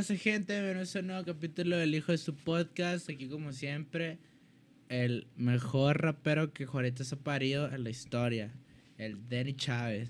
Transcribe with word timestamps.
Trance, 0.00 0.16
gente. 0.16 0.54
Bienvenidos 0.54 0.96
a 0.96 1.00
un 1.00 1.08
nuevo 1.08 1.24
capítulo 1.26 1.76
del 1.76 1.94
Hijo 1.94 2.10
de 2.10 2.16
su 2.16 2.34
Podcast. 2.34 3.10
Aquí, 3.10 3.28
como 3.28 3.52
siempre, 3.52 4.16
el 4.88 5.26
mejor 5.36 6.00
rapero 6.00 6.54
que 6.54 6.64
Juanito 6.64 7.04
se 7.04 7.16
ha 7.16 7.18
parido 7.18 7.70
en 7.70 7.84
la 7.84 7.90
historia. 7.90 8.50
El 8.96 9.28
Denny 9.28 9.52
Chávez. 9.52 10.08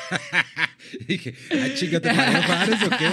Dije, 1.08 1.34
ah, 1.50 1.68
chica, 1.74 2.00
¿te 2.00 2.08
parió 2.08 2.40
pares 2.46 2.82
o 2.84 2.88
qué? 2.88 3.10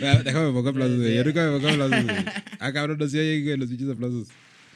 Déjame 0.22 0.52
pongo 0.52 0.68
aplausos, 0.68 0.98
güey. 0.98 1.16
Yo 1.16 1.24
nunca 1.24 1.50
me 1.50 1.58
pongo 1.58 1.68
aplausos, 1.70 2.04
güey. 2.04 2.16
Ah, 2.60 2.72
cabrón, 2.72 2.98
no 2.98 3.08
se 3.08 3.18
oyen, 3.18 3.58
los 3.58 3.70
pinches 3.70 3.90
aplausos. 3.90 4.28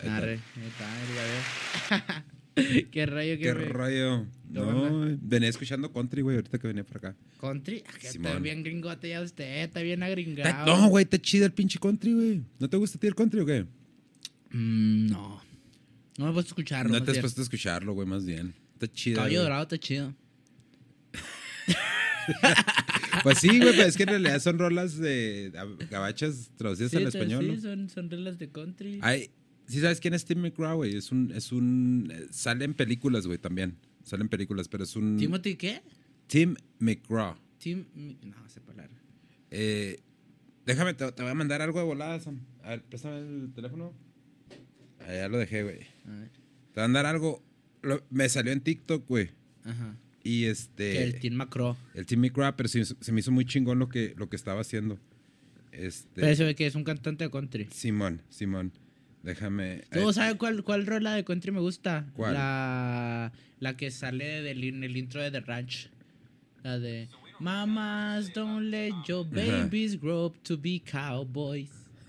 Arre, 0.02 0.40
ahí 0.56 0.66
está. 0.66 2.24
qué 2.90 3.06
rollo, 3.06 3.36
qué, 3.38 3.38
Qué. 3.38 4.22
¿Cómo 4.54 4.88
No, 4.88 5.18
venía 5.20 5.48
escuchando 5.48 5.92
country, 5.92 6.22
güey, 6.22 6.36
ahorita 6.36 6.58
que 6.58 6.66
venía 6.68 6.84
por 6.84 6.96
acá. 6.98 7.16
Country. 7.40 7.82
Ah, 7.86 7.92
que 8.00 8.08
está 8.08 8.38
bien 8.38 8.62
gringote 8.62 9.08
ya 9.10 9.20
usted. 9.22 9.64
Está 9.64 9.80
bien 9.82 10.02
Está- 10.02 10.06
agringado. 10.06 10.66
No, 10.76 10.88
güey, 10.88 11.04
está 11.04 11.18
chido 11.18 11.44
el 11.46 11.52
pinche 11.52 11.78
country, 11.78 12.12
güey. 12.14 12.42
¿No 12.58 12.68
te 12.68 12.76
gusta 12.76 12.96
a 12.96 13.00
ti 13.00 13.06
el 13.06 13.14
country 13.14 13.40
o 13.40 13.46
qué? 13.46 13.66
Mm, 14.52 15.06
no. 15.10 15.42
No 16.16 16.26
me 16.26 16.32
puedo 16.32 16.46
escucharlo. 16.46 16.92
No 16.98 17.04
te 17.04 17.10
has 17.12 17.18
puesto 17.18 17.40
a 17.40 17.44
escucharlo, 17.44 17.92
güey, 17.92 18.06
más 18.08 18.24
bien. 18.24 18.54
Está 18.74 18.90
chido. 18.92 19.16
Caballo 19.16 19.42
dorado 19.42 19.62
está 19.64 19.78
chido. 19.78 20.14
Pues 23.22 23.38
sí, 23.38 23.48
güey, 23.48 23.72
pero 23.74 23.84
es 23.88 23.96
que 23.96 24.02
en 24.04 24.10
realidad 24.10 24.38
son 24.40 24.58
rolas 24.58 24.96
de 24.98 25.50
a- 25.56 25.84
gabachas 25.90 26.50
traducidas 26.56 26.94
al 26.94 27.06
español. 27.08 27.44
sí, 27.44 27.50
¿no? 27.56 27.60
son, 27.60 27.88
son 27.90 28.10
reglas 28.10 28.38
de 28.38 28.48
country. 28.50 29.00
Ay, 29.02 29.30
¿sí 29.68 29.80
sabes 29.80 30.00
quién 30.00 30.14
es 30.14 30.24
Tim 30.24 30.40
McGraw, 30.40 30.76
güey? 30.76 30.96
Es 30.96 31.12
un, 31.12 31.30
es 31.32 31.52
un, 31.52 32.10
eh, 32.12 32.26
sale 32.30 32.64
en 32.64 32.74
películas, 32.74 33.26
güey, 33.26 33.38
también. 33.38 33.76
Sale 34.02 34.22
en 34.22 34.28
películas, 34.28 34.68
pero 34.68 34.84
es 34.84 34.96
un... 34.96 35.16
¿Timothy 35.18 35.54
qué? 35.56 35.82
Tim 36.26 36.56
McGraw. 36.80 37.36
Tim. 37.58 37.84
No, 38.22 38.48
sé 38.48 38.60
palabra. 38.60 38.90
Eh, 39.50 40.00
déjame, 40.66 40.94
te, 40.94 41.10
te 41.12 41.22
voy 41.22 41.30
a 41.30 41.34
mandar 41.34 41.62
algo 41.62 41.78
de 41.78 41.84
volada, 41.84 42.18
Sam. 42.20 42.40
A 42.62 42.70
ver, 42.70 42.82
préstame 42.82 43.18
el 43.18 43.52
teléfono. 43.54 43.92
Ah, 45.00 45.14
ya 45.14 45.28
lo 45.28 45.38
dejé, 45.38 45.62
güey. 45.62 45.80
A 46.06 46.10
ver. 46.10 46.30
Te 46.30 46.80
voy 46.80 46.84
a 46.84 46.88
mandar 46.88 47.06
algo. 47.06 47.42
Lo- 47.82 48.02
me 48.10 48.28
salió 48.28 48.52
en 48.52 48.60
TikTok, 48.60 49.06
güey. 49.06 49.30
Ajá. 49.64 49.96
Y 50.24 50.44
este... 50.44 50.92
que 50.92 51.02
el 51.04 51.20
Tim 51.20 51.34
Macro. 51.34 51.76
el 51.94 52.04
Tim 52.06 52.20
McGraw, 52.20 52.54
pero 52.56 52.68
se 52.68 53.12
me 53.12 53.20
hizo 53.20 53.30
muy 53.30 53.44
chingón 53.44 53.78
lo 53.78 53.88
que, 53.88 54.14
lo 54.16 54.28
que 54.28 54.36
estaba 54.36 54.60
haciendo. 54.60 54.98
Este... 55.72 56.08
Pero 56.14 56.26
eso 56.26 56.44
de 56.44 56.54
que 56.54 56.66
es 56.66 56.74
un 56.74 56.84
cantante 56.84 57.24
de 57.24 57.30
country. 57.30 57.68
Simón, 57.72 58.22
Simón. 58.28 58.72
Déjame... 59.22 59.82
¿Tú 59.90 60.08
eh, 60.08 60.12
sabes 60.12 60.36
cuál, 60.36 60.62
cuál 60.62 60.86
rola 60.86 61.14
de 61.14 61.24
country 61.24 61.50
me 61.50 61.60
gusta? 61.60 62.06
¿Cuál? 62.14 62.34
La, 62.34 63.32
la 63.60 63.76
que 63.76 63.90
sale 63.90 64.42
del 64.42 64.64
in- 64.64 64.84
el 64.84 64.96
intro 64.96 65.22
de 65.22 65.30
The 65.30 65.40
Ranch. 65.40 65.90
La 66.62 66.78
de 66.78 67.08
Mamas, 67.40 68.32
don't 68.32 68.68
let 68.70 68.92
your 69.06 69.26
babies 69.28 70.00
grow 70.00 70.26
up 70.26 70.36
to 70.42 70.56
be 70.56 70.80
cowboys. 70.80 71.70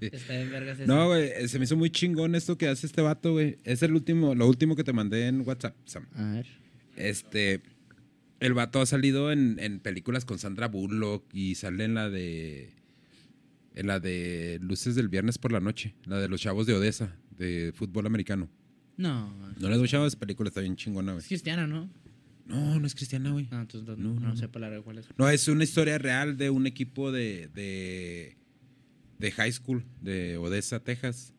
Está 0.00 0.34
bien 0.34 0.50
vergas. 0.50 0.78
No, 0.86 1.08
güey, 1.08 1.30
eh, 1.34 1.48
se 1.48 1.58
me 1.58 1.64
hizo 1.64 1.76
muy 1.76 1.90
chingón 1.90 2.34
esto 2.34 2.56
que 2.56 2.68
hace 2.68 2.86
este 2.86 3.02
vato, 3.02 3.32
güey. 3.32 3.58
Es 3.64 3.82
el 3.82 3.92
último, 3.92 4.34
lo 4.34 4.46
último 4.46 4.76
que 4.76 4.84
te 4.84 4.92
mandé 4.92 5.26
en 5.26 5.46
WhatsApp, 5.46 5.74
Sam. 5.84 6.06
A 6.14 6.32
ver. 6.32 6.46
Este, 6.96 7.60
el 8.40 8.54
vato 8.54 8.80
ha 8.80 8.86
salido 8.86 9.32
en, 9.32 9.58
en 9.58 9.80
películas 9.80 10.24
con 10.24 10.38
Sandra 10.38 10.68
Bullock 10.68 11.24
y 11.32 11.56
sale 11.56 11.84
en 11.84 11.94
la 11.94 12.08
de, 12.08 12.72
en 13.78 13.86
la 13.86 14.00
de 14.00 14.58
Luces 14.60 14.94
del 14.94 15.08
Viernes 15.08 15.38
por 15.38 15.52
la 15.52 15.60
Noche, 15.60 15.94
la 16.04 16.18
de 16.18 16.28
los 16.28 16.40
Chavos 16.40 16.66
de 16.66 16.74
Odessa, 16.74 17.16
de 17.36 17.72
fútbol 17.74 18.06
americano. 18.06 18.48
No. 18.96 19.32
No 19.58 19.68
les 19.68 19.70
he 19.70 19.74
escuchado 19.74 20.06
esa 20.06 20.18
película, 20.18 20.48
está 20.48 20.60
bien 20.60 20.74
chingona, 20.76 21.12
güey. 21.12 21.22
Es 21.22 21.28
cristiana, 21.28 21.66
¿no? 21.66 21.88
No, 22.46 22.80
no 22.80 22.86
es 22.86 22.94
cristiana, 22.94 23.30
güey. 23.30 23.46
No, 23.50 23.60
entonces 23.60 23.86
no, 23.98 24.14
No, 24.14 24.20
no, 24.20 24.28
no, 24.30 24.36
sé 24.36 24.48
palabra 24.48 24.80
cuál 24.82 24.98
es. 24.98 25.06
No, 25.16 25.28
es 25.28 25.46
una 25.48 25.62
historia 25.64 25.98
real 25.98 26.36
de 26.36 26.50
un 26.50 26.66
equipo 26.66 27.12
de, 27.12 27.48
de, 27.54 28.36
de 29.18 29.30
high 29.32 29.52
school 29.52 29.84
de 30.00 30.36
Odessa, 30.38 30.80
Texas, 30.80 31.34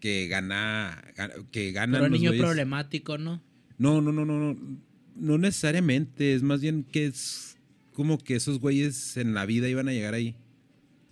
que 0.00 0.26
gana, 0.28 1.02
ga- 1.16 1.48
que 1.50 1.72
ganan 1.72 2.00
Pero 2.00 2.08
los 2.10 2.18
niño 2.18 2.30
güeyes. 2.30 2.44
problemático, 2.44 3.16
¿no? 3.18 3.42
No, 3.78 4.00
no, 4.02 4.12
no, 4.12 4.24
no, 4.26 4.38
no, 4.52 4.78
no 5.16 5.38
necesariamente, 5.38 6.34
es 6.34 6.42
más 6.42 6.60
bien 6.60 6.84
que 6.84 7.06
es 7.06 7.56
como 7.92 8.18
que 8.18 8.34
esos 8.36 8.58
güeyes 8.58 9.16
en 9.16 9.32
la 9.34 9.46
vida 9.46 9.68
iban 9.68 9.88
a 9.88 9.92
llegar 9.92 10.14
ahí 10.14 10.36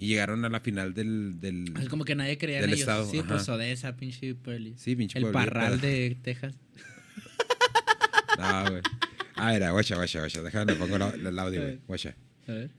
y 0.01 0.07
llegaron 0.09 0.45
a 0.47 0.49
la 0.49 0.61
final 0.61 0.95
del, 0.95 1.39
del 1.41 1.73
Es 1.79 1.89
como 1.91 2.05
que 2.07 2.15
nadie 2.15 2.39
creía 2.39 2.57
en 2.57 2.63
Del 2.63 2.71
ellos. 2.71 2.81
estado, 2.81 3.09
sí, 3.11 3.19
ajá. 3.19 3.29
pues 3.29 3.49
Odessa, 3.51 3.97
pinche 3.97 4.35
pueblo. 4.35 4.71
sí, 4.77 4.97
pinche 4.97 5.19
El 5.19 5.27
parral 5.27 5.81
de 5.81 6.17
Texas. 6.23 6.55
No, 8.39 8.71
güey. 8.71 8.83
A 9.37 9.53
ver, 9.53 9.71
guacha, 9.73 9.97
guacha, 9.97 10.21
guacha, 10.21 10.43
déjame 10.43 10.75
pongo 10.75 10.97
el 10.97 11.39
audio, 11.39 11.61
güey, 11.63 11.81
guacha. 11.87 12.17
A 12.47 12.53
ver. 12.53 12.71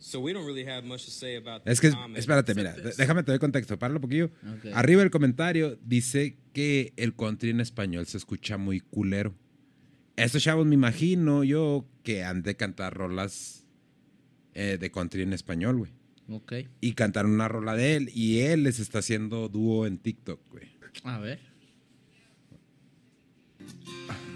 So 0.00 0.20
we 0.20 0.32
don't 0.32 0.46
really 0.46 0.64
have 0.64 0.82
much 0.86 1.04
to 1.06 1.10
say 1.10 1.34
about 1.36 1.62
Es 1.66 1.80
que, 1.80 1.92
espérate, 2.14 2.54
mira, 2.54 2.72
déjame 2.96 3.24
te 3.24 3.32
doy 3.32 3.40
contexto, 3.40 3.76
páralo 3.78 3.98
un 3.98 4.02
poquillo. 4.02 4.26
Ok. 4.58 4.66
Arriba 4.74 5.02
el 5.02 5.10
comentario 5.10 5.76
dice 5.84 6.36
que 6.52 6.92
el 6.96 7.16
country 7.16 7.50
en 7.50 7.60
español 7.60 8.06
se 8.06 8.16
escucha 8.16 8.56
muy 8.58 8.78
culero. 8.78 9.34
Estos 10.14 10.42
chavos 10.44 10.66
me 10.66 10.74
imagino 10.74 11.42
yo 11.42 11.84
que 12.04 12.22
han 12.22 12.42
de 12.42 12.56
cantar 12.56 12.94
rolas 12.94 13.66
eh, 14.54 14.78
de 14.80 14.90
country 14.92 15.22
en 15.22 15.32
español, 15.32 15.78
güey. 15.78 15.90
Ok. 16.30 16.52
Y 16.80 16.92
cantaron 16.92 17.32
una 17.32 17.48
rola 17.48 17.74
de 17.74 17.96
él 17.96 18.10
y 18.14 18.40
él 18.40 18.64
les 18.64 18.80
está 18.80 18.98
haciendo 18.98 19.48
dúo 19.48 19.86
en 19.86 19.98
TikTok, 19.98 20.40
güey. 20.50 20.68
A 21.04 21.18
ver. 21.18 21.40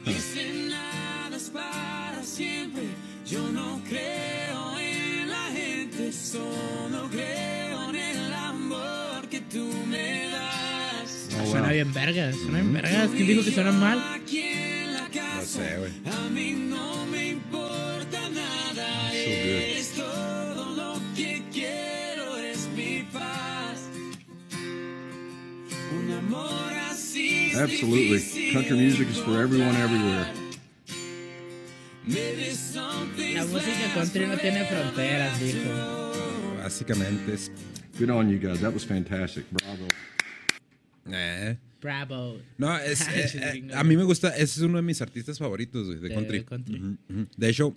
Dicen 0.04 0.68
nada 0.68 1.36
es 1.36 1.50
para 1.50 2.22
siempre. 2.22 2.82
Yo 3.28 3.50
no 3.50 3.80
creo 3.88 4.78
en 4.78 5.28
la 5.28 5.46
gente, 5.52 6.12
solo 6.12 7.08
creo 7.10 7.90
en 7.90 7.96
el 7.96 8.32
amor 8.32 9.28
que 9.28 9.40
tú 9.42 9.70
me 9.88 10.28
das. 10.30 11.28
Suena 11.50 11.72
bien 11.72 11.92
vergas. 11.92 12.36
Suena 12.36 12.60
bien 12.60 12.72
vergas. 12.72 13.10
¿Quién 13.10 13.26
dijo 13.26 13.44
que 13.44 13.50
suena 13.50 13.72
mal? 13.72 13.98
No 13.98 15.42
sé, 15.42 15.76
güey. 15.78 15.92
a 16.06 16.30
mí 16.30 16.52
no 16.52 17.06
me 17.06 17.30
importa 17.30 17.81
Absolutely. 27.54 28.52
Country 28.52 28.76
music 28.76 29.08
is 29.08 29.18
for 29.18 29.40
everyone, 29.40 29.72
de 29.74 29.82
everywhere. 29.82 30.26
La 33.34 33.44
música 33.46 33.94
country 33.94 34.26
no 34.26 34.36
tiene 34.38 34.64
fronteras, 34.64 35.40
dijo. 35.40 36.12
Básicamente 36.58 37.34
es. 37.34 37.50
Good 37.98 38.10
on 38.10 38.30
you 38.30 38.38
guys. 38.38 38.60
That 38.60 38.72
was 38.72 38.84
fantastic. 38.84 39.44
Bravo. 39.50 39.86
eh. 41.10 41.56
Bravo. 41.80 42.38
No, 42.58 42.76
es, 42.78 43.00
eh, 43.08 43.30
eh, 43.34 43.70
a 43.74 43.82
mí 43.84 43.96
me 43.96 44.04
gusta, 44.04 44.28
ese 44.30 44.44
es 44.44 44.58
uno 44.60 44.76
de 44.76 44.82
mis 44.82 45.02
artistas 45.02 45.38
favoritos 45.38 45.86
güey, 45.88 45.98
de, 45.98 46.08
De 46.08 46.14
country. 46.14 46.44
country. 46.44 46.76
Ujú, 46.78 46.96
ujú. 47.10 47.26
De 47.36 47.48
hecho, 47.48 47.74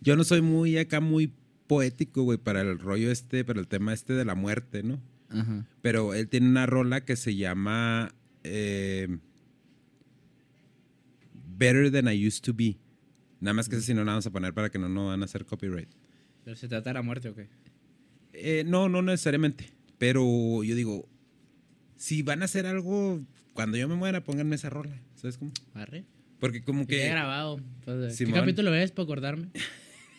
yo 0.00 0.16
no 0.16 0.22
soy 0.24 0.42
muy 0.42 0.78
acá, 0.78 1.00
muy 1.00 1.32
poético, 1.66 2.22
güey, 2.22 2.38
para 2.38 2.60
el 2.60 2.78
rollo 2.78 3.10
este, 3.10 3.44
para 3.44 3.58
el 3.60 3.66
tema 3.66 3.92
este 3.92 4.12
de 4.12 4.24
la 4.24 4.34
muerte, 4.36 4.82
¿no? 4.84 5.00
Ajá. 5.30 5.66
Pero 5.82 6.14
él 6.14 6.28
tiene 6.28 6.48
una 6.48 6.66
rola 6.66 7.04
que 7.04 7.16
se 7.16 7.34
llama 7.34 8.14
eh, 8.44 9.08
Better 11.56 11.90
Than 11.90 12.12
I 12.12 12.26
Used 12.26 12.42
to 12.44 12.54
Be. 12.54 12.78
Nada 13.40 13.54
más 13.54 13.68
que 13.68 13.76
ese 13.76 13.86
si 13.86 13.94
no 13.94 14.04
la 14.04 14.12
vamos 14.12 14.26
a 14.26 14.30
poner 14.30 14.54
para 14.54 14.70
que 14.70 14.78
no 14.78 14.88
nos 14.88 15.08
van 15.08 15.22
a 15.22 15.24
hacer 15.24 15.44
copyright. 15.44 15.88
¿Pero 16.44 16.56
se 16.56 16.68
trata 16.68 16.90
de 16.90 16.94
la 16.94 17.02
muerte 17.02 17.28
o 17.28 17.34
qué? 17.34 17.48
Eh, 18.32 18.64
no, 18.66 18.88
no 18.88 19.02
necesariamente. 19.02 19.70
Pero 19.98 20.64
yo 20.64 20.74
digo, 20.74 21.08
si 21.96 22.22
van 22.22 22.42
a 22.42 22.46
hacer 22.46 22.66
algo, 22.66 23.20
cuando 23.52 23.76
yo 23.76 23.88
me 23.88 23.94
muera, 23.94 24.24
pónganme 24.24 24.56
esa 24.56 24.70
rola. 24.70 25.00
¿Sabes 25.14 25.38
cómo? 25.38 25.52
Arre. 25.74 26.04
Porque 26.40 26.62
como 26.64 26.86
Que 26.86 27.06
he 27.06 27.10
grabado. 27.10 27.60
Pues, 27.84 28.18
¿Qué 28.18 28.26
capítulo 28.26 28.74
es 28.74 28.90
para 28.90 29.04
acordarme? 29.04 29.48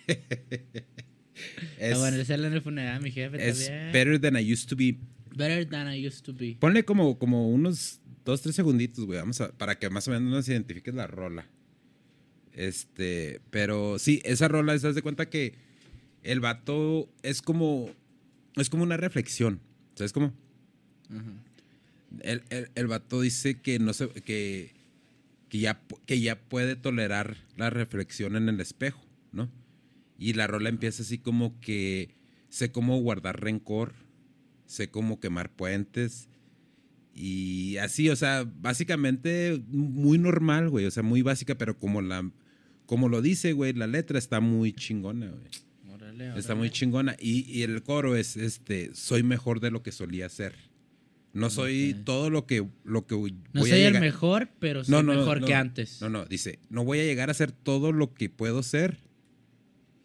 Es, 0.08 0.18
ah, 1.96 1.98
bueno, 1.98 2.18
es 2.18 2.30
en 2.30 2.46
el 2.46 2.62
funeral 2.62 3.02
mi 3.02 3.12
jefe 3.12 3.50
es 3.50 3.66
también. 3.66 3.92
Better 3.92 4.22
Than 4.22 4.38
I 4.38 4.54
Used 4.54 4.70
to 4.70 4.75
Be. 4.75 4.98
Better 5.36 5.68
than 5.68 5.88
I 5.88 6.06
used 6.06 6.24
to 6.26 6.34
be. 6.34 6.58
Ponle 6.60 6.84
como, 6.86 7.18
como 7.18 7.50
unos 7.50 8.00
dos, 8.24 8.42
tres 8.42 8.56
segunditos, 8.56 9.06
güey. 9.06 9.20
Vamos 9.20 9.42
a, 9.42 9.52
para 9.52 9.78
que 9.80 9.90
más 9.90 10.08
o 10.08 10.12
menos 10.12 10.32
nos 10.32 10.48
identifiques 10.48 10.94
la 10.94 11.08
rola. 11.08 11.48
Este, 12.54 13.42
pero 13.50 13.98
sí, 13.98 14.22
esa 14.24 14.48
rola, 14.48 14.78
¿te 14.78 14.88
das 14.88 14.96
de 14.96 15.02
cuenta 15.02 15.30
que 15.30 15.56
el 16.22 16.40
vato 16.40 17.10
es 17.22 17.42
como, 17.42 17.90
es 18.56 18.70
como 18.70 18.84
una 18.84 18.98
reflexión. 18.98 19.60
¿Sabes 19.96 20.14
cómo? 20.14 20.34
Ajá. 21.10 21.34
El, 22.22 22.44
el, 22.50 22.70
el 22.76 22.88
vato 22.88 23.22
dice 23.22 23.60
que 23.60 23.80
no 23.80 23.94
se, 23.94 24.08
que, 24.10 24.72
que 25.50 25.60
ya, 25.60 25.82
que 26.06 26.20
ya 26.20 26.40
puede 26.40 26.76
tolerar 26.76 27.38
la 27.58 27.70
reflexión 27.70 28.36
en 28.36 28.50
el 28.50 28.60
espejo, 28.60 29.02
¿no? 29.32 29.50
Y 30.20 30.34
la 30.34 30.48
rola 30.48 30.70
empieza 30.70 31.02
así 31.02 31.18
como 31.18 31.60
que 31.60 32.16
sé 32.50 32.72
cómo 32.72 33.00
guardar 33.02 33.42
rencor, 33.42 33.94
sé 34.65 34.89
cómo 34.89 35.19
quemar 35.19 35.51
puentes. 35.51 36.30
Y 37.15 37.77
así, 37.77 38.10
o 38.10 38.15
sea, 38.15 38.44
básicamente 38.62 39.62
muy 39.69 40.18
normal, 40.18 40.69
güey, 40.69 40.86
o 40.86 40.92
sea, 40.92 41.04
muy 41.04 41.21
básica, 41.21 41.56
pero 41.56 41.77
como 41.77 42.01
la, 42.01 42.30
como 42.86 43.07
lo 43.07 43.21
dice, 43.21 43.54
güey, 43.54 43.74
la 43.74 43.88
letra 43.88 44.18
está 44.18 44.39
muy 44.39 44.74
chingona, 44.74 45.27
güey. 45.27 45.94
Órale, 45.94 46.27
Está 46.30 46.54
órale. 46.54 46.56
muy 46.56 46.69
chingona. 46.71 47.15
Y, 47.19 47.42
y 47.51 47.62
el 47.62 47.83
coro 47.83 48.15
es, 48.15 48.36
este, 48.36 48.95
soy 48.95 49.21
mejor 49.21 49.60
de 49.60 49.69
lo 49.71 49.83
que 49.83 49.92
solía 49.92 50.27
ser. 50.30 50.56
No 51.33 51.50
soy 51.50 51.95
todo 52.06 52.30
lo 52.30 52.45
que, 52.45 52.68
lo 52.83 53.07
que 53.07 53.15
voy 53.15 53.36
No 53.54 53.63
a 53.63 53.68
soy 53.68 53.81
el 53.81 54.00
mejor, 54.00 54.50
pero 54.60 54.83
soy 54.83 54.92
No, 54.92 55.01
no, 55.01 55.15
mejor 55.15 55.42
no, 55.42 55.48
que 55.48 55.56
antes. 55.56 56.00
No, 56.00 56.10
no, 56.10 56.25
dice, 56.25 56.60
no 56.69 56.83
voy 56.83 57.00
a 57.00 57.04
llegar 57.04 57.31
a 57.31 57.33
ser 57.33 57.51
todo 57.51 57.92
lo 57.92 58.13
que 58.13 58.30
puedo 58.30 58.62
ser. 58.62 59.00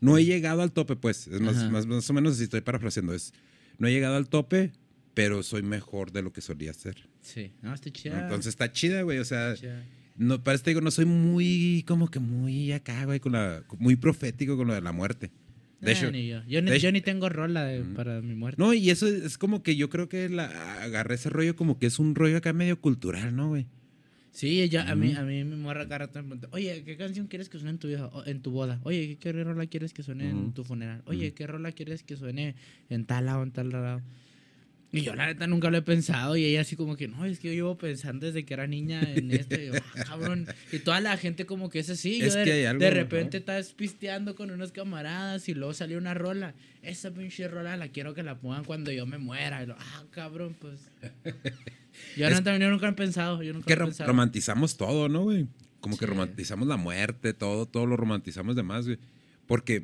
No 0.00 0.16
he 0.16 0.24
llegado 0.24 0.62
al 0.62 0.72
tope, 0.72 0.96
pues. 0.96 1.26
Es 1.26 1.40
más, 1.40 1.70
más, 1.70 1.86
más 1.86 2.08
o 2.08 2.12
menos 2.14 2.34
así 2.34 2.44
estoy 2.44 2.62
parafraseando. 2.62 3.12
Es, 3.12 3.34
no 3.78 3.88
he 3.88 3.92
llegado 3.92 4.16
al 4.16 4.28
tope, 4.28 4.72
pero 5.14 5.42
soy 5.42 5.62
mejor 5.62 6.12
de 6.12 6.22
lo 6.22 6.32
que 6.32 6.40
solía 6.40 6.72
ser. 6.72 7.08
Sí. 7.22 7.52
No, 7.62 7.74
está 7.74 7.90
chida. 7.90 8.20
Entonces 8.22 8.50
está 8.50 8.70
chida, 8.72 9.02
güey. 9.02 9.18
O 9.18 9.24
sea, 9.24 9.54
no, 10.16 10.42
parece 10.42 10.64
te 10.64 10.70
digo, 10.70 10.80
no 10.80 10.90
soy 10.90 11.04
muy, 11.06 11.84
como 11.86 12.10
que 12.10 12.18
muy 12.20 12.72
acá, 12.72 13.04
güey, 13.04 13.20
con 13.20 13.32
la, 13.32 13.62
muy 13.78 13.96
profético 13.96 14.56
con 14.56 14.66
lo 14.68 14.74
de 14.74 14.80
la 14.80 14.92
muerte. 14.92 15.30
De 15.80 15.92
Nah, 15.92 15.98
hecho, 15.98 16.10
ni 16.10 16.26
yo. 16.28 16.42
Yo, 16.48 16.60
ni, 16.60 16.70
de 16.70 16.76
hecho- 16.76 16.84
yo 16.88 16.92
ni 16.92 17.00
tengo 17.00 17.28
rola 17.28 17.64
de- 17.64 17.82
para 17.84 18.20
mi 18.20 18.34
muerte. 18.34 18.60
no, 18.60 18.74
y 18.74 18.90
eso 18.90 19.06
es 19.06 19.38
como 19.38 19.62
que 19.62 19.76
yo 19.76 19.88
creo 19.88 20.08
que 20.08 20.28
la, 20.28 20.46
agarré 20.82 21.14
ese 21.14 21.30
rollo 21.30 21.54
como 21.54 21.78
que 21.78 21.86
es 21.86 22.00
un 22.00 22.16
rollo 22.16 22.36
acá 22.36 22.52
medio 22.52 22.80
cultural, 22.80 23.34
¿no, 23.36 23.48
güey? 23.50 23.66
Sí, 24.30 24.68
ya, 24.68 24.82
a, 24.88 24.94
mí, 24.94 25.14
a 25.14 25.22
mí 25.22 25.42
mi 25.42 25.56
morra 25.56 25.84
cada 25.86 25.98
rato 25.98 26.18
me 26.22 26.28
pregunta, 26.28 26.48
oye, 26.52 26.84
¿qué 26.84 26.96
canción 26.96 27.26
quieres 27.26 27.48
que 27.48 27.58
suene 27.58 27.70
en 27.70 27.78
tu, 27.78 27.88
o 27.88 28.24
en 28.26 28.40
tu 28.40 28.50
boda? 28.50 28.80
Oye, 28.84 29.18
¿qué, 29.18 29.32
qué 29.32 29.44
rola 29.44 29.66
quieres 29.66 29.92
que 29.92 30.02
suene 30.02 30.30
en 30.30 30.52
tu 30.52 30.64
funeral? 30.64 31.02
Oye, 31.06 31.32
¿qué 31.34 31.46
rola 31.46 31.72
quieres 31.72 32.02
que 32.04 32.16
suene 32.16 32.54
en 32.88 33.04
tal 33.04 33.26
lado, 33.26 33.42
en 33.42 33.50
tal 33.52 33.70
lado? 33.70 34.00
Y 34.90 35.02
yo 35.02 35.14
la 35.14 35.26
neta 35.26 35.46
nunca 35.46 35.70
lo 35.70 35.76
he 35.76 35.82
pensado 35.82 36.34
y 36.38 36.46
ella 36.46 36.62
así 36.62 36.74
como 36.74 36.96
que, 36.96 37.08
no, 37.08 37.26
es 37.26 37.38
que 37.40 37.48
yo 37.48 37.52
llevo 37.54 37.76
pensando 37.76 38.24
desde 38.26 38.46
que 38.46 38.54
era 38.54 38.66
niña 38.66 39.02
en 39.02 39.30
esto. 39.32 39.60
Y 39.60 39.66
yo, 39.66 39.72
"Ah, 39.74 40.04
cabrón. 40.06 40.46
Y 40.72 40.78
toda 40.78 41.00
la 41.00 41.16
gente 41.18 41.44
como 41.44 41.68
que 41.68 41.80
es 41.80 41.90
así. 41.90 42.22
Es 42.22 42.32
yo 42.32 42.38
de, 42.38 42.44
que 42.46 42.52
hay 42.52 42.64
algo, 42.64 42.80
de 42.82 42.90
repente 42.90 43.36
estás 43.36 43.74
pisteando 43.74 44.34
con 44.34 44.50
unos 44.50 44.72
camaradas 44.72 45.46
y 45.50 45.54
luego 45.54 45.74
salió 45.74 45.98
una 45.98 46.14
rola. 46.14 46.54
Esa 46.82 47.10
pinche 47.12 47.48
rola 47.48 47.76
la 47.76 47.88
quiero 47.88 48.14
que 48.14 48.22
la 48.22 48.38
pongan 48.38 48.64
cuando 48.64 48.90
yo 48.90 49.04
me 49.04 49.18
muera. 49.18 49.62
Y 49.62 49.66
lo, 49.66 49.76
ah, 49.78 50.04
cabrón, 50.10 50.56
pues... 50.58 50.80
Yo, 52.16 52.30
no, 52.30 52.36
también, 52.42 52.62
yo 52.62 52.70
nunca 52.70 52.88
he 52.88 52.92
pensado. 52.92 53.42
Yo 53.42 53.52
nunca 53.52 53.66
que 53.66 53.72
he 53.74 53.76
pensado. 53.76 54.08
romantizamos 54.08 54.76
todo, 54.78 55.08
¿no, 55.10 55.24
güey? 55.24 55.46
Como 55.80 55.98
que 55.98 56.06
romantizamos 56.06 56.66
la 56.66 56.76
muerte, 56.78 57.34
todo, 57.34 57.66
todo 57.66 57.84
lo 57.86 57.96
romantizamos 57.98 58.56
de 58.56 58.62
más, 58.62 58.86
güey. 58.86 58.98
Porque, 59.46 59.82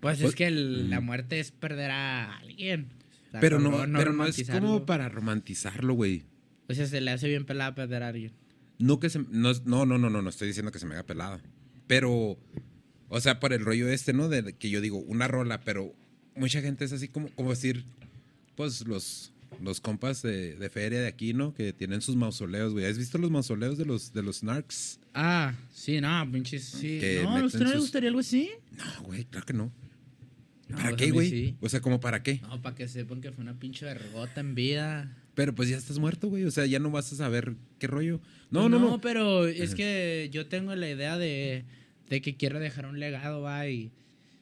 Pues, 0.00 0.18
Pues- 0.18 0.30
es 0.30 0.34
que 0.34 0.46
el- 0.46 0.90
la 0.90 1.00
muerte 1.00 1.38
es 1.40 1.50
perder 1.52 1.90
a 1.92 2.36
alguien. 2.38 2.86
Está 3.26 3.40
pero 3.40 3.58
no, 3.58 3.70
pero 3.96 4.12
no 4.12 4.26
es 4.26 4.48
como 4.50 4.86
para 4.86 5.08
romantizarlo, 5.08 5.94
güey. 5.94 6.24
O 6.68 6.74
sea, 6.74 6.86
se 6.86 7.00
le 7.00 7.10
hace 7.10 7.28
bien 7.28 7.44
pelada 7.44 7.74
perder 7.74 8.02
a 8.02 8.08
alguien. 8.08 8.32
No 8.78 9.00
que 9.00 9.10
se, 9.10 9.20
no, 9.30 9.52
no, 9.64 9.86
no, 9.86 9.98
no, 9.98 10.10
no, 10.10 10.22
no 10.22 10.28
estoy 10.28 10.48
diciendo 10.48 10.72
que 10.72 10.78
se 10.78 10.86
me 10.86 10.94
haga 10.94 11.04
pelada. 11.04 11.40
Pero, 11.86 12.38
o 13.08 13.20
sea, 13.20 13.40
por 13.40 13.52
el 13.52 13.64
rollo 13.64 13.88
este, 13.88 14.12
¿no? 14.12 14.28
De 14.28 14.54
que 14.54 14.70
yo 14.70 14.80
digo, 14.80 14.98
una 14.98 15.28
rola, 15.28 15.60
pero 15.60 15.94
mucha 16.34 16.60
gente 16.60 16.84
es 16.84 16.92
así 16.92 17.08
como, 17.08 17.28
como 17.30 17.50
decir, 17.50 17.84
pues 18.56 18.86
los, 18.86 19.32
los 19.62 19.80
compas 19.80 20.22
de, 20.22 20.56
de 20.56 20.70
feria 20.70 21.00
de 21.00 21.06
aquí, 21.06 21.32
¿no? 21.32 21.54
Que 21.54 21.72
tienen 21.72 22.02
sus 22.02 22.16
mausoleos, 22.16 22.72
güey. 22.72 22.84
¿Has 22.84 22.98
visto 22.98 23.18
los 23.18 23.30
mausoleos 23.30 23.78
de 23.78 23.86
los, 23.86 24.12
de 24.12 24.22
los 24.22 24.42
narcs? 24.42 24.98
Ah, 25.14 25.54
sí, 25.72 26.00
no, 26.00 26.30
pinches, 26.30 26.64
sí. 26.64 26.98
Que 27.00 27.20
No, 27.22 27.36
¿a 27.36 27.44
usted 27.44 27.60
no 27.60 27.70
le 27.70 27.78
gustaría 27.78 28.08
algo 28.08 28.20
así? 28.20 28.50
No, 28.72 29.04
güey, 29.04 29.24
claro 29.24 29.46
que 29.46 29.54
no. 29.54 29.72
No, 30.68 30.76
¿Para 30.76 30.90
pues 30.90 30.94
a 30.94 30.96
qué, 31.04 31.10
güey? 31.12 31.30
sí. 31.30 31.56
O 31.60 31.68
sea, 31.68 31.80
¿como 31.80 32.00
para 32.00 32.22
qué? 32.22 32.40
No, 32.42 32.60
para 32.60 32.74
que 32.74 32.88
sepan 32.88 33.20
que 33.20 33.30
fue 33.32 33.42
una 33.42 33.58
pinche 33.58 33.84
vergota 33.84 34.40
en 34.40 34.54
vida. 34.54 35.16
Pero 35.34 35.54
pues 35.54 35.68
ya 35.68 35.76
estás 35.76 35.98
muerto, 35.98 36.28
güey. 36.28 36.44
O 36.44 36.50
sea, 36.50 36.66
ya 36.66 36.78
no 36.78 36.90
vas 36.90 37.12
a 37.12 37.16
saber 37.16 37.54
qué 37.78 37.86
rollo. 37.86 38.20
No, 38.50 38.60
Pues 38.62 38.70
no, 38.70 38.78
no. 38.80 39.00
pero 39.00 39.46
es 39.46 39.74
que 39.74 40.28
yo 40.32 40.46
tengo 40.48 40.74
la 40.74 40.90
idea 40.90 41.18
de, 41.18 41.64
de 42.08 42.20
que 42.22 42.36
quiero 42.36 42.58
dejar 42.58 42.86
un 42.86 42.98
legado, 42.98 43.42
va, 43.42 43.68
y, 43.68 43.92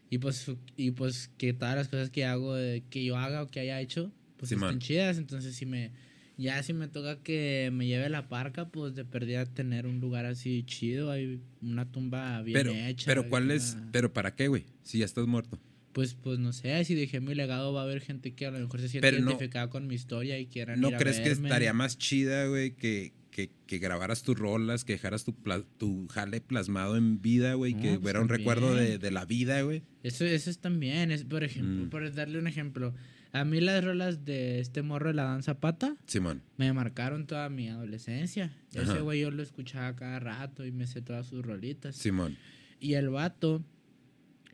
y 0.09 0.19
pues, 0.19 0.50
y 0.76 0.93
pues 0.93 1.31
que 1.37 1.53
todas 1.53 1.75
las 1.75 1.88
cosas 1.88 2.11
que 2.11 2.25
hago, 2.25 2.56
eh, 2.56 2.82
que 2.91 3.05
yo 3.05 3.17
haga 3.19 3.43
o 3.43 3.49
que 3.49 3.61
haya 3.61 3.81
hecho, 3.81 4.11
pues 4.38 4.49
Simón. 4.50 4.69
estén 4.71 4.79
chidas. 4.81 5.19
Entonces, 5.19 5.55
si 5.56 5.67
me, 5.67 5.91
ya 6.38 6.62
si 6.62 6.73
me 6.73 6.88
toca 6.88 7.23
que 7.23 7.71
me 7.73 7.87
lleve 7.87 8.09
la 8.09 8.29
parca, 8.29 8.69
pues 8.69 8.94
de 8.94 9.05
perdida 9.05 9.44
tener 9.44 9.87
un 9.87 10.00
lugar 10.00 10.25
así 10.26 10.62
chido, 10.65 11.11
hay 11.11 11.41
una 11.61 11.91
tumba 11.91 12.41
bien 12.43 12.55
Pero, 12.55 12.73
hecha. 12.73 13.05
pero 13.06 13.29
¿cuál 13.29 13.44
una- 13.47 13.55
es? 13.55 13.76
¿Pero 13.93 14.12
para 14.12 14.35
qué, 14.37 14.49
güey? 14.49 14.65
Si 14.85 15.00
ya 15.00 15.05
estás 15.05 15.26
muerto. 15.26 15.59
Pues, 15.94 16.14
pues 16.14 16.38
no 16.38 16.52
sé, 16.52 16.85
si 16.85 16.94
dejé 16.94 17.20
mi 17.20 17.35
legado 17.35 17.73
va 17.73 17.81
a 17.81 17.85
haber 17.85 18.00
gente 18.02 18.35
que 18.35 18.44
a 18.46 18.50
lo 18.50 18.58
mejor 18.58 18.81
se 18.81 18.88
siente 18.91 19.11
no- 19.12 19.19
identificada 19.31 19.70
con 19.70 19.87
mi 19.87 19.94
historia 19.94 20.38
y 20.38 20.46
quieran 20.46 20.81
¿No 20.81 20.88
ir 20.88 20.96
a 20.96 20.99
crees 20.99 21.20
que 21.20 21.31
estaría 21.31 21.73
más 21.73 21.96
chida, 21.96 22.46
güey, 22.49 22.73
que, 22.75 23.12
que, 23.31 23.50
que 23.67 23.79
grabaras 23.79 24.23
tus 24.23 24.37
rolas, 24.38 24.85
que 24.85 24.94
dejaras 24.94 25.25
tu, 25.25 25.35
pla- 25.35 25.64
tu 25.79 26.06
jale 26.08 26.41
plasmado 26.41 26.96
en 26.96 27.23
vida, 27.23 27.55
güey, 27.55 27.75
No, 27.75 27.81
que 27.82 27.88
pues 27.91 28.00
hubiera 28.02 28.20
un 28.20 28.29
recuerdo 28.29 28.75
de, 28.75 28.99
de 28.99 29.11
la 29.11 29.25
vida, 29.25 29.62
güey? 29.62 29.82
Eso, 30.02 30.25
eso 30.25 30.50
es 30.50 30.58
también, 30.58 31.11
es 31.12 31.25
por 31.25 31.44
ejemplo, 31.44 31.87
Mm. 31.87 31.91
por 31.91 32.12
darle 32.12 32.38
un 32.38 32.47
ejemplo. 32.49 32.93
A 33.32 33.44
mí 33.44 33.61
las 33.61 33.82
rolas 33.85 34.25
de 34.25 34.61
este 34.61 34.82
morro 34.82 35.08
de 35.08 35.14
la 35.14 35.25
danza 35.25 35.58
pata 35.58 35.97
Simón. 36.06 36.43
me 36.56 36.73
marcaron 36.73 37.26
toda 37.26 37.49
mi 37.49 37.69
adolescencia. 37.69 38.52
Ese 38.73 39.00
güey 39.00 39.20
yo 39.23 39.31
lo 39.31 39.43
escuchaba 39.43 39.97
cada 39.97 40.19
rato 40.20 40.64
y 40.64 40.70
me 40.73 40.87
sé 40.87 41.02
todas 41.02 41.26
sus 41.29 41.44
rolitas. 41.44 41.97
Simón. 41.97 42.37
Y 42.81 42.94
el 42.94 43.08
vato, 43.08 43.64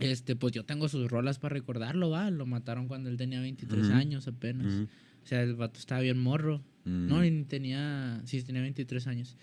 este, 0.00 0.36
pues 0.36 0.52
yo 0.52 0.64
tengo 0.64 0.88
sus 0.88 1.10
rolas 1.10 1.38
para 1.38 1.54
recordarlo, 1.54 2.10
va. 2.10 2.30
Lo 2.30 2.46
mataron 2.46 2.88
cuando 2.88 3.10
él 3.10 3.16
tenía 3.16 3.40
23 3.40 3.86
Ujú. 3.86 3.94
años 3.94 4.26
apenas. 4.26 4.86
O 5.22 5.26
sea, 5.26 5.42
el 5.42 5.54
vato 5.54 5.78
estaba 5.78 6.00
bien 6.00 6.18
morro. 6.18 6.62
No, 6.84 7.20
ni 7.22 7.44
tenía, 7.44 8.20
sí, 8.24 8.42
tenía 8.42 8.62
23 8.62 9.06
años. 9.06 9.36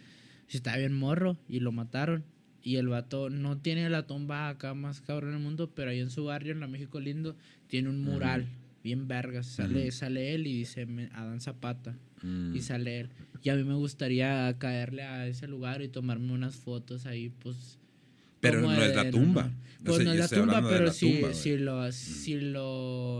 Sí, 0.48 0.57
estaba 0.57 0.77
bien 0.77 0.94
morro 0.94 1.38
y 1.48 1.59
lo 1.59 1.71
mataron. 1.71 2.24
Y 2.63 2.75
el 2.75 2.88
vato 2.88 3.30
no 3.30 3.57
tiene 3.57 3.89
la 3.89 4.07
tumba 4.07 4.50
acá 4.50 4.74
más 4.74 5.01
cabrón 5.01 5.30
en 5.30 5.38
el 5.38 5.44
mundo, 5.44 5.71
pero 5.74 5.92
ahí 5.92 6.00
en 6.00 6.09
su 6.09 6.25
barrio, 6.25 6.51
en 6.51 6.60
la 6.60 6.68
México 6.68 7.00
Lindo, 7.00 7.36
tiene 7.68 7.89
un 7.89 8.01
mural 8.01 8.48
bien 8.83 9.07
vergas. 9.07 9.45
Sale, 9.45 9.92
sale 9.92 10.33
él 10.33 10.48
y 10.48 10.57
dice 10.57 10.88
Adán 11.13 11.39
Zapata. 11.39 11.95
Mm. 12.24 12.56
Y 12.56 12.62
sale 12.62 13.00
él. 13.01 13.10
Y 13.44 13.50
a 13.50 13.56
mí 13.56 13.63
me 13.63 13.75
gustaría 13.75 14.53
caerle 14.57 15.03
a 15.03 15.27
ese 15.27 15.48
lugar 15.48 15.81
y 15.81 15.88
tomarme 15.88 16.34
unas 16.34 16.55
fotos 16.55 17.05
ahí, 17.05 17.29
pues. 17.29 17.77
Pero 18.39 18.62
no 18.62 18.82
es 18.82 18.96
la 18.96 19.10
tumba. 19.10 19.44
no. 19.44 19.86
Pues 19.91 20.03
no 20.06 20.12
es 20.13 20.20
la 20.20 20.27
tumba, 20.27 20.67
pero 20.67 20.91
si, 20.91 21.13
tumba, 21.13 21.34
si 21.34 21.58
lo, 21.58 21.91
si 21.91 22.39
lo, 22.39 23.20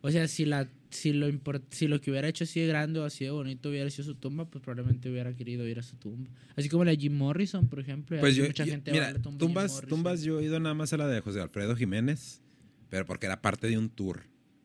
o 0.00 0.10
sea, 0.10 0.28
si 0.28 0.44
la, 0.44 0.68
si 0.90 1.12
lo 1.12 1.28
import- 1.28 1.64
si 1.70 1.88
lo 1.88 2.00
que 2.00 2.10
hubiera 2.10 2.28
hecho 2.28 2.44
así 2.44 2.60
de 2.60 2.66
grande 2.66 3.00
o 3.00 3.04
así 3.04 3.24
de 3.24 3.30
bonito 3.30 3.68
hubiera 3.68 3.90
sido 3.90 4.04
su 4.04 4.14
tumba, 4.14 4.44
pues 4.46 4.62
probablemente 4.62 5.10
hubiera 5.10 5.34
querido 5.34 5.66
ir 5.66 5.78
a 5.78 5.82
su 5.82 5.96
tumba. 5.96 6.30
Así 6.56 6.68
como 6.68 6.84
la 6.84 6.94
Jim 6.94 7.16
Morrison, 7.16 7.68
por 7.68 7.80
ejemplo. 7.80 8.18
Pues 8.20 8.36
yo, 8.36 8.44
mucha 8.44 8.64
yo- 8.64 8.72
gente 8.72 8.90
va 8.92 8.96
a 8.96 9.00
mira, 9.00 9.12
la 9.12 9.18
tumba 9.22 9.38
tumbas, 9.38 9.80
tumbas 9.88 10.22
yo 10.22 10.40
he 10.40 10.44
ido 10.44 10.60
nada 10.60 10.74
más 10.74 10.92
a 10.92 10.96
la 10.98 11.08
de 11.08 11.20
José 11.20 11.40
Alfredo 11.40 11.74
Jiménez, 11.76 12.42
pero 12.90 13.04
porque 13.06 13.26
era 13.26 13.40
parte 13.42 13.66
de 13.66 13.76
un 13.76 13.88
tour, 13.90 14.22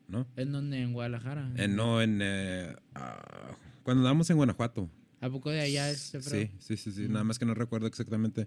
¿no? 0.08 0.26
¿En 0.36 0.52
donde? 0.52 0.80
En 0.80 0.92
Guadalajara. 0.92 1.50
Eh, 1.56 1.68
no 1.68 2.00
en... 2.00 2.20
eh, 2.22 2.74
ah, 2.94 3.56
cuando 3.82 4.00
andábamos 4.02 4.30
en 4.30 4.36
Guanajuato. 4.36 4.88
¿A 5.20 5.30
poco 5.30 5.50
de 5.50 5.60
allá 5.60 5.90
es? 5.90 6.12
Sí, 6.20 6.50
sí, 6.58 6.76
sí, 6.76 6.92
sí. 6.92 7.02
Mm. 7.02 7.12
Nada 7.12 7.24
más 7.24 7.38
que 7.38 7.44
no 7.46 7.54
recuerdo 7.54 7.86
exactamente 7.86 8.42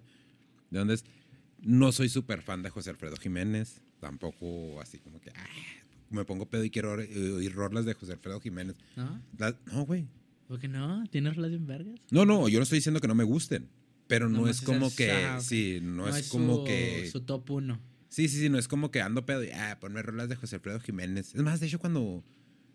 de 0.70 0.78
dónde 0.78 0.94
es. 0.94 1.04
No 1.62 1.92
soy 1.92 2.08
súper 2.08 2.42
fan 2.42 2.62
de 2.62 2.70
José 2.70 2.90
Alfredo 2.90 3.16
Jiménez. 3.16 3.82
Tampoco 4.00 4.80
así 4.80 4.98
como 4.98 5.20
que 5.20 5.30
ah, 5.34 5.44
me 6.10 6.24
pongo 6.24 6.46
pedo 6.48 6.64
y 6.64 6.70
quiero 6.70 6.94
oír- 6.96 7.34
oír 7.34 7.52
rolas 7.52 7.84
de 7.84 7.94
José 7.94 8.12
Alfredo 8.12 8.40
Jiménez. 8.40 8.76
¿No? 8.96 9.20
La- 9.38 9.56
no, 9.72 9.84
güey. 9.84 10.06
¿Por 10.46 10.58
qué 10.60 10.68
no? 10.68 11.04
¿Tienes 11.10 11.36
rolas 11.36 11.50
bien 11.50 11.66
vergas? 11.66 12.00
No, 12.10 12.24
no, 12.24 12.48
yo 12.48 12.58
no 12.58 12.62
estoy 12.62 12.78
diciendo 12.78 13.00
que 13.00 13.08
no 13.08 13.14
me 13.14 13.24
gusten. 13.24 13.68
Pero 14.06 14.28
no 14.30 14.48
es 14.48 14.62
como 14.62 14.94
que. 14.94 15.10
ah. 15.12 15.40
Sí, 15.40 15.80
no, 15.82 16.08
es, 16.08 16.28
como 16.30 16.56
su- 16.58 16.64
que. 16.64 17.08
Su 17.10 17.20
top 17.20 17.50
uno. 17.50 17.78
Sí, 18.08 18.28
sí, 18.28 18.38
sí, 18.40 18.48
no 18.48 18.56
es 18.58 18.66
como 18.68 18.90
que 18.90 19.02
ando 19.02 19.26
pedo 19.26 19.44
y 19.44 19.50
ah, 19.50 19.76
ponme 19.80 20.00
rolas 20.00 20.30
de 20.30 20.36
José 20.36 20.56
Alfredo 20.56 20.80
Jiménez. 20.80 21.34
Es 21.34 21.42
más, 21.42 21.60
de 21.60 21.66
hecho, 21.66 21.78
cuando, 21.78 22.24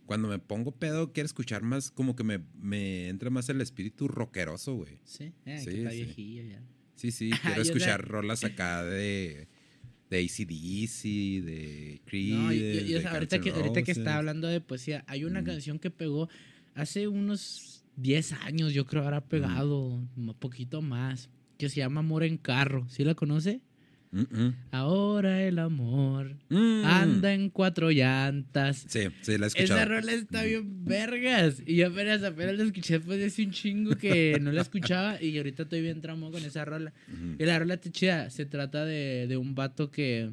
cuando 0.06 0.28
me 0.28 0.38
pongo 0.38 0.72
pedo, 0.74 1.12
quiero 1.12 1.26
escuchar 1.26 1.64
más, 1.64 1.90
como 1.90 2.16
que 2.16 2.24
me, 2.24 2.40
me 2.62 3.08
entra 3.10 3.32
más 3.32 3.50
el 3.50 3.60
espíritu 3.62 4.08
rockeroso, 4.08 4.76
güey. 4.76 5.00
Sí, 5.06 5.34
eh, 5.46 5.58
Sí, 5.58 5.66
que 5.72 5.78
está 5.80 5.90
sí. 5.90 5.96
viejillo 6.04 6.44
ya. 6.44 6.64
Sí, 7.04 7.12
sí, 7.12 7.32
quiero 7.44 7.62
escuchar 7.62 8.02
rolas 8.08 8.46
acá 8.46 8.82
de, 8.82 9.50
de 10.10 10.20
ACDC, 10.20 11.44
de 11.44 12.02
Creed. 12.06 12.34
No, 12.34 12.50
de 12.50 13.08
ahorita, 13.10 13.42
que, 13.42 13.50
ahorita 13.50 13.84
que 13.84 13.92
está 13.92 14.16
hablando 14.16 14.48
de 14.48 14.62
poesía, 14.62 15.04
hay 15.08 15.26
una 15.26 15.42
Mm. 15.42 15.46
canción 15.46 15.80
que 15.80 15.92
pegó 15.92 16.30
hace 16.76 17.10
unos 17.10 17.84
10 17.98 18.32
años, 18.32 18.74
yo 18.74 18.86
creo 18.86 19.04
habrá 19.04 19.20
pegado 19.28 19.86
un 20.16 20.34
poquito 20.40 20.82
más, 20.82 21.30
que 21.58 21.68
se 21.68 21.82
llama 21.82 22.00
Amor 22.00 22.24
en 22.24 22.38
Carro. 22.38 22.88
¿Sí 22.88 23.04
la 23.04 23.16
conoce? 23.16 23.60
Mm, 24.14 24.22
mm. 24.42 24.56
Ahora 24.72 25.42
el 25.44 25.58
amor 25.58 26.36
Mm. 26.50 26.86
anda 26.86 27.34
en 27.34 27.50
cuatro 27.50 27.90
llantas. 27.90 28.86
Sí, 28.88 29.08
sí, 29.22 29.38
la 29.40 29.46
he 29.46 29.48
escuchado. 29.48 29.80
Esa 29.80 29.86
rola 29.86 30.12
está 30.14 30.44
bien 30.44 30.86
vergas. 30.86 31.62
Y 31.66 31.78
yo 31.78 31.88
apenas, 31.88 32.22
apenas 32.24 32.56
la 32.58 32.64
escuché 32.64 33.00
después 33.00 33.18
de 33.18 33.26
hace 33.26 33.44
un 33.44 33.52
chingo 33.52 33.96
que 33.98 34.38
no 34.40 34.52
la 34.52 34.62
escuchaba. 34.62 35.22
Y 35.22 35.36
ahorita 35.38 35.64
estoy 35.64 35.82
bien 35.82 36.00
tramo 36.02 36.32
con 36.32 36.44
esa 36.46 36.64
rola. 36.64 36.94
Ujú. 37.12 37.36
Y 37.40 37.46
la 37.46 37.58
rola 37.58 37.74
está 37.74 37.90
chida. 37.92 38.30
Se 38.30 38.46
trata 38.46 38.86
de, 38.86 39.26
de 39.28 39.36
un 39.38 39.56
vato 39.56 39.90
que. 39.90 40.30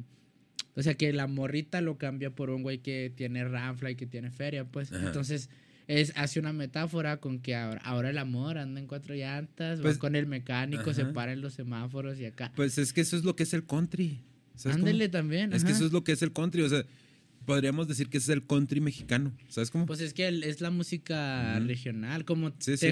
O 0.75 0.81
sea, 0.83 0.93
que 0.93 1.11
la 1.11 1.27
morrita 1.27 1.81
lo 1.81 1.97
cambia 1.97 2.29
por 2.29 2.49
un 2.49 2.61
güey 2.63 2.77
que 2.77 3.11
tiene 3.13 3.43
ranfla 3.45 3.91
y 3.91 3.95
que 3.95 4.05
tiene 4.05 4.29
feria, 4.31 4.63
pues. 4.63 4.91
Ajá. 4.93 5.07
Entonces, 5.07 5.49
es, 5.87 6.13
hace 6.15 6.39
una 6.39 6.53
metáfora 6.53 7.17
con 7.17 7.39
que 7.39 7.55
ahora, 7.55 7.81
ahora 7.83 8.09
el 8.09 8.17
amor 8.17 8.57
anda 8.57 8.79
en 8.79 8.87
cuatro 8.87 9.13
llantas, 9.15 9.79
Pues, 9.81 9.95
va 9.95 9.99
con 9.99 10.15
el 10.15 10.25
mecánico, 10.27 10.93
se 10.93 11.01
ajá. 11.03 11.13
para 11.13 11.33
en 11.33 11.41
los 11.41 11.53
semáforos 11.53 12.19
y 12.19 12.25
acá. 12.25 12.51
Pues 12.55 12.77
es 12.77 12.93
que 12.93 13.01
eso 13.01 13.17
es 13.17 13.23
lo 13.23 13.35
que 13.35 13.43
es 13.43 13.53
el 13.53 13.65
country. 13.65 14.19
Ándele 14.65 15.09
también. 15.09 15.53
Es 15.53 15.63
que 15.63 15.71
eso 15.71 15.85
es 15.85 15.91
lo 15.91 16.03
que 16.03 16.11
es 16.11 16.21
el 16.21 16.31
country. 16.33 16.61
O 16.61 16.69
sea, 16.69 16.83
podríamos 17.45 17.87
decir 17.87 18.09
que 18.09 18.17
ese 18.19 18.31
es 18.31 18.37
el 18.37 18.45
country 18.45 18.79
mexicano. 18.79 19.31
¿Sabes 19.49 19.71
cómo? 19.71 19.85
Pues 19.87 19.99
es 20.01 20.13
que 20.13 20.27
el- 20.27 20.43
es 20.43 20.61
la 20.61 20.69
música 20.69 21.59
regional, 21.59 22.25
como 22.25 22.49
Sí, 22.59 22.77
sí. 22.77 22.87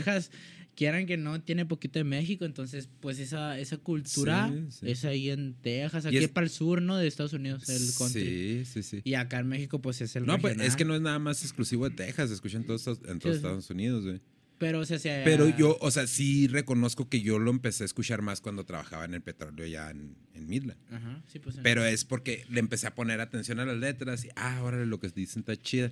Quieran 0.79 1.05
que 1.05 1.17
no, 1.17 1.41
tiene 1.41 1.65
poquito 1.65 1.99
de 1.99 2.05
México, 2.05 2.45
entonces 2.45 2.87
pues 3.01 3.19
esa, 3.19 3.59
esa 3.59 3.75
cultura 3.77 4.49
Sí, 4.49 4.77
sí. 4.79 4.89
es 4.91 5.03
ahí 5.03 5.29
en 5.29 5.53
Texas, 5.55 6.05
aquí 6.05 6.15
es- 6.17 6.29
para 6.29 6.45
el 6.45 6.51
sur, 6.51 6.81
¿no? 6.81 6.95
De 6.95 7.05
Estados 7.05 7.33
Unidos, 7.33 7.67
el 7.67 7.81
country. 7.97 8.63
Sí, 8.63 8.65
sí, 8.65 8.83
sí. 8.83 9.01
Y 9.03 9.15
acá 9.15 9.39
en 9.39 9.47
México 9.49 9.81
pues 9.81 9.99
es 9.99 10.15
el 10.15 10.25
No, 10.25 10.39
pues 10.39 10.53
es 10.53 10.57
regional. 10.57 10.77
que 10.77 10.85
no 10.85 10.95
es 10.95 11.01
nada 11.01 11.19
más 11.19 11.43
exclusivo 11.43 11.89
de 11.89 11.95
Texas, 11.97 12.29
se 12.29 12.35
escucha 12.35 12.55
en 12.55 12.63
todos, 12.63 12.87
en 12.87 13.19
todos 13.19 13.35
Sí. 13.35 13.37
Estados 13.39 13.69
Unidos, 13.69 14.05
güey. 14.05 14.21
Pero 14.57 14.79
o 14.79 14.85
sea, 14.85 14.99
se- 14.99 15.21
Pero 15.25 15.49
yo, 15.57 15.77
o 15.81 15.91
sea, 15.91 16.07
sí 16.07 16.47
reconozco 16.47 17.09
que 17.09 17.21
yo 17.21 17.39
lo 17.39 17.51
empecé 17.51 17.83
a 17.83 17.85
escuchar 17.85 18.21
más 18.21 18.39
cuando 18.39 18.63
trabajaba 18.63 19.03
en 19.05 19.13
el 19.15 19.21
petróleo 19.21 19.65
ya 19.67 19.89
en, 19.91 20.15
en 20.33 20.47
Midland. 20.47 20.79
Ajá, 20.91 21.21
sí, 21.27 21.39
pues. 21.39 21.57
Pero 21.61 21.83
es 21.85 22.05
porque 22.05 22.45
le 22.49 22.59
empecé 22.61 22.87
a 22.87 22.95
poner 22.95 23.19
atención 23.19 23.59
a 23.59 23.65
las 23.65 23.77
letras 23.77 24.23
y, 24.23 24.29
ah, 24.37 24.57
ahora 24.57 24.85
lo 24.85 24.99
que 24.99 25.09
dicen 25.09 25.41
está 25.41 25.55
chida. 25.57 25.91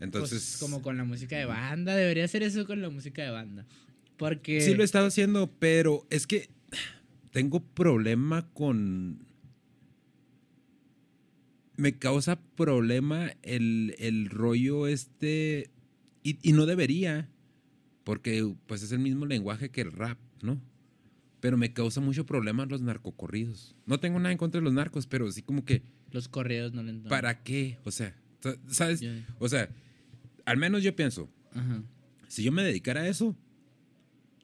Entonces, 0.00 0.32
Entonces, 0.32 0.56
como 0.58 0.82
con 0.82 0.96
la 0.96 1.04
música 1.04 1.36
de 1.36 1.44
banda, 1.44 1.94
debería 1.94 2.26
ser 2.28 2.42
eso 2.42 2.66
con 2.66 2.80
la 2.82 2.88
música 2.90 3.22
de 3.22 3.30
banda. 3.30 3.66
Porque 4.22 4.60
sí 4.60 4.74
lo 4.76 4.82
he 4.82 4.84
estado 4.84 5.06
haciendo, 5.08 5.50
pero 5.58 6.06
es 6.08 6.28
que 6.28 6.48
tengo 7.32 7.58
problema 7.58 8.48
con... 8.54 9.26
Me 11.76 11.98
causa 11.98 12.40
problema 12.54 13.32
el, 13.42 13.96
el 13.98 14.30
rollo 14.30 14.86
este, 14.86 15.70
y, 16.22 16.38
y 16.48 16.52
no 16.52 16.66
debería, 16.66 17.28
porque 18.04 18.54
pues 18.68 18.84
es 18.84 18.92
el 18.92 19.00
mismo 19.00 19.26
lenguaje 19.26 19.70
que 19.70 19.80
el 19.80 19.90
rap, 19.90 20.18
¿no? 20.40 20.60
Pero 21.40 21.56
me 21.56 21.72
causa 21.72 22.00
mucho 22.00 22.24
problema 22.24 22.64
los 22.66 22.80
narcocorridos. 22.80 23.74
No 23.86 23.98
tengo 23.98 24.20
nada 24.20 24.30
en 24.30 24.38
contra 24.38 24.60
de 24.60 24.64
los 24.66 24.72
narcos, 24.74 25.08
pero 25.08 25.32
sí 25.32 25.42
como 25.42 25.64
que, 25.64 25.82
los 26.12 26.28
correos 26.28 26.72
no 26.74 26.84
le 26.84 26.90
entiendo. 26.90 27.08
¿para 27.10 27.42
qué? 27.42 27.78
O 27.84 27.90
sea, 27.90 28.14
sa- 28.40 28.56
¿sabes? 28.68 29.02
O 29.40 29.48
sea, 29.48 29.68
al 30.44 30.58
menos 30.58 30.84
yo 30.84 30.94
pienso, 30.94 31.28
Ajá. 31.54 31.82
si 32.28 32.44
yo 32.44 32.52
me 32.52 32.62
dedicara 32.62 33.00
a 33.00 33.08
eso, 33.08 33.36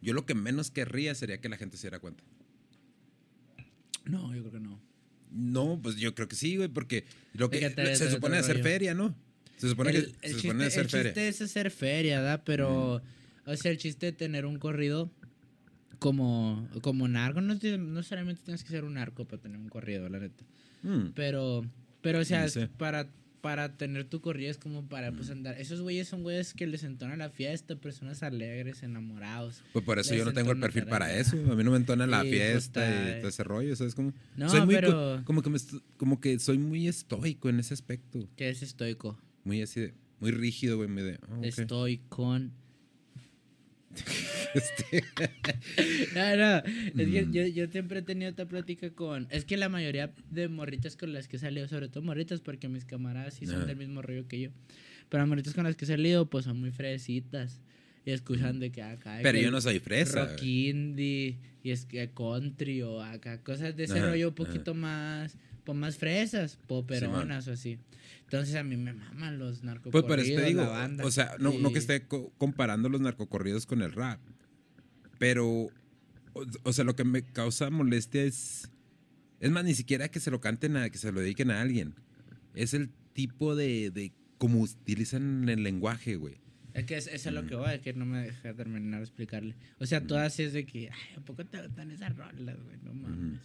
yo 0.03 0.13
lo 0.15 0.25
que 0.27 0.35
menos 0.35 0.71
querría 0.71 1.15
sería 1.15 1.41
que 1.41 1.49
la 1.49 1.57
gente 1.57 1.77
se 1.77 1.83
diera 1.89 1.99
cuenta. 2.01 2.23
No, 4.05 4.35
yo 4.35 4.41
creo 4.43 4.53
que 4.53 4.61
no. 4.61 4.81
No, 5.31 5.79
pues 5.83 5.97
yo 5.97 6.15
creo 6.15 6.29
que 6.29 6.37
sí, 6.37 6.57
güey, 6.57 6.69
porque 6.69 7.05
lo 7.35 7.51
que 7.51 7.61
se 7.97 8.11
supone 8.11 8.39
hacer 8.39 8.57
rollo. 8.57 8.65
feria, 8.65 8.95
¿no? 8.95 9.15
Se 9.59 9.69
supone 9.69 9.91
el, 9.91 9.97
que 9.97 10.01
el 10.01 10.13
se 10.13 10.29
chiste, 10.29 10.41
supone 10.49 10.65
hacer 10.65 10.81
el 10.85 10.89
feria. 10.91 11.13
chiste 11.13 11.29
es 11.29 11.43
hacer 11.43 11.71
feria, 11.71 12.21
¿verdad? 12.21 12.43
Pero, 12.47 13.03
o 13.45 13.57
sea, 13.57 13.71
el 13.71 13.77
chiste 13.79 14.07
de 14.07 14.13
tener 14.13 14.47
un 14.47 14.59
corrido 14.59 15.11
como, 15.99 16.69
como 16.81 17.09
narco, 17.09 17.41
no, 17.41 17.59
te- 17.59 17.77
no 17.77 17.95
necesariamente 17.97 18.41
tienes 18.45 18.63
que 18.63 18.71
ser 18.71 18.85
un 18.85 18.95
narco 18.95 19.27
para 19.27 19.43
tener 19.43 19.59
un 19.59 19.69
corrido, 19.69 20.09
la 20.09 20.21
neta. 20.21 20.45
Mm. 20.85 21.09
Pero, 21.15 21.67
pero 22.01 22.21
o 22.21 22.25
sea, 22.25 22.41
No 22.41 22.47
es 22.47 22.53
sé. 22.53 22.69
para, 22.69 23.09
para 23.41 23.77
tener 23.77 24.05
tu 24.05 24.21
corrido 24.21 24.51
es 24.51 24.59
como 24.59 24.89
para 24.89 25.13
pues 25.13 25.31
andar. 25.31 25.61
Esos 25.61 25.81
güeyes 25.81 26.09
son 26.09 26.23
güeyes 26.23 26.55
que 26.55 26.67
les 26.67 26.83
entona 26.85 27.17
la 27.17 27.31
fiesta, 27.31 27.77
personas 27.77 28.23
alegres, 28.23 28.83
enamorados. 28.83 29.63
Pues 29.73 29.85
por 29.85 29.99
eso 29.99 30.11
Les 30.11 30.19
yo 30.19 30.25
no 30.25 30.33
tengo 30.33 30.53
el 30.53 30.61
perfil 30.61 30.87
para 30.87 31.15
eso. 31.17 31.37
A 31.37 31.55
mí 31.55 31.65
no 31.65 31.71
me 31.71 31.77
entona 31.77 32.07
la 32.07 32.23
Sí, 32.23 32.31
fiesta 32.31 32.81
puta. 32.85 33.17
y 33.17 33.21
todo 33.21 33.29
ese 33.29 33.45
rollo, 33.45 33.77
¿sabes 33.77 33.95
cómo? 33.95 34.13
No, 34.37 34.49
soy 34.49 34.61
muy 34.67 34.75
co- 34.75 34.81
pero- 34.81 35.23
como 35.25 35.43
que 35.43 35.51
me 35.51 35.59
como 35.97 36.21
que 36.21 36.39
soy 36.39 36.59
muy 36.59 36.89
estoico 36.89 37.49
en 37.49 37.61
ese 37.61 37.75
aspecto, 37.75 38.29
Que 38.37 38.49
es 38.51 38.63
estoico. 38.63 39.19
muy 39.45 39.63
así 39.63 39.81
de, 39.81 39.95
muy 40.21 40.31
rígido, 40.33 40.77
güey, 40.77 40.89
muy 40.89 41.03
de, 41.03 41.19
ah. 41.29 41.39
Estoy 41.43 41.99
con. 42.09 42.53
Este, 44.55 45.05
No, 46.15 46.37
no. 46.37 46.57
Es 46.59 47.09
que 47.11 47.27
Mm. 47.27 47.33
yo, 47.33 47.47
yo 47.47 47.67
siempre 47.69 47.99
he 48.01 48.03
tenido 48.03 48.31
esta 48.31 48.47
plática 48.47 48.91
con. 48.91 49.27
Es 49.31 49.45
que 49.45 49.57
la 49.57 49.69
mayoría 49.69 50.13
de 50.31 50.49
morritas 50.49 50.97
con 50.97 51.13
las 51.13 51.29
que 51.29 51.37
he 51.37 51.39
salido, 51.39 51.69
sobre 51.69 51.89
todo 51.89 52.03
morritas, 52.03 52.41
porque 52.41 52.69
mis 52.69 52.85
camaradas 52.85 53.35
sí 53.35 53.47
son 53.47 53.67
del 53.67 53.77
mismo 53.77 54.03
rollo 54.03 54.27
que 54.27 54.41
yo. 54.41 54.51
Pero 55.09 55.23
las 55.23 55.29
morritas 55.29 55.55
con 55.55 55.65
las 55.65 55.77
que 55.77 55.85
he 55.85 55.89
salido, 55.89 56.27
pues 56.31 56.45
son 56.45 56.59
muy 56.61 56.71
fresitas. 56.71 57.61
Y 58.07 58.11
escuchan 58.11 58.59
de 58.59 58.71
que 58.71 58.83
acá. 58.83 59.17
de 59.17 59.23
Pero 59.23 59.37
que 59.39 59.45
yo 59.45 59.51
no 59.51 59.61
soy 59.61 59.81
fresa. 59.81 60.25
Rock 60.27 60.43
indie 60.43 61.37
y 61.63 61.71
es 61.71 61.85
que 61.85 62.09
country 62.11 62.81
o 62.83 63.03
acá. 63.03 63.43
Cosas 63.43 63.77
de 63.77 63.85
ese 63.85 63.99
Ajá, 63.99 64.11
rollo 64.11 64.29
un 64.29 64.35
poquito 64.35 64.73
más. 64.75 65.37
Pues 65.69 65.79
más 65.79 65.99
fresas, 65.99 66.59
poperonas 66.67 67.47
o 67.47 67.53
así. 67.53 67.79
Entonces 68.23 68.55
a 68.55 68.63
mí 68.65 68.77
me 68.79 68.95
maman 68.95 69.39
los 69.39 69.59
Pues 69.59 69.65
narcocorridos, 69.65 70.07
por 70.09 70.19
eso 70.21 70.35
te 70.41 70.45
digo, 70.47 70.63
la 70.63 70.69
banda. 70.69 71.05
o 71.05 71.11
sea, 71.11 71.37
no, 71.39 71.53
no 71.59 71.73
que 71.75 71.79
esté 71.79 72.07
co- 72.07 72.33
comparando 72.39 72.89
los 72.89 73.03
narcocorridos 73.03 73.67
con 73.67 73.83
el 73.83 73.93
rap, 73.93 74.19
pero, 75.19 75.47
o, 75.47 75.71
o 76.63 76.73
sea, 76.73 76.85
lo 76.85 76.97
que 76.97 77.05
me 77.05 77.23
causa 77.23 77.69
molestia 77.69 78.23
es, 78.25 78.71
es 79.41 79.51
más, 79.51 79.65
ni 79.65 79.75
siquiera 79.75 80.09
que 80.09 80.21
se 80.21 80.31
lo 80.31 80.41
canten 80.41 80.77
a, 80.79 80.89
que 80.89 80.97
se 80.97 81.13
lo 81.13 81.21
dediquen 81.21 81.51
a 81.51 81.61
alguien, 81.61 81.95
es 82.55 82.73
el 82.73 82.89
tipo 83.13 83.55
de, 83.55 83.91
de 83.91 84.13
cómo 84.39 84.61
utilizan 84.63 85.49
el 85.51 85.63
lenguaje, 85.63 86.17
güey. 86.17 86.41
Es 86.73 86.85
que 86.87 86.97
es- 86.97 87.09
eso 87.09 87.29
es 87.29 87.35
lo 87.35 87.47
que 87.47 87.57
voy, 87.57 87.73
es 87.75 87.81
que 87.81 87.93
no 87.93 88.07
me 88.07 88.23
deja 88.23 88.55
terminar 88.55 89.01
de 89.01 89.05
explicarle. 89.05 89.55
O 89.79 89.85
sea, 89.85 90.01
todas 90.07 90.39
es 90.41 90.53
de 90.55 90.65
que, 90.65 90.91
ay, 90.91 91.15
¿a 91.17 91.21
poco 91.21 91.45
te 91.45 91.61
gustan 91.61 91.91
esas 91.91 92.17
rolas, 92.17 92.57
güey? 92.65 92.79
No 92.85 92.95
mames. 92.95 93.41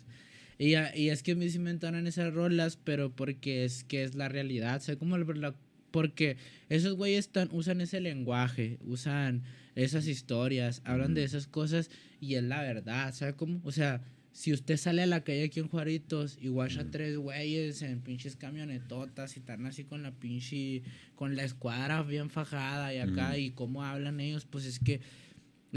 Y, 0.58 0.74
y 0.96 1.10
es 1.10 1.24
que 1.24 1.34
a 1.34 1.36
mí 1.36 1.48
me 1.60 1.72
entonan 1.72 2.08
esas 2.08 2.34
rolas, 2.34 2.78
pero 2.84 3.12
porque 3.16 3.66
es 3.66 3.84
que 3.84 4.04
es 4.04 4.16
la 4.16 4.30
realidad, 4.30 4.78
o 4.78 4.80
sea, 4.84 4.96
como 4.98 5.18
la- 5.18 5.56
porque 5.92 6.38
esos 6.70 6.94
güeyes 6.96 7.26
están, 7.26 7.50
usan 7.52 7.80
ese 7.82 8.00
lenguaje, 8.02 8.80
usan 8.86 9.44
esas 9.76 10.08
historias, 10.08 10.82
hablan 10.86 11.14
de 11.14 11.24
esas 11.24 11.46
cosas 11.48 11.90
y 12.20 12.36
es 12.36 12.44
la 12.44 12.62
verdad, 12.64 13.14
¿sabe 13.14 13.34
cómo? 13.36 13.62
O 13.64 13.72
sea, 13.72 14.02
si 14.32 14.52
usted 14.52 14.78
sale 14.78 15.04
a 15.04 15.06
la 15.06 15.24
calle 15.24 15.44
aquí 15.44 15.60
en 15.60 15.68
Juaritos 15.68 16.40
y 16.42 16.48
guacha 16.48 16.86
tres 16.90 17.18
güeyes 17.18 17.84
en 17.84 18.02
pinches 18.02 18.36
camionetotas 18.36 19.36
y 19.38 19.40
están 19.42 19.66
así 19.68 19.84
con 19.84 20.02
la 20.02 20.12
pinche, 20.12 20.82
con 21.16 21.36
la 21.36 21.44
escuadra 21.44 22.02
bien 22.02 22.32
fajada 22.32 22.92
y 22.94 22.98
acá 22.98 23.38
y 23.38 23.52
cómo 23.52 23.84
hablan 23.84 24.20
ellos, 24.20 24.46
pues 24.50 24.66
es 24.66 24.80
que 24.80 25.02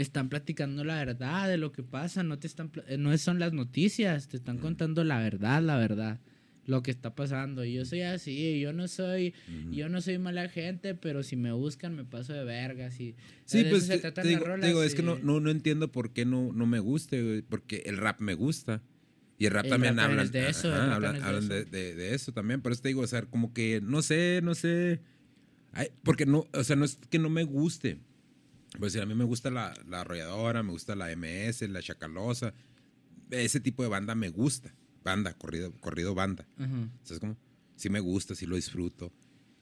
están 0.03 0.29
platicando 0.29 0.83
la 0.83 0.95
verdad 0.95 1.47
de 1.49 1.57
lo 1.57 1.71
que 1.71 1.83
pasa, 1.83 2.23
no 2.23 2.37
te 2.39 2.47
están, 2.47 2.71
eh, 2.87 2.97
no 2.97 3.17
son 3.17 3.39
las 3.39 3.53
noticias, 3.53 4.27
te 4.27 4.37
están 4.37 4.57
contando 4.59 5.03
la 5.03 5.19
verdad, 5.19 5.61
la 5.61 5.77
verdad, 5.77 6.19
lo 6.65 6.83
que 6.83 6.91
está 6.91 7.15
pasando. 7.15 7.63
Y 7.65 7.73
yo 7.73 7.85
soy 7.85 8.01
así, 8.01 8.59
yo 8.59 8.73
no 8.73 8.87
soy, 8.87 9.33
yo 9.71 9.89
no 9.89 10.01
soy 10.01 10.17
mala 10.19 10.49
gente, 10.49 10.93
pero 10.95 11.23
si 11.23 11.35
me 11.35 11.51
buscan 11.51 11.95
me 11.95 12.03
paso 12.05 12.33
de 12.33 12.43
vergas 12.43 12.99
y 12.99 13.15
Sí, 13.45 13.63
de 13.63 13.69
pues 13.69 13.87
te, 13.87 13.99
te 14.11 14.27
digo, 14.27 14.45
te 14.59 14.67
digo, 14.67 14.83
es 14.83 14.93
que 14.95 15.01
no, 15.03 15.17
no, 15.19 15.39
no 15.39 15.49
entiendo 15.49 15.91
por 15.91 16.13
qué 16.13 16.25
no, 16.25 16.51
no 16.53 16.65
me 16.65 16.79
guste, 16.79 17.43
porque 17.49 17.83
el 17.85 17.97
rap 17.97 18.19
me 18.21 18.33
gusta. 18.33 18.83
Y 19.39 19.45
el 19.45 19.51
rap 19.53 19.65
El 19.65 19.69
también 19.71 19.97
rap 19.97 20.05
hablan, 20.09 20.31
de 20.31 20.49
eso, 20.49 20.67
ajá, 20.69 20.95
hablan, 20.95 21.13
también 21.13 21.15
es 21.15 21.21
de 21.21 21.27
hablan 21.27 21.43
eso. 21.43 21.53
de, 21.53 21.65
de- 21.65 21.95
de 21.95 22.15
eso 22.15 22.31
también. 22.33 22.61
Por 22.61 22.71
eso 22.71 22.81
te 22.81 22.87
digo, 22.89 23.01
o 23.01 23.07
sea, 23.07 23.21
como 23.23 23.53
que 23.53 23.81
no 23.81 24.01
sé, 24.01 24.41
no 24.43 24.55
sé. 24.55 24.99
Ay, 25.71 25.89
porque 26.03 26.25
no, 26.25 26.45
o 26.53 26.63
sea, 26.63 26.75
no 26.75 26.85
es 26.85 26.95
que 27.09 27.19
no 27.19 27.29
me 27.29 27.43
guste. 27.43 27.99
Pues 28.79 28.93
decir, 28.93 29.03
a 29.03 29.05
mí 29.05 29.15
me 29.15 29.23
gusta 29.23 29.49
la, 29.49 29.73
la 29.87 30.01
arrolladora, 30.01 30.63
me 30.63 30.71
gusta 30.71 30.95
la 30.95 31.15
MS, 31.15 31.61
la 31.69 31.81
chacalosa. 31.81 32.53
Ese 33.31 33.59
tipo 33.59 33.83
de 33.83 33.89
banda 33.89 34.15
me 34.15 34.29
gusta. 34.29 34.73
Banda, 35.03 35.33
corrido, 35.33 35.71
corrido 35.79 36.13
banda. 36.15 36.47
Ajá. 36.57 36.89
¿Sabes 37.03 37.19
cómo? 37.19 37.37
Sí 37.75 37.89
me 37.89 37.99
gusta, 37.99 38.35
sí 38.35 38.45
lo 38.45 38.55
disfruto. 38.55 39.11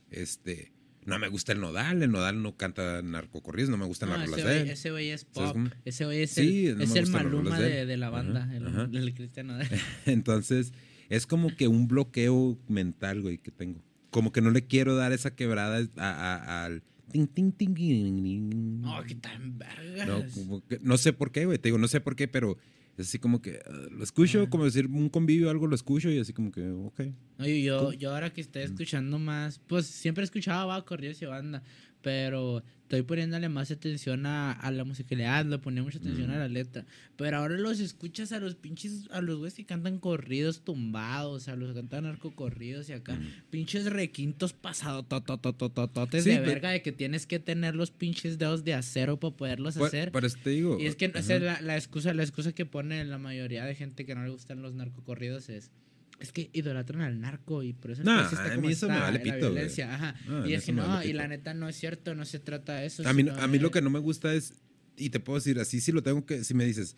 Este, 0.10 0.72
no 1.06 1.20
me 1.20 1.28
gusta 1.28 1.52
el 1.52 1.60
Nodal, 1.60 2.02
el 2.02 2.12
Nodal 2.12 2.42
no 2.42 2.56
canta 2.58 3.02
narcocorridos, 3.02 3.70
no 3.70 3.78
me 3.78 3.86
gustan 3.86 4.10
No, 4.10 4.18
las 4.18 4.30
rolas 4.30 4.46
de 4.46 4.62
él. 4.62 4.70
ese 4.70 4.92
güey 4.92 5.10
es 5.10 5.28
¿Sabes 5.34 5.54
pop. 5.54 5.74
Ese 5.86 6.06
güey 6.06 6.22
es 6.24 6.32
Sí, 6.32 6.68
el, 6.68 6.78
no 6.78 6.84
es 6.84 6.96
el 6.96 7.08
maluma 7.08 7.60
de 7.60 7.86
de, 7.86 7.98
la 7.98 8.10
banda, 8.10 8.44
Ajá, 8.44 8.56
el, 8.56 8.68
ajá. 8.68 8.90
el 8.92 9.14
cristiano. 9.14 9.58
de- 9.58 9.68
Entonces, 10.06 10.74
es 11.10 11.28
como 11.28 11.56
que 11.56 11.68
un 11.68 11.88
bloqueo 11.88 12.58
mental, 12.68 13.22
güey, 13.22 13.38
que 13.38 13.52
tengo. 13.52 13.84
Como 14.10 14.32
que 14.32 14.42
no 14.42 14.50
le 14.52 14.66
quiero 14.66 14.96
dar 14.96 15.12
esa 15.12 15.36
quebrada 15.36 15.86
a- 15.98 16.10
a- 16.10 16.66
al... 16.66 16.84
ting, 17.16 17.52
ting, 17.54 17.74
ting, 17.76 17.76
ting. 17.76 18.82
No, 18.82 19.04
que 19.04 19.16
tan 19.16 19.58
vergas. 19.58 20.36
No, 20.38 20.62
que- 20.68 20.80
no 20.82 20.98
sé 20.98 21.14
por 21.14 21.32
qué, 21.32 21.46
güey. 21.46 21.58
Te 21.58 21.70
digo, 21.70 21.78
no 21.78 21.88
sé 21.88 22.02
por 22.02 22.16
qué, 22.16 22.28
pero 22.28 22.58
es 22.98 23.08
así 23.08 23.20
como 23.20 23.42
que 23.42 23.60
ah, 23.66 23.72
lo 23.92 24.04
escucho, 24.04 24.50
como 24.50 24.66
decir 24.66 24.88
un 24.88 25.10
convivio, 25.10 25.50
algo 25.50 25.68
lo 25.68 25.76
escucho 25.76 26.10
y 26.10 26.20
así 26.20 26.34
como 26.34 26.52
que, 26.52 26.70
ok. 26.70 27.00
No, 27.38 27.46
yo, 27.48 27.56
yo, 27.56 27.94
yo 27.94 28.14
ahora 28.14 28.32
que 28.34 28.42
estoy 28.42 28.64
escuchando 28.64 29.20
más, 29.20 29.60
pues 29.68 29.86
siempre 29.86 30.24
escuchaba 30.24 30.66
va, 30.66 30.86
corridos 30.86 31.22
y 31.22 31.26
banda, 31.26 31.64
pero 32.02 32.64
estoy 32.86 33.02
poniéndole 33.02 33.50
más 33.50 33.72
atención 33.72 34.28
a, 34.28 34.52
a 34.52 34.70
la 34.72 34.84
musicalidad, 34.84 35.44
le 35.46 35.58
ponía 35.58 35.82
mucha 35.82 35.98
atención 35.98 36.30
a 36.30 36.38
la 36.38 36.48
letra. 36.48 36.86
Pero 37.18 37.38
ahora 37.38 37.58
los 37.58 37.80
escuchas 37.80 38.32
a 38.32 38.40
los 38.40 38.54
pinches, 38.56 39.08
a 39.10 39.22
los 39.22 39.38
güeyes 39.40 39.56
que 39.56 39.66
cantan 39.66 39.98
corridos 39.98 40.62
tumbados, 40.64 41.48
a 41.48 41.56
los 41.56 41.70
que 41.70 41.76
cantan 41.80 42.04
narcocorridos 42.04 42.88
y 42.90 42.94
acá, 42.94 43.20
pinches 43.50 43.86
requintos 43.88 44.54
pasados, 44.54 45.08
totototototes 45.10 46.24
Sí, 46.24 46.30
de 46.30 46.36
pero- 46.38 46.48
verga, 46.52 46.70
de 46.70 46.82
que 46.84 46.92
tienes 46.92 47.26
que 47.26 47.40
tener 47.40 47.76
los 47.76 47.90
pinches 47.90 48.38
dedos 48.38 48.64
de 48.64 48.76
acero 48.76 49.20
para 49.20 49.36
poderlos 49.36 49.76
Por, 49.78 49.88
hacer. 49.88 50.12
por 50.12 50.24
eso 50.24 50.38
te 50.44 50.52
digo. 50.52 50.78
Y 50.80 50.86
es 50.86 50.96
que 50.96 51.06
esa 51.06 51.20
ajá. 51.20 51.36
es 51.36 51.42
la, 51.42 51.62
la 51.62 51.76
excusa, 51.78 52.14
la 52.14 52.22
excusa 52.24 52.54
que 52.54 52.66
pone 52.68 53.04
la 53.04 53.18
mayoría 53.18 53.66
de 53.66 53.74
gente 53.76 54.06
que 54.06 54.14
no 54.14 54.24
le 54.24 54.30
gustan 54.30 54.62
los 54.62 54.74
narcocorridos 54.76 55.50
es 55.50 55.72
Es 56.20 56.32
que 56.32 56.50
idolatran 56.54 57.02
al 57.02 57.20
narco 57.20 57.62
y 57.62 57.74
por 57.74 57.92
eso 57.92 58.04
país 58.04 58.28
está 58.32 58.54
a 58.54 58.58
mí 58.58 58.72
eso 58.72 58.88
me 58.88 58.94
está, 58.94 59.06
vale 59.06 59.18
la 59.18 59.24
pito, 59.24 59.38
güey. 59.38 59.52
violencia, 59.52 59.94
ajá. 59.94 60.16
A 60.28 60.48
y 60.48 60.54
es 60.54 60.64
que 60.64 60.72
me 60.72 60.82
no, 60.82 60.88
vale 60.88 61.10
y 61.10 61.14
la 61.14 61.28
neta 61.28 61.54
no 61.54 61.68
es 61.68 61.76
cierto, 61.76 62.16
no 62.16 62.26
se 62.26 62.40
trata 62.40 62.76
de 62.76 62.86
eso. 62.86 63.08
A 63.08 63.14
mí, 63.14 63.24
sino 63.24 63.36
a 63.36 63.48
mí 63.48 63.60
lo 63.60 63.72
que 63.72 63.82
no 63.82 63.90
me 63.90 64.00
gusta 64.00 64.34
es, 64.34 64.54
y 64.96 65.10
te 65.10 65.20
puedo 65.20 65.40
decir 65.40 65.60
así, 65.60 65.82
si 65.82 65.92
lo 65.92 66.04
tengo 66.04 66.26
que, 66.26 66.44
si 66.44 66.54
me 66.54 66.66
dices, 66.66 66.96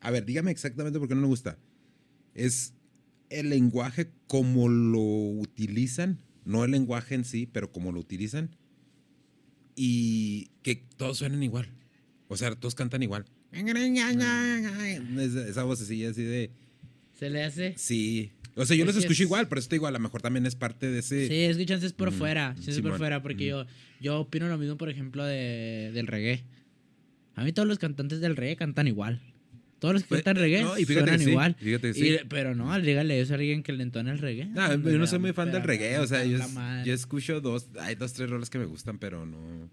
a 0.00 0.10
ver, 0.10 0.24
dígame 0.24 0.50
exactamente 0.50 0.98
por 0.98 1.08
qué 1.08 1.14
no 1.14 1.22
me 1.22 1.26
gusta. 1.26 1.58
Es 2.34 2.74
el 3.30 3.48
lenguaje 3.50 4.10
como 4.26 4.68
lo 4.68 5.00
utilizan, 5.00 6.20
no 6.44 6.64
el 6.64 6.72
lenguaje 6.72 7.14
en 7.14 7.24
sí, 7.24 7.46
pero 7.46 7.72
como 7.72 7.92
lo 7.92 8.00
utilizan, 8.00 8.56
y 9.74 10.50
que 10.62 10.76
todos 10.96 11.18
suenan 11.18 11.42
igual. 11.42 11.70
O 12.28 12.36
sea, 12.36 12.54
todos 12.54 12.74
cantan 12.74 13.02
igual. 13.02 13.24
Esa, 15.18 15.48
esa 15.48 15.62
vocecilla 15.64 16.10
así 16.10 16.22
de, 16.22 16.50
Se 17.18 17.30
le 17.30 17.42
hace. 17.42 17.74
sí. 17.76 18.32
O 18.60 18.66
sea, 18.66 18.76
yo 18.76 18.84
Es 18.84 18.88
los 18.88 18.96
escucho 18.96 19.14
es- 19.22 19.26
igual, 19.26 19.48
pero 19.48 19.60
te 19.62 19.68
digo, 19.74 19.86
a 19.86 19.90
lo 19.90 19.98
mejor 19.98 20.22
también 20.22 20.46
es 20.46 20.54
parte 20.54 20.90
de 20.90 20.98
ese... 21.00 21.26
Sí, 21.28 21.34
es 21.42 21.56
que 21.56 21.90
por 21.96 22.10
Mm, 22.10 22.14
fuera. 22.14 22.54
chance 22.54 22.70
es 22.70 22.80
por 22.80 22.96
fuera, 22.98 23.22
porque 23.22 23.44
mm. 23.44 23.48
yo, 23.48 23.66
yo 24.00 24.20
opino 24.20 24.48
lo 24.48 24.58
mismo, 24.58 24.76
por 24.76 24.88
ejemplo, 24.90 25.24
de, 25.24 25.90
del 25.94 26.06
reggae. 26.06 26.44
A 27.34 27.44
mí 27.44 27.52
todos 27.52 27.66
los 27.68 27.78
cantantes 27.78 28.20
del 28.20 28.36
reggae 28.36 28.56
cantan 28.56 28.86
igual. 28.88 29.20
Todos 29.78 29.94
los 29.94 30.02
que 30.02 30.08
Pues, 30.10 30.22
cantan 30.22 30.42
reggae 30.42 30.62
no, 30.62 30.76
y 30.78 30.84
fíjate 30.84 31.00
suenan 31.06 31.18
que 31.18 31.24
sí, 31.24 31.30
igual. 31.30 31.56
fíjate 31.58 31.92
que 31.92 31.98
Y- 31.98 32.18
sí. 32.18 32.24
pero 32.28 32.54
no, 32.54 32.78
dígale 32.80 33.18
eso 33.20 33.32
a 33.32 33.36
alguien 33.36 33.62
que 33.62 33.72
le 33.72 33.82
entona 33.82 34.12
el 34.12 34.18
reggae. 34.18 34.44
No, 34.46 34.74
yo 34.74 34.98
no 34.98 35.06
soy 35.06 35.18
muy 35.20 35.32
fan 35.32 35.50
del 35.50 35.62
reggae, 35.62 35.98
o 35.98 36.06
sea, 36.06 36.24
yo, 36.24 36.38
yo 36.84 36.92
escucho 36.92 37.40
dos, 37.40 37.68
hay 37.80 37.94
dos, 37.94 38.12
tres 38.12 38.28
rolas 38.28 38.50
que 38.50 38.58
me 38.58 38.66
gustan, 38.66 38.98
pero 38.98 39.24
no, 39.24 39.70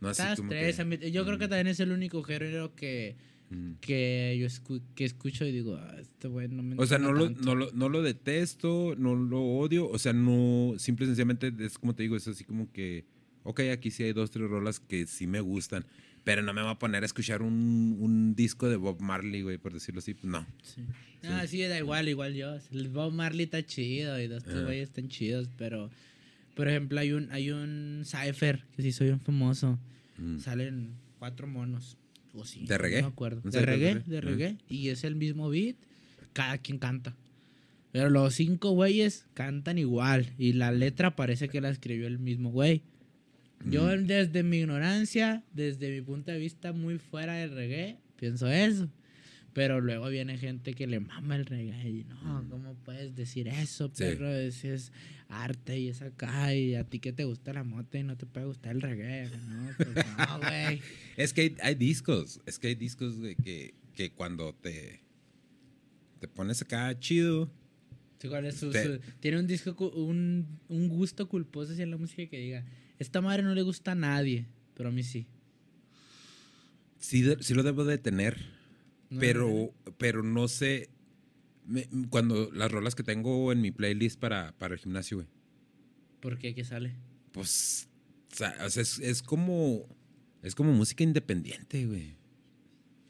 no 0.00 0.08
así 0.08 0.22
como 0.36 0.50
tres, 0.50 0.76
que- 0.76 0.84
mí- 0.84 1.10
yo 1.10 1.24
creo 1.24 1.38
que 1.38 1.48
también 1.48 1.66
es 1.66 1.80
el 1.80 1.90
único 1.90 2.22
género 2.22 2.76
que, 2.76 3.16
mm. 3.50 3.72
que 3.80 4.36
yo 4.40 4.46
escu- 4.46 4.82
que 4.94 5.04
escucho 5.04 5.44
y 5.46 5.52
digo, 5.52 5.76
"Ah, 5.76 5.96
este 6.00 6.28
güey 6.28 6.48
no 6.48 6.62
me 6.62 6.76
O 6.78 6.86
sea, 6.86 6.98
no 6.98 7.12
lo, 7.12 7.26
tanto". 7.26 7.42
no, 7.42 7.54
lo, 7.54 7.72
no 7.72 7.88
lo 7.88 8.02
detesto, 8.02 8.94
no 8.96 9.14
lo 9.14 9.40
odio, 9.42 9.88
o 9.88 9.98
sea, 9.98 10.12
no, 10.12 10.74
simple 10.78 11.04
y 11.04 11.08
sencillamente 11.08 11.52
es 11.60 11.78
como 11.78 11.94
te 11.94 12.02
digo, 12.02 12.16
es 12.16 12.26
así 12.28 12.44
como 12.44 12.70
que, 12.72 13.04
ok, 13.42 13.60
aquí 13.72 13.90
sí 13.90 14.02
hay 14.02 14.12
dos, 14.12 14.30
tres 14.30 14.48
rolas 14.48 14.80
que 14.80 15.06
sí 15.06 15.26
me 15.26 15.40
gustan, 15.40 15.84
pero 16.24 16.42
no 16.42 16.52
me 16.54 16.62
voy 16.62 16.70
a 16.70 16.78
poner 16.78 17.02
a 17.02 17.06
escuchar 17.06 17.42
un, 17.42 17.96
un 18.00 18.34
disco 18.34 18.68
de 18.68 18.76
Bob 18.76 19.00
Marley, 19.00 19.42
güey, 19.42 19.58
por 19.58 19.72
decirlo 19.74 19.98
así, 19.98 20.16
no. 20.22 20.46
Sí. 20.62 20.82
Ah, 21.26 21.46
sí, 21.46 21.60
da 21.62 21.78
igual, 21.78 22.08
igual 22.08 22.34
yo. 22.34 22.54
El 22.70 22.88
Bob 22.88 23.12
Marley 23.12 23.44
está 23.44 23.64
chido 23.64 24.20
y 24.20 24.26
Ajá. 24.32 24.62
güeyes 24.62 24.88
están 24.90 25.08
chidos, 25.08 25.48
pero 25.56 25.90
por 26.54 26.68
ejemplo 26.68 27.00
hay 27.00 27.12
un 27.12 27.30
hay 27.32 27.50
un 27.50 28.02
Cypher 28.04 28.64
que 28.76 28.82
sí 28.82 28.92
soy 28.92 29.08
un 29.08 29.20
famoso. 29.20 29.78
Mm. 30.18 30.38
Salen 30.38 30.94
cuatro 31.18 31.46
monos. 31.46 31.96
O 32.34 32.44
sí, 32.44 32.66
¿De 32.66 32.76
reggae? 32.78 33.02
No 33.02 33.08
me 33.08 33.12
acuerdo. 33.12 33.40
¿Un 33.44 33.50
De 33.50 33.60
reggae, 33.62 33.94
de 34.06 34.18
Ajá. 34.18 34.26
reggae. 34.28 34.56
Y 34.68 34.88
es 34.88 35.04
el 35.04 35.14
mismo 35.14 35.48
beat. 35.50 35.76
Cada 36.32 36.58
quien 36.58 36.78
canta. 36.78 37.14
Pero 37.92 38.10
los 38.10 38.34
cinco 38.34 38.72
güeyes 38.72 39.26
cantan 39.34 39.78
igual. 39.78 40.32
Y 40.36 40.54
la 40.54 40.72
letra 40.72 41.14
parece 41.14 41.48
que 41.48 41.60
la 41.60 41.70
escribió 41.70 42.08
el 42.08 42.18
mismo 42.18 42.50
güey. 42.50 42.82
Yo 43.70 43.84
Mm. 43.96 44.06
desde 44.06 44.42
mi 44.42 44.58
ignorancia, 44.58 45.42
desde 45.52 45.90
mi 45.94 46.00
punto 46.02 46.32
de 46.32 46.38
vista 46.38 46.72
muy 46.72 46.98
fuera 46.98 47.34
del 47.34 47.52
reggae, 47.54 47.96
pienso 48.16 48.48
eso. 48.50 48.88
Pero 49.54 49.80
luego 49.80 50.08
viene 50.08 50.36
gente 50.36 50.74
que 50.74 50.86
le 50.86 50.98
mama 51.00 51.36
el 51.36 51.46
reggae 51.46 51.88
y 51.88 52.04
no, 52.04 52.44
¿cómo 52.50 52.74
puedes 52.84 53.14
decir 53.14 53.48
eso, 53.48 53.86
Mm. 53.88 53.92
Sí. 53.94 54.02
perro? 54.04 54.28
Es, 54.34 54.64
es 54.64 54.92
arte 55.28 55.78
y 55.78 55.88
es 55.88 56.02
acá 56.02 56.52
y 56.54 56.74
a 56.74 56.84
ti 56.84 56.98
que 56.98 57.12
te 57.12 57.24
gusta 57.24 57.52
la 57.52 57.62
moto 57.64 57.96
y 57.96 58.02
no 58.02 58.16
te 58.16 58.26
puede 58.26 58.46
gustar 58.46 58.74
el 58.74 58.82
reggae, 58.82 59.30
¿no? 59.48 59.70
Pues 59.76 59.88
no, 59.94 60.38
güey. 60.40 60.80
Es 61.16 61.32
que 61.32 61.40
hay, 61.42 61.56
hay 61.62 61.74
discos, 61.76 62.40
es 62.46 62.58
que 62.58 62.66
hay 62.68 62.74
discos 62.74 63.20
de 63.22 63.36
que, 63.36 63.74
que 63.94 64.10
cuando 64.10 64.52
te, 64.54 65.00
te 66.20 66.26
pones 66.28 66.60
acá 66.60 66.98
chido, 66.98 67.48
Sí, 68.18 68.28
¿cuál 68.28 68.46
es 68.46 68.56
su- 68.56 68.70
Te- 68.70 68.82
su- 68.96 69.00
tiene 69.20 69.38
un 69.38 69.46
disco, 69.46 69.76
un, 69.90 70.46
un 70.68 70.88
gusto 70.88 71.28
culposo 71.28 71.72
hacia 71.74 71.84
la 71.86 71.96
música 71.98 72.26
que 72.28 72.38
diga, 72.38 72.64
esta 72.98 73.20
madre 73.20 73.42
no 73.44 73.54
le 73.54 73.62
gusta 73.62 73.92
a 73.92 73.94
nadie, 73.94 74.46
pero 74.74 74.88
a 74.88 74.92
mí 74.92 75.02
sí. 75.04 75.26
sí, 76.98 77.24
sí 77.40 77.54
lo 77.54 77.62
debo 77.62 77.84
de 77.84 77.98
tener. 77.98 78.53
¿No? 79.14 79.20
pero, 79.20 79.74
pero 79.98 80.22
no 80.22 80.48
sé. 80.48 80.90
me- 81.66 81.88
cuando 82.10 82.50
las 82.52 82.70
rolas 82.70 82.94
que 82.94 83.02
tengo 83.02 83.50
en 83.52 83.60
mi 83.60 83.70
playlist 83.70 84.18
para, 84.20 84.54
para 84.58 84.74
el 84.74 84.80
gimnasio, 84.80 85.16
güey. 85.18 85.28
¿Por 86.20 86.38
qué? 86.38 86.54
¿Qué 86.54 86.64
sale? 86.64 86.94
Pues. 87.32 87.88
O 88.32 88.36
sea, 88.36 88.50
es, 88.66 88.98
es 88.98 89.22
como. 89.22 89.86
Es 90.42 90.54
como 90.54 90.72
música 90.72 91.02
independiente, 91.04 91.86
güey. 91.86 92.16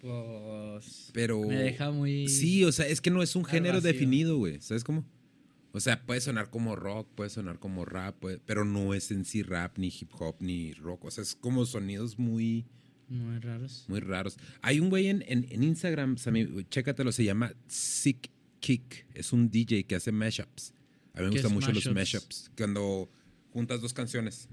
Pues... 0.01 1.11
Pero. 1.13 1.41
Me 1.43 1.57
deja 1.57 1.91
muy... 1.91 2.29
Sí, 2.29 2.63
o 2.65 2.73
sea, 2.73 2.87
es 2.87 3.01
que 3.01 3.11
no 3.11 3.23
es 3.23 3.35
un 3.37 3.45
género 3.45 3.77
vacío. 3.77 3.93
definido, 3.93 4.37
güey. 4.37 4.61
¿Sabes 4.61 4.85
cómo? 4.85 5.05
O 5.73 5.81
sea, 5.81 6.05
puede 6.07 6.21
sonar 6.21 6.51
como 6.51 6.77
rock, 6.77 7.09
puede 7.17 7.31
sonar 7.31 7.59
como 7.59 7.85
rap, 7.85 8.17
puede- 8.21 8.39
pero 8.39 8.65
no 8.65 8.95
es 8.95 9.11
en 9.11 9.25
sí 9.25 9.43
rap, 9.43 9.79
ni 9.79 9.89
hip 9.89 10.11
hop, 10.19 10.37
ni 10.41 10.73
rock. 10.75 11.07
O 11.07 11.11
sea, 11.11 11.23
es 11.23 11.35
como 11.35 11.67
sonidos 11.67 12.19
muy, 12.19 12.67
Muy 13.09 13.39
raros. 13.39 13.85
muy 13.89 14.01
raros. 14.01 14.37
Hay 14.63 14.81
un 14.81 14.89
güey 14.91 15.09
en, 15.09 15.23
en, 15.29 15.47
en 15.51 15.63
Instagram, 15.63 16.17
Sammy, 16.17 16.47
chécatelo, 16.71 17.13
se 17.13 17.25
llama 17.25 17.53
Sick 17.69 18.31
Kick. 18.61 19.07
Es 19.15 19.33
un 19.33 19.51
DJ 19.51 19.85
que 19.85 19.95
hace 19.97 20.11
mashups. 20.13 20.73
A 21.15 21.21
mí 21.21 21.27
me 21.27 21.31
¿Qué 21.33 21.37
gustan 21.43 21.53
mucho 21.55 21.73
los 21.73 21.95
mashups? 21.95 22.51
Cuando 22.57 23.09
juntas 23.53 23.81
dos 23.81 23.93
canciones. 23.93 24.49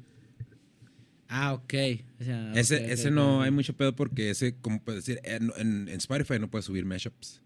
Ah, 1.28 1.54
ok. 1.54 1.74
O 2.20 2.24
sea, 2.24 2.52
ese 2.54 2.92
ese 2.92 3.10
no 3.10 3.42
hay 3.42 3.52
mucho 3.52 3.74
pedo 3.74 3.96
porque 3.96 4.30
ese, 4.32 4.56
como 4.56 4.82
puedes 4.84 5.06
decir, 5.06 5.22
en, 5.24 5.52
en- 5.58 5.88
en 5.88 5.98
Spotify 5.98 6.40
no 6.40 6.50
puedes 6.50 6.66
subir 6.66 6.84
mashups. 6.86 7.42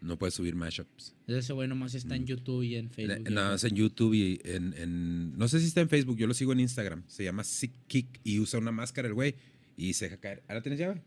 No 0.00 0.18
puedes 0.18 0.34
subir 0.34 0.54
mashups. 0.54 1.14
Ese 1.28 1.52
güey 1.54 1.66
nomás 1.68 1.94
está 1.94 2.14
en 2.16 2.26
YouTube 2.26 2.62
y 2.62 2.74
en 2.74 2.90
Facebook. 2.90 3.30
Nada 3.30 3.52
más 3.52 3.64
en 3.64 3.74
YouTube 3.76 4.12
y 4.14 4.40
en, 4.44 4.74
en- 4.76 5.38
No 5.38 5.46
sé 5.48 5.60
si 5.60 5.66
está 5.66 5.80
en 5.80 5.88
Facebook, 5.88 6.18
yo 6.18 6.26
lo 6.26 6.34
sigo 6.34 6.52
en 6.52 6.60
Instagram. 6.60 7.04
Se 7.06 7.24
llama 7.24 7.42
Sick 7.44 7.72
Kick 7.86 8.20
y 8.24 8.38
usa 8.40 8.58
una 8.58 8.72
máscara 8.72 9.08
el 9.08 9.14
güey 9.14 9.36
y 9.76 9.92
se 9.94 10.06
deja 10.06 10.16
caer. 10.18 10.42
¿Ahora 10.48 10.62
tienes 10.62 10.78
llave? 10.80 11.02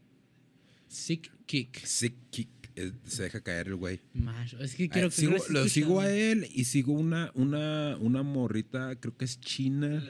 Sick 0.87 1.31
Kick. 1.45 1.85
Sick 1.85 2.15
Kick. 2.29 2.49
se 3.05 3.23
deja 3.23 3.41
caer 3.41 3.67
el 3.67 3.75
güey. 3.75 3.99
Es 4.59 4.75
que 4.75 4.85
Ah, 4.85 4.89
quiero 4.93 5.09
que 5.09 5.15
sigo- 5.15 5.37
no 5.37 5.43
lo 5.61 5.67
sigo 5.67 5.99
a 5.99 6.11
él 6.11 6.47
y 6.53 6.65
sigo 6.65 6.93
una, 6.93 7.31
una, 7.33 7.97
una 7.97 8.21
morrita, 8.23 8.95
creo 8.99 9.17
que 9.17 9.25
es 9.25 9.39
china. 9.39 10.03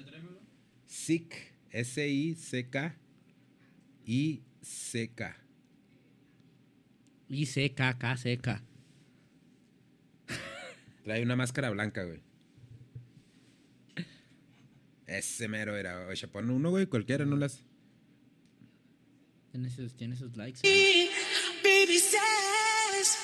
Sick, 0.85 1.33
S-I-C-K 1.71 2.97
y 4.05 4.41
C-K. 4.61 5.37
Y 7.29 7.45
seca, 7.45 7.97
K, 7.97 8.15
seca. 8.17 8.63
Trae 11.03 11.21
una 11.23 11.35
máscara 11.35 11.69
blanca, 11.69 12.03
güey. 12.03 12.21
Ese 15.05 15.47
mero 15.47 15.75
era. 15.77 16.07
Oye, 16.07 16.27
pon 16.27 16.49
uno, 16.49 16.69
güey, 16.69 16.85
cualquiera, 16.87 17.25
no 17.25 17.35
las. 17.37 17.63
Tiene 19.57 19.71
sus, 19.71 19.93
tiene 19.95 20.15
sus 20.15 20.37
likes. 20.37 20.59
Baby 21.63 21.97
says, 21.97 23.17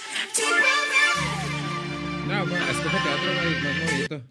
No, 2.28 2.46
bueno, 2.48 2.66
escógete 2.72 3.10
otro, 3.10 3.34
güey, 3.36 3.62
más 3.62 3.76
movidito. 3.86 4.22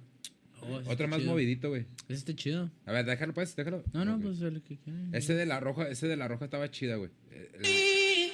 Oh, 0.63 0.81
ese 0.81 0.91
Otro 0.91 0.93
está 0.93 1.07
más 1.07 1.19
chido. 1.21 1.31
movidito, 1.31 1.69
güey. 1.69 1.87
Ese 2.09 2.19
está 2.19 2.35
chido. 2.35 2.71
A 2.87 2.91
ver, 2.93 3.05
déjalo, 3.05 3.33
pues, 3.35 3.55
déjalo. 3.55 3.85
No, 3.93 4.05
no, 4.05 4.17
Ok. 4.17 4.23
pues 4.23 4.41
el 4.41 4.61
que 4.65 4.79
quiera. 4.79 4.99
Ese 5.13 5.35
de 5.35 5.47
la 5.47 5.61
roja, 5.61 5.89
ese 5.89 6.09
de 6.09 6.17
la 6.17 6.27
roja 6.27 6.47
estaba 6.47 6.69
chida, 6.73 6.97
güey. 6.97 7.13
Eh, 7.31 7.53
el- 7.55 8.33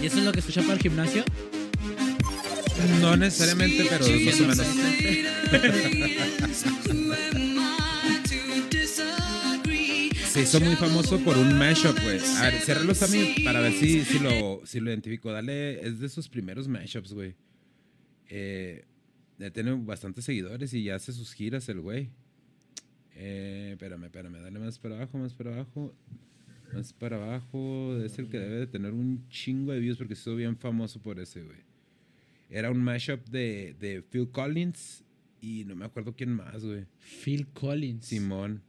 ¿Y 0.00 0.06
eso 0.06 0.18
es 0.18 0.24
lo 0.24 0.32
que 0.32 0.40
escucha 0.40 0.60
para 0.62 0.74
el 0.74 0.80
gimnasio? 0.80 1.24
No 3.00 3.16
necesariamente, 3.16 3.86
pero 3.88 4.06
más 4.24 4.40
o 4.40 4.46
menos. 4.46 4.66
Se 10.26 10.42
hizo 10.42 10.60
muy 10.60 10.76
famoso 10.76 11.18
por 11.20 11.38
un 11.38 11.58
mashup, 11.58 11.98
güey. 12.02 12.18
A 12.38 12.42
ver, 12.42 12.60
ciérralos 12.60 13.02
a 13.02 13.06
mí 13.06 13.36
para 13.42 13.60
ver 13.60 13.72
si, 13.72 14.04
si, 14.04 14.18
lo, 14.18 14.60
si 14.64 14.80
lo 14.80 14.90
identifico. 14.90 15.32
Dale, 15.32 15.80
es 15.86 15.98
de 15.98 16.08
sus 16.10 16.28
primeros 16.28 16.68
mashups, 16.68 17.14
güey. 17.14 17.34
Eh, 18.28 18.84
ya 19.38 19.50
tiene 19.50 19.72
bastantes 19.72 20.24
seguidores 20.24 20.74
y 20.74 20.84
ya 20.84 20.96
hace 20.96 21.12
sus 21.12 21.32
giras 21.32 21.68
el 21.70 21.80
güey. 21.80 22.10
Eh, 23.14 23.70
espérame, 23.72 24.04
espérame, 24.04 24.42
dale 24.42 24.58
más 24.58 24.78
para 24.78 24.96
abajo, 24.96 25.16
más 25.16 25.32
para 25.32 25.54
abajo. 25.54 25.94
Más 26.74 26.92
para 26.92 27.16
abajo. 27.16 27.96
Es 28.04 28.18
el 28.18 28.28
que 28.28 28.38
debe 28.38 28.56
de 28.56 28.66
tener 28.66 28.92
un 28.92 29.26
chingo 29.28 29.72
de 29.72 29.80
views 29.80 29.96
porque 29.96 30.14
se 30.14 30.22
hizo 30.22 30.36
bien 30.36 30.56
famoso 30.58 31.00
por 31.00 31.18
ese, 31.18 31.42
güey. 31.42 31.65
Era 32.48 32.70
un 32.70 32.80
mashup 32.82 33.26
de, 33.28 33.74
de 33.80 34.02
Phil 34.02 34.30
Collins 34.30 35.04
y 35.40 35.64
no 35.64 35.74
me 35.74 35.84
acuerdo 35.84 36.14
quién 36.14 36.32
más, 36.32 36.64
güey. 36.64 36.86
Phil 37.24 37.46
Collins. 37.48 38.06
Simón. 38.06 38.62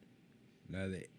La 0.69 0.87
de. 0.87 1.09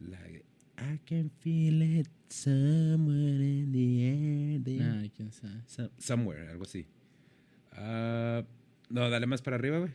La 0.00 0.20
de. 0.22 0.44
I 0.78 0.98
can 1.04 1.30
feel 1.40 1.82
it 1.82 2.08
somewhere 2.28 3.44
in 3.44 3.72
the 3.72 4.08
air. 4.08 4.62
the- 4.64 4.82
Ay, 4.82 5.10
quién 5.10 5.30
sabe. 5.32 5.62
Some- 5.66 5.90
somewhere, 5.98 6.48
algo 6.48 6.64
así. 6.64 6.86
Ah, 7.72 8.42
no, 8.88 9.08
dale 9.10 9.26
más 9.26 9.42
para 9.42 9.56
arriba, 9.56 9.78
güey. 9.78 9.92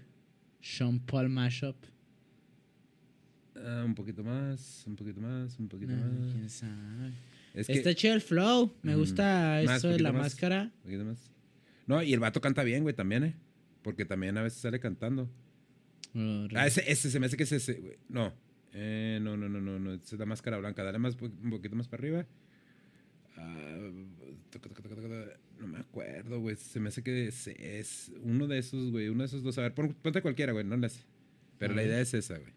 Sean 0.62 1.00
Paul 1.00 1.30
Mashup. 1.30 1.76
Ah, 3.56 3.84
un 3.86 3.96
poquito 3.96 4.24
más, 4.24 4.84
un 4.86 4.96
poquito 4.96 5.20
más, 5.20 5.58
un 5.60 5.68
poquito 5.68 5.94
No, 5.96 6.06
más. 6.06 6.32
quién 6.34 6.50
sabe. 6.50 7.12
Es 7.54 7.66
que, 7.68 7.74
Está 7.74 7.94
chido 7.96 8.14
el 8.14 8.22
flow. 8.22 8.72
Me 8.84 8.96
Mm, 8.96 9.00
gusta 9.00 9.62
más, 9.66 9.78
eso 9.80 9.88
de 9.90 10.00
la 10.00 10.12
más. 10.12 10.22
máscara. 10.24 10.64
un 10.76 10.82
poquito 10.84 11.06
más. 11.06 11.32
No, 11.88 12.04
y 12.04 12.14
el 12.14 12.20
vato 12.20 12.40
canta 12.42 12.64
bien, 12.64 12.84
güey, 12.84 12.94
también, 12.96 13.24
¿eh? 13.24 13.36
Porque 13.82 14.06
también 14.06 14.38
a 14.38 14.44
veces 14.44 14.60
sale 14.60 14.80
cantando. 14.80 15.30
Oh, 16.16 16.48
Ah, 16.56 16.68
ese, 16.68 16.84
ese 16.92 17.10
se 17.10 17.20
me 17.20 17.26
hace 17.28 17.38
que 17.38 17.44
es 17.44 17.52
ese, 17.52 17.74
güey. 17.76 17.98
No. 18.10 18.34
Eh, 18.74 19.20
no, 19.22 19.38
no, 19.38 19.48
no, 19.50 19.60
no, 19.62 19.80
no. 19.80 19.94
Esa 19.94 20.16
es 20.16 20.20
la 20.20 20.26
máscara 20.26 20.58
blanca. 20.58 20.84
Dale 20.84 21.00
más, 21.00 21.16
un 21.22 21.50
poquito 21.50 21.76
más 21.76 21.88
para 21.88 22.02
arriba. 22.02 22.26
Ah, 23.38 23.78
toca. 24.50 24.70
no 25.60 25.68
me 25.68 25.80
acuerdo, 25.80 26.40
güey. 26.40 26.56
Se 26.56 26.80
me 26.80 26.90
hace 26.90 27.04
que 27.04 27.28
es, 27.28 27.48
es 27.48 28.12
uno 28.24 28.48
de 28.48 28.58
esos, 28.60 28.92
güey. 28.92 29.10
Uno 29.10 29.20
de 29.24 29.28
esos 29.28 29.44
dos. 29.44 29.58
A 29.58 29.62
ver, 29.62 29.74
pon- 29.74 29.96
ponte 30.02 30.22
cualquiera, 30.22 30.52
güey. 30.54 30.66
No 30.66 30.76
le 30.78 30.88
hace. 30.88 31.02
Pero 31.58 31.74
la 31.74 31.82
Ajá. 31.82 31.88
idea 31.90 32.02
es 32.02 32.14
esa, 32.14 32.38
güey. 32.38 32.54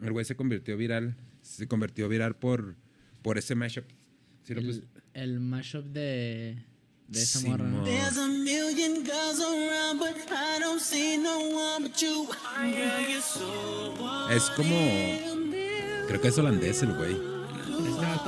El 0.00 0.12
güey 0.12 0.24
se 0.24 0.36
convirtió 0.36 0.76
viral. 0.76 1.16
Se 1.42 1.66
convirtió 1.66 2.08
viral 2.08 2.36
por, 2.36 2.76
por 3.22 3.38
ese 3.38 3.54
mashup. 3.54 3.84
El 5.14 5.40
mashup 5.40 5.86
de, 5.86 6.58
de 7.08 7.22
esa 7.22 7.40
morra. 7.40 7.64
¿no? 7.64 7.84
There's 7.84 8.16
a 8.16 8.28
million 8.28 9.04
girls 9.04 9.40
around, 9.40 9.98
but 9.98 10.16
I 10.30 10.58
don't 10.60 10.80
see 10.80 11.16
no 11.16 11.38
one 11.38 11.82
but 11.82 12.00
you. 12.00 12.26
Girl, 12.26 13.00
you're 13.08 13.20
so 13.20 14.30
Es 14.30 14.50
como. 14.50 14.76
Creo 16.06 16.20
que 16.20 16.28
es 16.28 16.38
holandés 16.38 16.82
el 16.82 16.94
güey. 16.94 17.12
Este 17.12 17.90
Simón. 17.92 18.20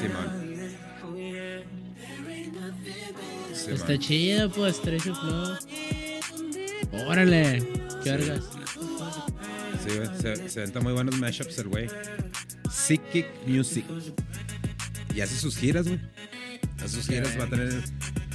Simón. 0.00 0.46
Está 3.74 3.98
chido, 3.98 4.50
pues, 4.50 4.80
flow. 4.80 5.56
Órale, 7.08 7.66
qué 8.02 8.10
vergas. 8.10 8.44
Sí. 9.84 9.90
Se, 10.20 10.48
se 10.48 10.60
venta 10.60 10.80
muy 10.80 10.92
buenos 10.92 11.18
mashups 11.18 11.58
el 11.58 11.68
güey. 11.68 11.88
Psychic 12.70 13.26
Music. 13.46 13.84
Y 15.14 15.20
hace 15.20 15.36
sus 15.36 15.56
giras, 15.56 15.86
güey. 15.86 16.00
Hace 16.78 16.88
sus 16.88 17.06
giras. 17.06 17.36
Va 17.38 17.44
a 17.44 17.48
tener 17.48 17.82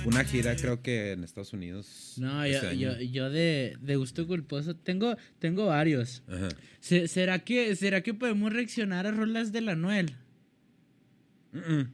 una 0.06 0.24
gira, 0.24 0.56
creo 0.56 0.82
que 0.82 1.12
en 1.12 1.24
Estados 1.24 1.54
Unidos. 1.54 2.16
No, 2.18 2.44
este 2.44 2.78
yo, 2.78 2.94
yo, 2.98 3.02
yo 3.02 3.30
de, 3.30 3.78
de 3.82 3.96
gusto 3.96 4.26
culposo 4.28 4.76
tengo, 4.76 5.16
tengo 5.40 5.68
varios. 5.68 6.24
Ajá. 6.28 6.50
Se- 6.80 7.08
¿Será 7.08 7.40
que, 7.40 7.76
¿Será 7.76 8.02
que 8.02 8.14
podemos 8.14 8.52
reaccionar 8.52 9.06
a 9.08 9.12
rolas 9.12 9.52
de 9.52 9.62
la 9.62 9.76
Noel? 9.76 10.16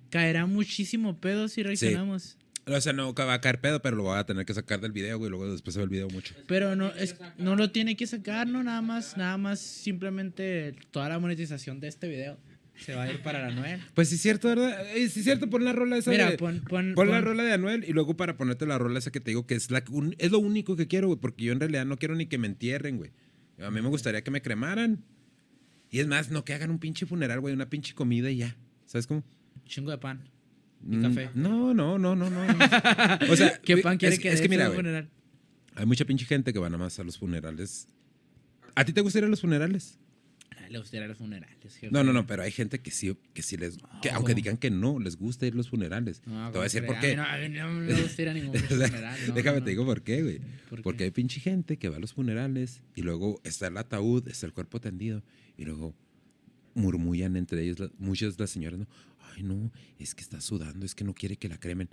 Caerá 0.10 0.46
muchísimo 0.46 1.20
pedo 1.20 1.48
si 1.48 1.64
reaccionamos. 1.64 2.38
O 2.68 2.82
sea, 2.82 2.92
no 2.94 3.14
va 3.14 3.34
a 3.34 3.42
caer 3.42 3.62
pedo, 3.62 3.82
pero 3.82 3.96
lo 3.96 4.04
voy 4.04 4.20
a 4.20 4.26
tener 4.26 4.46
que 4.46 4.54
sacar 4.54 4.82
del 4.82 4.92
video, 4.92 5.18
güey. 5.18 5.30
Luego 5.32 5.50
después 5.52 5.74
se 5.74 5.80
ve 5.80 5.86
el 5.86 5.90
video 5.90 6.10
mucho. 6.10 6.36
Pero 6.48 6.76
no, 6.76 6.90
es, 6.96 7.16
no 7.38 7.56
lo 7.56 7.72
tiene 7.72 7.96
que 7.96 8.06
sacar, 8.08 8.46
no, 8.48 8.62
nada 8.62 8.82
más, 8.82 9.16
nada 9.16 9.38
más 9.38 9.60
simplemente 9.62 10.76
toda 10.92 11.08
la 11.10 11.18
monetización 11.18 11.80
de 11.80 11.88
este 11.88 12.08
video 12.10 12.38
se 12.80 12.96
va 12.96 13.04
a 13.04 13.12
ir 13.12 13.22
para 13.22 13.40
la 13.48 13.54
Noel. 13.54 13.82
Pues 13.94 14.10
sí, 14.10 14.16
es 14.16 14.22
cierto, 14.22 14.48
¿verdad? 14.48 14.86
Eh, 14.96 15.10
sí, 15.10 15.20
es 15.20 15.26
cierto, 15.26 15.50
pon 15.50 15.64
la 15.64 15.74
rola 15.74 15.98
esa 15.98 16.12
Mira, 16.12 16.32
de- 16.32 16.38
pon, 16.38 16.62
pon, 16.68 16.94
Pon 16.96 17.08
la 17.10 17.16
pon- 17.18 17.26
rola 17.26 17.44
de 17.44 17.54
Anuel 17.54 17.84
y 17.88 17.94
luego 17.94 18.16
para 18.18 18.38
ponerte 18.38 18.66
la 18.66 18.78
rola 18.78 19.00
esa 19.00 19.12
que 19.12 19.20
te 19.20 19.32
digo 19.32 19.46
que 19.48 19.56
es, 19.56 19.72
la, 19.72 19.84
un- 19.92 20.16
es 20.20 20.32
lo 20.32 20.40
único 20.40 20.76
que 20.76 20.88
quiero, 20.88 21.08
güey, 21.08 21.20
porque 21.20 21.44
yo 21.46 21.54
en 21.54 21.60
realidad 21.60 21.86
no 21.86 21.98
quiero 21.98 22.16
ni 22.16 22.28
que 22.28 22.38
me 22.38 22.48
entierren, 22.48 22.98
güey. 22.98 23.12
A 23.62 23.72
mí 23.72 23.82
me 23.82 23.90
gustaría 23.90 24.24
que 24.24 24.32
me 24.32 24.42
cremaran. 24.42 25.04
Y 25.90 26.00
es 26.00 26.08
más, 26.08 26.30
no 26.32 26.44
que 26.46 26.54
hagan 26.54 26.70
un 26.70 26.80
pinche 26.80 27.06
funeral, 27.06 27.40
güey, 27.40 27.54
una 27.54 27.70
pinche 27.70 27.94
comida 27.96 28.30
y 28.30 28.38
ya. 28.38 28.56
¿Sabes 28.86 29.08
cómo? 29.08 29.24
chingo 29.66 29.92
de 29.92 29.98
pan. 29.98 30.30
Y 30.88 30.98
Mm, 30.98 31.02
café. 31.02 31.30
No, 31.34 31.74
no, 31.74 31.98
no, 31.98 32.16
no, 32.16 32.30
no. 32.30 32.40
o 33.32 33.36
sea, 33.36 33.60
¿Qué 33.62 33.78
pan 33.78 33.98
quiere 33.98 34.16
es, 34.16 34.22
que 34.22 34.30
es 34.30 34.40
que 34.42 34.48
mira, 34.50 34.68
güey, 34.68 34.78
funeral? 34.78 35.10
hay 35.76 35.86
mucha 35.86 36.06
pinche 36.06 36.26
gente 36.26 36.54
que 36.54 36.60
va 36.60 36.70
nada 36.70 36.84
más 36.84 37.00
a 37.00 37.04
los 37.04 37.18
funerales. 37.18 37.88
¿A 38.76 38.86
ti 38.86 38.94
te 38.94 39.02
gusta 39.02 39.18
ir 39.20 39.26
a 39.26 39.28
los 39.28 39.42
funerales? 39.42 40.00
Gustaría 40.70 41.08
los 41.08 41.18
funerales. 41.18 41.58
jefe. 41.76 41.90
No, 41.92 42.04
no, 42.04 42.14
no, 42.14 42.26
pero 42.28 42.44
hay 42.44 42.52
gente 42.52 42.80
que 42.80 42.92
sí, 42.92 43.16
que 43.34 43.42
sí 43.42 43.58
les, 43.58 43.78
que 44.02 44.10
aunque 44.12 44.34
digan 44.34 44.58
que 44.58 44.70
no, 44.72 45.00
les 45.00 45.18
gusta 45.18 45.46
ir 45.46 45.54
a 45.54 45.56
los 45.58 45.70
funerales. 45.70 46.22
No, 46.26 46.48
te 46.52 46.58
voy 46.58 46.62
a 46.62 46.64
decir 46.64 46.82
¿cómo 46.86 46.94
por 46.94 47.02
qué. 47.02 47.08
A 47.08 47.10
mí 47.12 47.16
no, 47.16 47.24
a 47.24 47.38
mí 47.38 47.78
no 47.78 47.94
me 47.94 48.02
gusta 48.02 48.22
ir 48.22 48.30
a 48.30 48.34
ningún 48.34 48.54
funeral. 48.60 49.20
no, 49.28 49.34
Déjame 49.34 49.60
no, 49.60 49.64
te 49.64 49.70
digo 49.72 49.86
por 49.86 50.02
qué, 50.04 50.22
güey. 50.24 50.40
¿Por 50.70 50.82
Porque 50.82 50.98
qué? 51.00 51.04
hay 51.06 51.12
pinche 51.12 51.40
gente 51.40 51.78
que 51.78 51.90
va 51.90 51.98
a 51.98 52.00
los 52.00 52.14
funerales 52.14 52.82
y 52.96 53.02
luego 53.02 53.40
está 53.44 53.68
el 53.68 53.78
ataúd, 53.78 54.28
está 54.28 54.46
el 54.46 54.54
cuerpo 54.54 54.80
tendido 54.82 55.24
y 55.58 55.66
luego 55.66 55.96
murmullan 56.74 57.36
entre 57.36 57.64
ellos, 57.64 57.92
muchas 57.98 58.38
de 58.38 58.44
las 58.44 58.52
señoras, 58.52 58.80
¿no? 58.80 58.88
Ay, 59.36 59.44
no, 59.44 59.72
es 60.00 60.14
que 60.16 60.22
está 60.22 60.42
sudando, 60.42 60.86
es 60.86 60.94
que 60.96 61.04
no 61.04 61.14
quiere 61.14 61.38
que 61.38 61.50
la 61.50 61.60
cremen. 61.60 61.90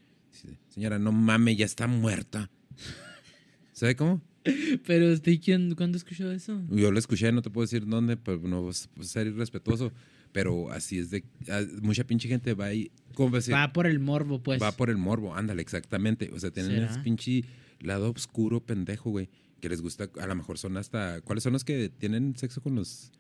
Señora, 0.69 0.99
no 0.99 1.13
mame, 1.13 1.57
ya 1.57 1.65
está 1.65 1.87
muerta. 1.87 2.51
¿Sabe 3.73 3.97
cómo? 3.97 4.21
Pero 4.87 5.13
usted, 5.13 5.39
¿quién, 5.43 5.75
¿cuándo 5.75 5.97
escuchó 5.97 6.31
eso? 6.31 6.61
Yo 6.71 6.91
lo 6.93 6.99
escuché, 6.99 7.33
no 7.33 7.43
te 7.43 7.51
puedo 7.51 7.65
decir 7.65 7.87
dónde, 7.87 8.17
pero 8.17 8.41
no 8.47 8.71
ser 8.73 9.27
irrespetuoso. 9.27 9.93
Pero 10.33 10.71
así 10.73 10.99
es 10.99 11.11
de. 11.11 11.25
ah, 11.49 11.63
Mucha 11.81 12.05
pinche 12.05 12.29
gente 12.29 12.55
va 12.55 12.67
ahí. 12.67 12.91
¿Cómo 13.15 13.31
va 13.31 13.37
a 13.37 13.41
decir? 13.41 13.55
Va 13.55 13.73
por 13.73 13.87
el 13.87 14.01
morbo, 14.01 14.43
pues. 14.43 14.61
Va 14.61 14.73
por 14.73 14.91
el 14.91 14.97
morbo, 14.97 15.35
ándale, 15.35 15.63
exactamente. 15.63 16.31
O 16.35 16.41
sea, 16.41 16.51
tienen 16.51 16.83
ese 16.83 16.99
pinche 17.01 17.45
lado 17.81 18.11
oscuro, 18.11 18.61
pendejo, 18.61 19.11
güey. 19.11 19.29
Que 19.61 19.69
les 19.69 19.81
gusta, 19.81 20.11
a 20.21 20.27
lo 20.27 20.35
mejor 20.35 20.59
son 20.59 20.77
hasta. 20.77 21.21
¿Cuáles 21.23 21.45
son 21.45 21.53
los 21.53 21.65
que 21.65 21.89
tienen 21.89 22.37
sexo 22.37 22.61
con 22.61 22.75
los. 22.75 23.13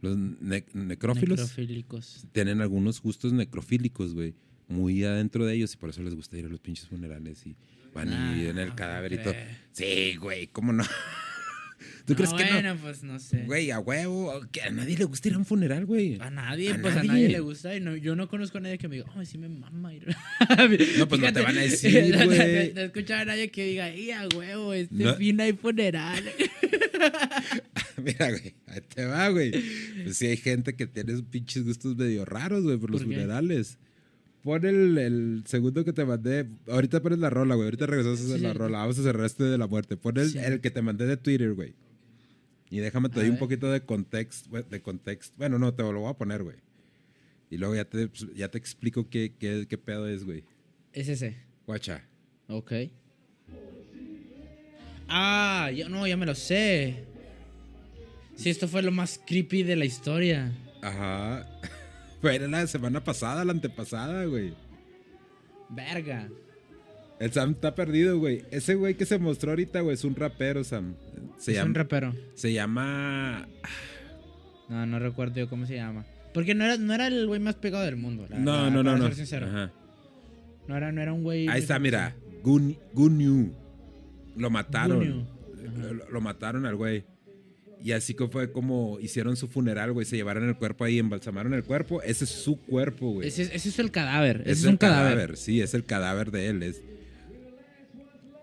Los 0.00 0.16
ne- 0.18 0.64
necrófilos? 0.74 1.38
Necrofílicos. 1.38 2.26
Tienen 2.32 2.60
algunos 2.60 3.00
gustos 3.00 3.32
necrofílicos, 3.32 4.12
güey. 4.14 4.34
Muy 4.68 5.04
adentro 5.04 5.46
de 5.46 5.54
ellos 5.54 5.72
y 5.74 5.76
por 5.76 5.90
eso 5.90 6.02
les 6.02 6.14
gusta 6.14 6.36
ir 6.38 6.46
a 6.46 6.48
los 6.48 6.60
pinches 6.60 6.88
funerales 6.88 7.46
y 7.46 7.54
van 7.94 8.12
Ah, 8.12 8.34
y 8.36 8.46
en 8.46 8.58
el 8.58 8.66
¿cómo 8.68 8.76
cadáver 8.76 9.12
y 9.14 9.18
todo. 9.18 9.34
Sí, 9.72 10.16
güey, 10.16 10.46
¿cómo 10.48 10.72
no? 10.72 10.84
¿Tú 12.04 12.14
No, 12.14 12.16
crees 12.16 12.32
que 12.32 12.44
no? 12.46 12.50
bueno, 12.52 12.76
pues 12.82 13.02
no 13.04 13.18
sé. 13.20 13.44
Güey, 13.44 13.70
a 13.70 13.78
huevo. 13.78 14.40
Que 14.50 14.62
a 14.62 14.70
nadie 14.70 14.96
le 14.98 15.04
gusta 15.04 15.28
ir 15.28 15.34
a 15.34 15.38
un 15.38 15.46
funeral, 15.46 15.86
güey. 15.86 16.18
A 16.20 16.30
nadie, 16.30 16.72
A 16.72 16.78
pues 16.82 16.96
a 16.96 17.04
nadie. 17.04 17.28
le 17.28 17.38
gusta. 17.38 17.76
Y 17.76 17.80
no, 17.80 17.94
yo 17.96 18.16
no 18.16 18.26
conozco 18.28 18.58
a 18.58 18.60
nadie 18.60 18.76
que 18.76 18.88
me 18.88 18.96
diga, 18.96 19.08
ay, 19.14 19.24
sí 19.24 19.38
me 19.38 19.48
mama 19.48 19.94
ir. 19.94 20.06
No, 20.98 21.06
pues 21.08 21.20
no 21.20 21.32
te 21.32 21.40
van 21.42 21.56
a 21.56 21.60
decir, 21.62 22.10
no, 22.10 22.18
no, 22.20 22.26
güey. 22.26 22.72
no 22.74 22.80
he 22.80 22.84
escuchado 22.86 23.22
a 23.22 23.24
nadie 23.26 23.50
que 23.50 23.64
diga, 23.66 23.94
y 23.94 24.10
a 24.10 24.26
huevo, 24.34 24.72
este 24.74 24.94
No. 25.04 25.14
fin 25.14 25.40
hay 25.40 25.52
funeral. 25.52 26.24
Mira, 28.02 28.30
güey, 28.30 28.54
ahí 28.66 28.80
te 28.94 29.04
va, 29.04 29.28
güey. 29.28 29.52
Pues 30.02 30.16
sí 30.16 30.26
hay 30.26 30.36
gente 30.36 30.74
que 30.74 30.86
tiene 30.88 31.22
pinches 31.22 31.62
gustos 31.64 31.96
medio 31.96 32.24
raros, 32.24 32.64
güey, 32.64 32.78
por 32.78 32.90
los 32.90 33.02
funerales. 33.04 33.78
Pon 34.42 34.64
el, 34.66 34.98
el 34.98 35.42
segundo 35.46 35.84
que 35.84 35.92
te 35.92 36.04
mandé. 36.04 36.46
Ahorita 36.68 37.00
pones 37.00 37.18
la 37.20 37.30
rola, 37.30 37.54
güey. 37.54 37.66
Ahorita 37.66 37.86
regresamos 37.86 38.20
a 38.20 38.24
hacer 38.24 38.36
Sí, 38.38 38.42
la 38.42 38.52
rola. 38.54 38.78
Vamos 38.78 38.98
a 38.98 39.02
cerrar 39.02 39.24
este 39.26 39.44
de 39.44 39.56
la 39.58 39.66
muerte. 39.68 39.96
Pon 39.96 40.16
el, 40.18 40.30
Sí. 40.30 40.38
el 40.38 40.60
que 40.60 40.70
te 40.70 40.82
mandé 40.82 41.06
de 41.06 41.16
Twitter, 41.16 41.52
güey. 41.54 41.74
Y 42.70 42.78
déjame 42.78 43.08
te 43.08 43.20
doy 43.20 43.28
un 43.28 43.38
poquito 43.38 43.70
de 43.70 43.82
contexto. 43.82 44.50
De 44.62 44.80
contexto. 44.82 45.34
Bueno, 45.38 45.58
no, 45.58 45.72
te 45.74 45.82
lo 45.82 46.00
voy 46.00 46.10
a 46.10 46.14
poner, 46.14 46.42
güey. 46.42 46.56
Y 47.50 47.58
luego 47.58 47.74
ya 47.76 47.84
te, 47.84 48.08
pues, 48.08 48.26
ya 48.34 48.48
te 48.48 48.58
explico 48.58 49.08
qué, 49.10 49.34
qué, 49.38 49.66
qué 49.68 49.78
pedo 49.78 50.08
es, 50.08 50.24
güey. 50.24 50.42
es 50.92 51.06
ese. 51.08 51.36
Guacha. 51.66 52.02
Ok. 52.48 52.72
Ah, 55.08 55.70
yo 55.74 55.88
no, 55.88 56.06
ya 56.06 56.16
me 56.16 56.26
lo 56.26 56.34
sé. 56.34 57.04
Sí, 58.36 58.50
esto 58.50 58.66
fue 58.66 58.82
lo 58.82 58.90
más 58.90 59.20
creepy 59.24 59.62
de 59.62 59.76
la 59.76 59.84
historia. 59.84 60.50
Ajá. 60.80 61.46
Fue 62.22 62.34
era 62.36 62.48
la 62.48 62.66
semana 62.66 63.04
pasada, 63.04 63.44
la 63.44 63.52
antepasada, 63.52 64.24
güey. 64.24 64.54
Verga. 65.68 66.28
El 67.18 67.32
Sam 67.32 67.50
está 67.50 67.74
perdido, 67.74 68.18
güey. 68.18 68.44
Ese 68.50 68.74
güey 68.74 68.94
que 68.96 69.04
se 69.06 69.18
mostró 69.18 69.50
ahorita, 69.50 69.80
güey, 69.80 69.94
es 69.94 70.04
un 70.04 70.14
rapero, 70.14 70.64
Sam. 70.64 70.94
Se 71.36 71.50
es 71.50 71.56
llama. 71.58 71.68
un 71.68 71.74
rapero. 71.74 72.14
se 72.34 72.52
llama. 72.52 73.46
No, 74.68 74.86
no 74.86 74.98
recuerdo 74.98 75.34
yo 75.36 75.48
cómo 75.48 75.66
se 75.66 75.74
llama. 75.74 76.04
Porque 76.32 76.54
no 76.54 76.64
era, 76.64 76.78
no 76.78 76.94
era 76.94 77.08
el 77.08 77.26
güey 77.26 77.40
más 77.40 77.56
pegado 77.56 77.84
del 77.84 77.96
mundo. 77.96 78.26
la 78.30 78.38
No, 78.38 78.70
no, 78.70 78.82
no, 78.82 78.90
para 78.90 78.98
no. 78.98 79.04
ser 79.06 79.14
sincero. 79.16 79.46
Ajá. 79.48 79.72
No, 80.68 80.76
era, 80.76 80.90
no 80.92 81.00
era 81.02 81.12
un 81.12 81.22
güey. 81.22 81.48
Ahí 81.48 81.60
está, 81.60 81.78
mira. 81.78 82.14
Gun, 82.42 82.76
Gunyu. 82.92 83.52
Lo 84.36 84.48
mataron. 84.48 85.26
Lo 86.10 86.20
mataron 86.20 86.66
al 86.66 86.76
güey. 86.76 87.04
Y 87.84 87.92
así 87.92 88.14
que 88.14 88.28
fue 88.28 88.52
como 88.52 88.98
hicieron 89.00 89.36
su 89.36 89.48
funeral, 89.48 89.92
güey. 89.92 90.06
Se 90.06 90.14
llevaron 90.16 90.48
el 90.48 90.56
cuerpo 90.56 90.84
ahí, 90.84 90.98
embalsamaron 90.98 91.52
el 91.54 91.64
cuerpo. 91.64 92.00
Ese 92.02 92.24
es 92.24 92.30
su 92.30 92.60
cuerpo, 92.60 93.10
güey. 93.14 93.26
Ese, 93.28 93.42
es- 93.42 93.50
ese 93.52 93.68
es 93.70 93.78
el 93.80 93.90
cadáver. 93.90 94.42
Ese 94.42 94.52
es, 94.52 94.64
un 94.66 94.76
cadáver. 94.76 95.36
Sí, 95.36 95.60
es 95.60 95.74
el 95.74 95.84
cadáver 95.84 96.30
de 96.30 96.46
él. 96.48 96.62
Es... 96.62 96.80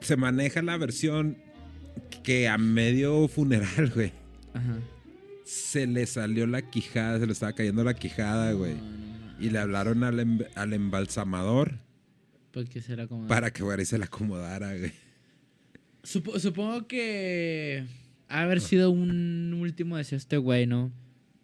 Se 0.02 0.16
maneja 0.18 0.62
la 0.62 0.78
versión 0.78 1.38
que 2.24 2.48
a 2.48 2.58
medio 2.58 3.28
funeral, 3.28 3.92
güey, 3.96 4.12
Ajá. 4.54 4.78
se 5.46 5.88
le 5.88 6.06
salió 6.06 6.48
la 6.48 6.62
quijada, 6.70 7.20
se 7.20 7.26
le 7.26 7.34
estaba 7.34 7.54
cayendo 7.54 7.84
la 7.84 7.94
quijada, 7.94 8.52
güey. 8.54 8.76
Y 9.40 9.50
le 9.52 9.60
hablaron 9.60 10.04
al, 10.04 10.20
em- 10.20 10.40
al 10.56 10.74
embalsamador 10.74 11.80
Porque 12.52 12.82
será 12.82 13.08
como. 13.08 13.28
para 13.28 13.52
que 13.52 13.64
fuera 13.64 13.82
y 13.82 13.86
se 13.86 13.98
la 13.98 14.06
acomodara, 14.06 14.76
güey. 14.76 14.92
Supo- 16.04 16.40
supongo 16.40 16.88
que. 16.88 17.86
Ha 18.30 18.44
haber 18.44 18.62
sido 18.62 18.92
un 18.92 19.54
último 19.60 19.98
deseo 19.98 20.18
este 20.18 20.38
güey, 20.38 20.66
¿no? 20.68 20.92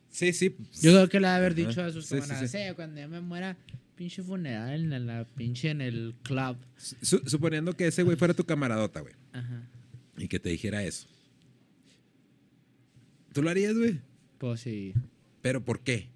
Sí, 0.10 0.32
sí. 0.32 0.56
Yo 0.82 0.92
creo 0.92 1.10
que 1.10 1.20
le 1.20 1.28
ha 1.28 1.36
haber 1.36 1.52
Ajá. 1.52 1.68
dicho 1.68 1.82
a 1.84 1.92
sus 1.92 2.06
Sí, 2.06 2.16
sí, 2.16 2.22
camaradas, 2.22 2.52
sí. 2.52 2.58
"Eh, 2.58 2.74
cuando 2.76 3.02
yo 3.02 3.10
me 3.10 3.20
muera, 3.22 3.58
pinche 3.96 4.24
funeral 4.24 4.94
en 4.94 5.06
la 5.08 5.26
pinche 5.36 5.70
en 5.72 5.82
el 5.82 6.16
club. 6.24 6.58
Su- 6.78 7.22
suponiendo 7.26 7.74
que 7.74 7.88
ese 7.88 8.04
güey 8.04 8.16
fuera 8.16 8.34
tu 8.34 8.46
camaradota, 8.46 9.02
güey, 9.02 9.14
Ajá. 9.34 9.64
y 10.18 10.28
que 10.30 10.40
te 10.40 10.50
dijera 10.50 10.84
eso. 10.84 11.08
¿Tú 13.34 13.42
lo 13.42 13.50
harías, 13.50 13.76
güey? 13.78 14.00
Pues 14.38 14.62
sí. 14.62 14.94
¿Pero 15.42 15.64
por 15.64 15.82
qué? 15.82 16.08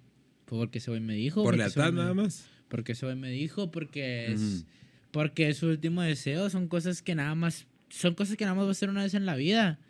Porque 0.46 0.78
ese 0.78 0.90
güey 0.90 1.00
me 1.02 1.14
dijo. 1.14 1.42
¿Por 1.42 1.56
lealtad 1.56 1.92
me- 1.92 2.00
nada 2.00 2.14
más? 2.14 2.46
Porque 2.68 2.92
ese 2.92 3.06
güey 3.06 3.16
me 3.16 3.30
dijo, 3.30 3.70
porque 3.70 4.32
es... 4.32 4.64
Porque 5.10 5.48
es 5.48 5.56
su 5.58 5.66
último 5.66 6.02
deseo, 6.02 6.48
son 6.50 6.68
cosas 6.68 7.02
que 7.02 7.14
nada 7.16 7.34
más... 7.34 7.66
Son 7.88 8.14
cosas 8.14 8.36
que 8.36 8.44
nada 8.44 8.54
más 8.54 8.64
va 8.64 8.68
a 8.68 8.72
hacer 8.72 8.88
una 8.88 9.02
vez 9.02 9.14
en 9.14 9.26
la 9.26 9.34
vida. 9.34 9.80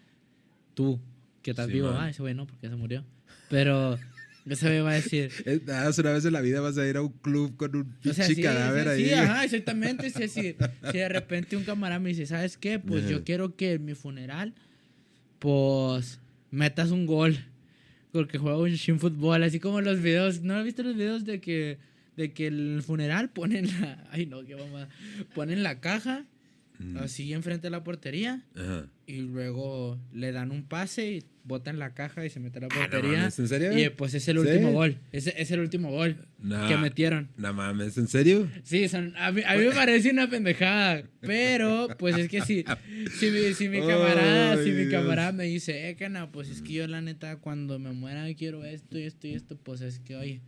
Tú, 0.75 1.01
que 1.43 1.51
estás 1.51 1.67
Sí, 1.67 1.73
vivo. 1.75 1.89
man. 1.93 2.03
Ah, 2.05 2.11
ese 2.11 2.23
güey 2.23 2.35
no, 2.35 2.47
porque 2.47 2.69
se 2.69 2.77
murió. 2.77 3.05
Pero 3.49 3.99
ese 4.47 4.67
güey 4.69 4.81
va 4.81 4.91
a 4.91 4.95
decir... 4.95 5.31
Es- 5.45 5.63
nada 5.65 5.91
una 5.99 6.13
vez 6.13 6.25
en 6.25 6.33
la 6.33 6.41
vida 6.41 6.61
vas 6.61 6.79
a 6.79 6.87
ir 6.87 6.97
a 6.97 7.03
un 7.03 7.13
club 7.13 7.57
con 7.57 7.75
un 7.77 7.83
O 8.05 8.13
sea, 8.13 8.27
pinche 8.27 8.35
sí, 8.35 8.43
cadáver 8.43 8.85
sí, 8.85 8.91
ahí. 8.91 9.05
sí, 9.07 9.13
ajá, 9.15 9.45
exactamente. 9.45 10.11
Si, 10.11 10.29
si, 10.29 10.57
si 10.93 10.99
de 10.99 11.09
repente 11.09 11.57
un 11.57 11.65
camarada 11.65 11.99
me 11.99 12.11
dice, 12.11 12.27
¿sabes 12.27 12.57
qué? 12.57 12.79
Pues 12.79 13.09
yo 13.09 13.25
quiero 13.25 13.57
que 13.57 13.73
en 13.75 13.85
mi 13.85 13.95
funeral, 13.95 14.55
pues, 15.39 16.21
metas 16.51 16.91
un 16.91 17.07
gol. 17.07 17.37
Porque 18.13 18.39
juego 18.39 18.63
un 18.63 18.71
shin 18.71 18.99
fútbol, 18.99 19.43
así 19.45 19.61
como 19.61 19.81
los 19.81 20.01
videos. 20.03 20.43
¿No 20.43 20.55
has 20.57 20.65
visto 20.65 20.83
los 20.83 20.97
videos 20.97 21.25
de 21.25 21.41
que, 21.41 21.79
de 22.17 22.33
que 22.33 22.49
el 22.49 22.83
funeral 22.85 23.31
ponen 23.31 23.69
la... 23.81 24.05
Ay, 24.11 24.27
no, 24.27 24.45
qué 24.45 24.57
mamá. 24.57 24.89
Ponen 25.35 25.63
la 25.63 25.81
caja 25.81 26.25
Mm. 26.83 26.97
así 26.97 27.33
enfrente 27.35 27.67
de 27.67 27.71
la 27.71 27.85
portería 27.85 28.43
Ajá. 28.57 28.87
y 29.07 29.19
luego 29.19 30.01
le 30.15 30.33
dan 30.33 30.51
un 30.51 30.65
pase 30.65 31.11
y 31.13 31.25
botan 31.45 31.79
la 31.79 31.93
caja 31.93 32.25
y 32.25 32.31
se 32.31 32.41
mete 32.41 32.57
a 32.59 32.63
la 32.63 32.69
Ah, 32.71 32.75
no 32.75 32.81
portería. 32.81 33.19
mames, 33.19 33.39
¿en 33.39 33.49
serio? 33.49 33.79
Y 33.79 33.91
pues 33.91 34.15
es 34.15 34.27
el 34.29 34.37
¿Sí? 34.37 34.41
último 34.49 34.73
gol. 34.73 34.97
Ese 35.13 35.35
es 35.37 35.51
el 35.51 35.61
último 35.61 35.91
gol 35.91 36.17
Nah. 36.43 36.69
que 36.69 36.77
metieron. 36.79 37.29
No 37.37 37.53
mames, 37.53 37.99
¿en 37.99 38.09
serio? 38.09 38.49
Sí, 38.63 38.89
son, 38.89 39.13
a, 39.19 39.31
mí, 39.31 39.43
a 39.47 39.57
mí 39.57 39.65
me 39.67 39.73
parece 39.73 40.11
una 40.11 40.31
pendejada, 40.31 41.03
pero 41.21 41.89
pues 41.99 42.17
es 42.17 42.29
que 42.29 42.41
si, 42.43 42.65
si, 43.19 43.31
mi, 43.31 43.53
si 43.53 43.69
mi 43.69 43.81
camarada, 43.81 44.63
si 44.63 44.71
Ay, 44.71 44.85
mi 44.85 44.91
camarada 44.91 45.33
me 45.33 45.45
dice, 45.45 45.91
eh, 45.91 45.97
cana, 45.97 46.33
pues 46.33 46.49
es 46.49 46.63
que 46.63 46.73
yo 46.73 46.87
la 46.87 47.03
neta 47.03 47.37
cuando 47.37 47.79
me 47.79 47.93
muera 47.93 48.27
quiero 48.35 48.65
esto 48.65 48.99
y 48.99 49.03
esto 49.03 49.27
y 49.27 49.35
esto, 49.35 49.55
pues 49.59 49.83
es 49.83 49.99
que, 49.99 50.17
oye, 50.17 50.41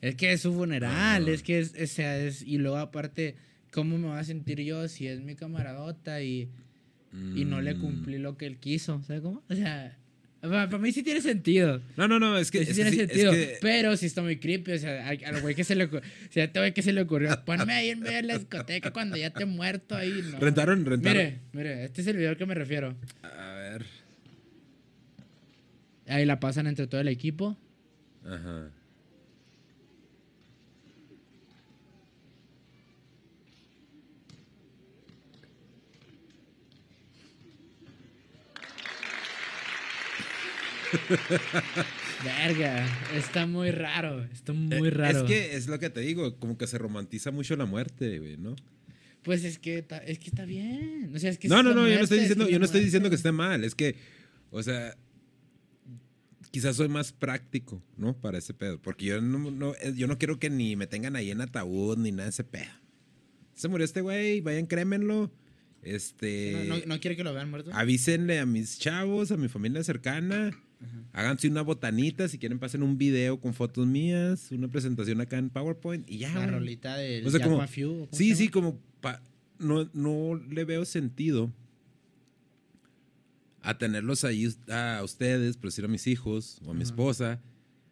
es 0.00 0.16
que 0.16 0.32
es 0.32 0.40
su 0.40 0.52
funeral, 0.52 1.28
es 1.28 1.44
que 1.44 1.60
es, 1.60 1.74
o 1.80 1.86
sea, 1.86 2.18
es, 2.18 2.42
y 2.42 2.58
luego 2.58 2.78
aparte, 2.78 3.36
¿cómo 3.72 3.98
me 3.98 4.08
va 4.08 4.18
a 4.20 4.24
sentir 4.24 4.60
yo 4.60 4.86
si 4.88 5.06
es 5.08 5.20
mi 5.20 5.34
camaradota 5.34 6.22
y, 6.22 6.48
y 7.34 7.44
no 7.44 7.60
le 7.60 7.74
Mm. 7.74 7.80
cumplí 7.80 8.18
lo 8.18 8.36
que 8.36 8.46
él 8.46 8.58
quiso? 8.58 9.02
¿Sabes 9.06 9.22
cómo? 9.22 9.42
O 9.48 9.54
sea, 9.54 9.96
para, 10.40 10.66
para 10.68 10.78
mí 10.78 10.90
sí 10.92 11.02
tiene 11.02 11.20
sentido. 11.20 11.80
No, 11.96 12.08
no, 12.08 12.18
no, 12.18 12.36
es 12.36 12.50
que, 12.50 12.64
Sí 12.64 12.70
es 12.72 12.76
que 12.76 12.84
tiene 12.84 12.90
es 12.90 12.96
sentido, 12.96 13.32
que- 13.32 13.58
pero 13.60 13.96
sí 13.96 14.06
está 14.06 14.22
muy 14.22 14.38
creepy. 14.38 14.72
O 14.72 14.78
sea, 14.78 15.08
al 15.08 15.40
güey 15.40 15.54
que 15.54 15.62
se 15.64 15.74
le 15.76 15.84
ocurrió. 15.84 16.08
Si 16.30 16.40
a 16.40 16.44
este 16.44 16.58
güey 16.58 16.74
que 16.74 16.82
se 16.82 16.92
le 16.92 17.00
ocurrió, 17.02 17.30
ponme 17.44 17.72
ahí 17.72 17.90
en 17.90 18.00
medio 18.00 18.16
de 18.16 18.22
la 18.22 18.38
discoteca 18.38 18.92
cuando 18.92 19.16
ya 19.16 19.30
te 19.30 19.42
he 19.44 19.46
muerto 19.46 19.94
ahí. 19.96 20.22
No. 20.32 20.38
Rentaron, 20.40 20.84
rentaron. 20.84 21.16
Mire, 21.16 21.38
mire, 21.52 21.84
este 21.84 22.00
es 22.00 22.06
el 22.08 22.16
video 22.16 22.30
al 22.30 22.36
que 22.36 22.46
me 22.46 22.54
refiero. 22.54 22.96
A 23.22 23.52
ver. 23.54 23.86
Ahí 26.08 26.26
la 26.26 26.40
pasan 26.40 26.66
entre 26.66 26.86
todo 26.88 27.00
el 27.00 27.08
equipo. 27.08 27.56
Ajá. 28.26 28.68
Verga, 42.24 42.86
está 43.14 43.46
muy 43.46 43.70
raro. 43.70 44.22
Está 44.24 44.52
muy 44.52 44.88
Eh, 44.88 44.90
raro. 44.90 45.18
Es 45.20 45.24
que 45.24 45.56
es 45.56 45.66
lo 45.66 45.78
que 45.78 45.90
te 45.90 46.00
digo, 46.00 46.36
como 46.38 46.56
que 46.58 46.66
se 46.66 46.78
romantiza 46.78 47.30
mucho 47.30 47.56
la 47.56 47.66
muerte, 47.66 48.18
güey, 48.18 48.36
¿no? 48.36 48.54
Pues 49.22 49.44
es 49.44 49.58
que, 49.58 49.84
es 50.06 50.18
que 50.18 50.26
está 50.30 50.44
bien. 50.44 51.12
O 51.14 51.18
sea, 51.18 51.30
es 51.30 51.38
que 51.38 51.48
No, 51.48 51.58
es 51.58 51.64
no, 51.64 51.74
no, 51.74 51.88
yo 51.88 51.94
no 51.96 52.00
estoy 52.02 52.18
es 52.18 52.24
diciendo, 52.24 52.48
yo 52.48 52.58
no 52.58 52.64
estoy 52.64 52.80
diciendo 52.84 53.08
que 53.08 53.14
esté 53.16 53.32
mal, 53.32 53.64
es 53.64 53.74
que, 53.74 53.94
o 54.50 54.62
sea, 54.62 54.96
quizás 56.50 56.76
soy 56.76 56.88
más 56.88 57.12
práctico, 57.12 57.82
¿no? 57.96 58.16
Para 58.20 58.38
ese 58.38 58.52
pedo, 58.54 58.80
porque 58.82 59.06
yo 59.06 59.20
no, 59.20 59.50
no- 59.50 59.74
eh, 59.80 59.92
yo 59.96 60.06
no 60.08 60.18
quiero 60.18 60.38
que 60.38 60.50
ni 60.50 60.74
me 60.76 60.86
tengan 60.86 61.14
ahí 61.16 61.30
en 61.30 61.40
ataúd 61.40 61.98
ni 61.98 62.10
nada 62.10 62.24
de 62.24 62.30
ese 62.30 62.44
pedo. 62.44 62.70
Se 63.54 63.68
murió 63.68 63.84
este 63.84 64.00
güey, 64.00 64.40
vayan, 64.40 64.66
crémenlo. 64.66 65.32
Este, 65.82 66.64
No, 66.68 66.76
no, 66.78 66.82
no 66.86 67.00
quiere 67.00 67.16
que 67.16 67.24
lo 67.24 67.32
vean 67.34 67.50
muerto. 67.50 67.70
avísenle 67.72 68.38
a 68.40 68.46
mis 68.46 68.78
chavos, 68.78 69.30
a 69.32 69.36
mi 69.36 69.48
familia 69.48 69.82
cercana. 69.84 70.50
Háganse 71.12 71.48
una 71.48 71.62
botanita, 71.62 72.26
si 72.28 72.38
quieren 72.38 72.58
pasen 72.58 72.82
un 72.82 72.96
video 72.98 73.38
con 73.40 73.52
fotos 73.54 73.86
mías, 73.86 74.50
una 74.50 74.68
presentación 74.68 75.20
acá 75.20 75.36
en 75.38 75.50
PowerPoint 75.50 76.08
y 76.10 76.18
ya. 76.18 76.32
la 76.34 76.46
rolita 76.46 76.96
de 76.96 77.22
O 77.26 77.30
sea, 77.30 77.40
como- 77.42 77.58
Mafiu, 77.58 77.90
¿o 77.90 77.94
cómo 78.06 78.08
Sí, 78.12 78.34
sí, 78.34 78.48
como 78.48 78.78
pa- 79.00 79.20
no, 79.58 79.88
no 79.92 80.34
le 80.50 80.64
veo 80.64 80.84
sentido 80.84 81.52
a 83.60 83.78
tenerlos 83.78 84.24
ahí 84.24 84.48
a 84.68 85.00
ustedes, 85.04 85.56
por 85.56 85.66
decir 85.70 85.84
a 85.84 85.88
mis 85.88 86.06
hijos 86.06 86.60
o 86.64 86.72
a 86.72 86.74
mi 86.74 86.82
esposa, 86.82 87.40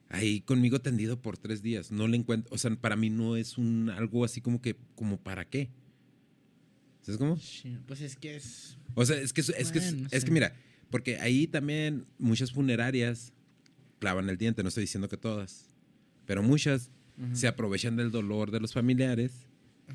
ahí 0.09 0.40
conmigo 0.40 0.81
tendido 0.81 1.20
por 1.20 1.38
tres 1.38 1.62
días. 1.62 1.92
No 1.92 2.09
le 2.09 2.16
encuentro, 2.16 2.53
o 2.53 2.59
sea, 2.59 2.74
para 2.74 2.96
mí 2.96 3.09
no 3.11 3.37
es 3.37 3.57
un 3.57 3.88
algo 3.90 4.24
así 4.24 4.40
como 4.40 4.61
que, 4.61 4.76
como 4.96 5.18
para 5.18 5.44
qué. 5.44 5.68
¿Sabes 7.03 7.18
cómo? 7.18 7.38
Pues 7.87 8.00
es 8.00 8.16
que 8.16 8.37
es. 8.37 8.76
O 8.94 9.05
sea, 9.07 9.16
es 9.20 9.33
que, 9.33 9.40
es, 9.42 9.50
es 9.50 9.70
que, 9.70 9.79
Bueno, 9.79 9.98
no 10.03 10.07
es 10.11 10.20
sé. 10.20 10.24
que 10.26 10.33
mira, 10.33 10.53
porque 10.90 11.18
ahí 11.18 11.46
también 11.46 12.07
muchas 12.18 12.53
funerarias 12.53 13.33
clavan 13.98 14.29
el 14.29 14.37
diente, 14.38 14.62
no 14.62 14.68
estoy 14.68 14.83
diciendo 14.83 15.09
que 15.09 15.16
todas, 15.16 15.66
pero 16.26 16.42
muchas 16.42 16.90
se 17.35 17.46
aprovechan 17.48 17.96
del 17.96 18.11
dolor 18.11 18.50
de 18.50 18.61
los 18.61 18.72
familiares 18.72 19.46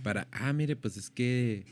para, 0.04 0.28
ah, 0.32 0.54
mire, 0.54 0.76
pues 0.76 0.96
es 0.96 1.10
que 1.10 1.64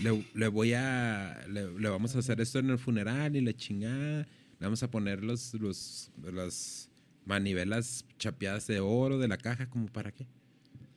le, 0.00 0.24
le 0.34 0.48
voy 0.48 0.72
a, 0.72 1.44
le, 1.50 1.70
le 1.78 1.88
vamos 1.90 2.16
a 2.16 2.20
hacer 2.20 2.40
esto 2.40 2.58
en 2.60 2.70
el 2.70 2.78
funeral 2.78 3.36
y 3.36 3.42
la 3.42 3.52
chingada, 3.52 4.20
le 4.22 4.66
vamos 4.66 4.82
a 4.82 4.90
poner 4.90 5.22
los, 5.22 5.52
los, 5.54 6.10
las 6.32 6.88
manivelas 7.26 8.06
chapeadas 8.18 8.66
de 8.68 8.80
oro 8.80 9.18
de 9.18 9.28
la 9.28 9.36
caja, 9.36 9.68
como 9.68 9.86
para 9.88 10.12
qué. 10.12 10.26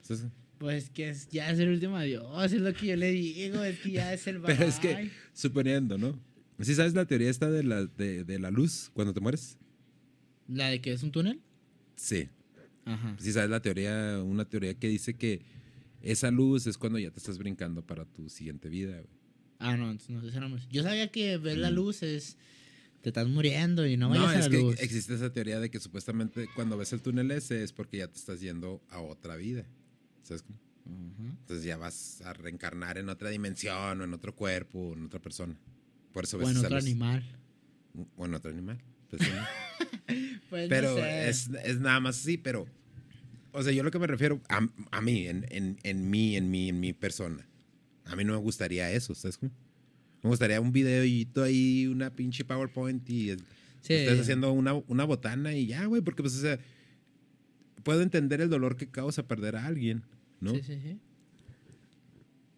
Entonces, 0.01 0.27
Pues 0.59 0.89
que 0.89 1.09
es, 1.09 1.27
ya 1.27 1.49
es 1.51 1.59
el 1.59 1.69
último 1.69 1.97
adiós, 1.97 2.53
es 2.53 2.61
lo 2.61 2.73
que 2.73 2.87
yo 2.87 2.95
le 2.95 3.11
digo, 3.11 3.63
es 3.63 3.79
que 3.79 3.91
ya 3.91 4.13
es 4.13 4.25
el 4.27 4.39
pero 4.45 4.63
es 4.63 4.79
que, 4.79 4.93
bye. 4.93 5.11
suponiendo, 5.33 5.97
¿no? 5.97 6.17
¿Sí 6.61 6.75
sabes 6.75 6.93
la 6.93 7.05
teoría 7.05 7.29
esta 7.29 7.49
de 7.49 7.63
la, 7.63 7.85
de, 7.85 8.23
de 8.25 8.39
la 8.39 8.51
luz 8.51 8.89
cuando 8.93 9.13
te 9.13 9.19
mueres? 9.21 9.57
¿La 10.47 10.67
de 10.69 10.81
que 10.81 10.91
es 10.93 11.03
un 11.03 11.11
túnel? 11.11 11.41
Sí. 11.95 12.29
Ajá. 12.85 13.15
Sí 13.19 13.31
sabes 13.31 13.49
la 13.49 13.61
teoría, 13.61 14.21
una 14.23 14.45
teoría 14.45 14.73
que 14.73 14.87
dice 14.87 15.15
que 15.15 15.41
esa 16.01 16.31
luz 16.31 16.65
es 16.67 16.77
cuando 16.77 16.97
ya 16.99 17.11
te 17.11 17.19
estás 17.19 17.37
brincando 17.37 17.85
para 17.85 18.05
tu 18.05 18.29
siguiente 18.29 18.69
vida, 18.69 18.93
güey. 18.93 19.19
Ah, 19.59 19.75
no, 19.77 19.91
entonces 19.91 20.33
no, 20.35 20.41
no 20.41 20.49
me- 20.55 20.61
Yo 20.71 20.83
sabía 20.83 21.11
que 21.11 21.37
ver 21.37 21.57
la 21.57 21.69
Mm. 21.71 21.75
luz 21.75 22.03
es. 22.03 22.37
Te 23.01 23.09
estás 23.09 23.27
muriendo 23.29 23.87
y 23.87 23.95
no 23.95 24.07
No, 24.13 24.15
vayas 24.21 24.35
a 24.35 24.39
es 24.39 24.45
la 24.45 24.51
que 24.51 24.57
luz. 24.61 24.75
existe 24.81 25.13
esa 25.13 25.31
teoría 25.31 25.59
de 25.61 25.69
que 25.69 25.79
supuestamente 25.79 26.47
cuando 26.55 26.77
ves 26.77 26.91
el 26.91 27.01
túnel 27.01 27.31
ese 27.31 27.63
es 27.63 27.71
porque 27.71 27.97
ya 27.99 28.07
te 28.09 28.17
estás 28.17 28.41
yendo 28.41 28.81
a 28.89 28.99
otra 28.99 29.37
vida. 29.37 29.65
¿Sabes 30.23 30.43
cómo? 30.43 30.59
Ujú. 30.85 31.23
Entonces 31.39 31.63
ya 31.63 31.77
vas 31.77 32.21
a 32.23 32.33
reencarnar 32.33 32.97
en 32.97 33.07
otra 33.07 33.29
dimensión 33.29 34.01
o 34.01 34.03
en 34.03 34.13
otro 34.13 34.35
cuerpo 34.35 34.79
o 34.89 34.93
en 34.97 35.05
otra 35.05 35.21
persona. 35.21 35.57
Por 36.13 36.23
eso 36.23 36.37
O 36.37 36.49
en 36.49 36.57
otro 36.57 36.77
animal. 36.77 37.23
O 38.17 38.25
en 38.25 38.33
otro 38.33 38.51
animal. 38.51 38.79
Pues 39.09 39.21
sí. 39.21 39.31
Pues 40.49 40.63
no 40.63 40.69
pero 40.69 40.95
sé. 40.95 41.29
es, 41.29 41.49
es 41.63 41.79
nada 41.79 41.99
más 41.99 42.17
así, 42.19 42.37
pero... 42.37 42.65
O 43.51 43.61
sea, 43.61 43.71
yo 43.71 43.83
lo 43.83 43.91
que 43.91 43.99
me 43.99 44.07
refiero 44.07 44.41
a, 44.49 44.67
a 44.91 45.01
mí, 45.01 45.27
en, 45.27 45.45
en, 45.49 45.77
en 45.83 46.09
mí, 46.09 46.35
en 46.35 46.49
mí, 46.49 46.69
en 46.69 46.79
mi 46.79 46.91
persona. 46.93 47.47
A 48.05 48.15
mí 48.15 48.23
no 48.23 48.33
me 48.33 48.39
gustaría 48.39 48.91
eso, 48.91 49.13
¿sabes 49.13 49.37
cómo? 49.37 49.51
Me 50.23 50.29
gustaría 50.29 50.59
un 50.59 50.71
videito 50.71 51.43
ahí, 51.43 51.85
una 51.85 52.15
pinche 52.15 52.43
PowerPoint 52.45 53.07
y 53.09 53.29
Sí. 53.81 53.93
estés 53.93 54.19
haciendo 54.21 54.51
una, 54.51 54.73
una 54.73 55.03
botana 55.05 55.53
y 55.53 55.67
ya, 55.67 55.85
güey, 55.85 56.01
porque 56.01 56.23
pues, 56.23 56.35
o 56.35 56.41
sea, 56.41 56.59
puedo 57.83 58.01
entender 58.01 58.41
el 58.41 58.49
dolor 58.49 58.75
que 58.75 58.89
causa 58.89 59.27
perder 59.27 59.55
a 59.55 59.65
alguien, 59.67 60.03
¿no? 60.41 60.53
Sí, 60.55 60.61
sí, 60.63 60.79
sí. 60.81 60.99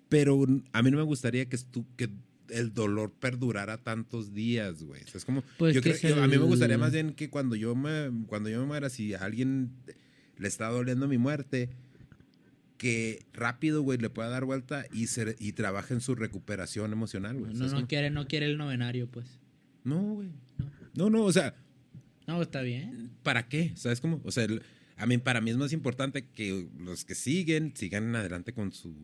Pero 0.09 0.45
a 0.73 0.81
mí 0.81 0.91
no 0.91 0.97
me 0.97 1.03
gustaría 1.03 1.47
que, 1.47 1.57
estu- 1.57 1.85
que 1.95 2.09
el 2.51 2.73
dolor 2.73 3.11
perdurara 3.13 3.77
tantos 3.77 4.33
días, 4.33 4.83
güey. 4.83 5.01
Es 5.13 5.25
como, 5.25 5.43
Pues 5.57 5.73
yo 5.73 5.81
creo- 5.81 6.21
a 6.23 6.27
mí 6.27 6.37
me 6.37 6.43
gustaría 6.43 6.77
más 6.77 6.91
bien 6.91 7.13
que 7.13 7.29
cuando 7.29 7.55
yo 7.55 7.75
me, 7.75 8.09
cuando 8.27 8.49
yo 8.49 8.59
me 8.59 8.65
muera, 8.67 8.89
si 8.89 9.13
a 9.13 9.19
alguien 9.19 9.71
le 10.37 10.47
está 10.47 10.67
doliendo 10.69 11.07
mi 11.07 11.17
muerte, 11.17 11.69
que 12.77 13.25
rápido, 13.33 13.83
güey, 13.83 13.99
le 13.99 14.09
pueda 14.09 14.29
dar 14.29 14.43
vuelta 14.45 14.85
y, 14.91 15.07
se, 15.07 15.35
y 15.39 15.51
trabaje 15.53 15.93
en 15.93 16.01
su 16.01 16.15
recuperación 16.15 16.91
emocional, 16.91 17.37
güey. 17.37 17.51
No, 17.53 17.57
¿sabes 17.59 17.73
no 17.73 17.77
cómo? 17.79 17.87
quiere, 17.87 18.09
no 18.09 18.27
quiere 18.27 18.47
el 18.47 18.57
novenario, 18.57 19.07
pues. 19.07 19.39
No, 19.83 20.01
güey. 20.15 20.29
No, 20.95 21.09
no, 21.09 21.23
o 21.23 21.31
sea, 21.31 21.55
No, 22.27 22.41
está 22.41 22.61
bien. 22.61 23.11
¿para 23.23 23.47
qué? 23.47 23.71
¿Sabes 23.75 24.01
cómo? 24.01 24.19
O 24.23 24.31
sea, 24.31 24.45
el- 24.45 24.63
a 24.97 25.05
mí, 25.05 25.17
para 25.19 25.41
mí 25.41 25.51
es 25.51 25.57
más 25.57 25.73
importante 25.73 26.25
que 26.27 26.67
los 26.79 27.05
que 27.05 27.15
siguen, 27.15 27.73
sigan 27.75 28.15
adelante 28.15 28.53
con 28.53 28.71
su... 28.71 28.95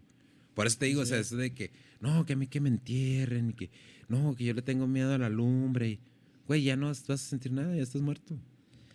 Por 0.57 0.65
eso 0.65 0.79
te 0.79 0.87
digo, 0.87 1.01
o 1.01 1.05
sea, 1.05 1.19
eso 1.19 1.37
de 1.37 1.53
que, 1.53 1.69
no, 2.01 2.25
que 2.25 2.33
a 2.33 2.35
mí 2.35 2.47
que 2.47 2.59
me 2.59 2.69
entierren, 2.69 3.51
y 3.51 3.53
que, 3.53 3.69
no, 4.09 4.35
que 4.35 4.43
yo 4.43 4.55
le 4.55 4.63
tengo 4.63 4.87
miedo 4.87 5.13
a 5.13 5.19
la 5.19 5.29
lumbre, 5.29 5.87
y, 5.87 5.99
güey, 6.47 6.63
ya 6.63 6.75
no 6.75 6.87
vas 6.87 7.07
a 7.07 7.15
sentir 7.17 7.51
nada, 7.51 7.75
ya 7.75 7.83
estás 7.83 8.01
muerto. 8.01 8.35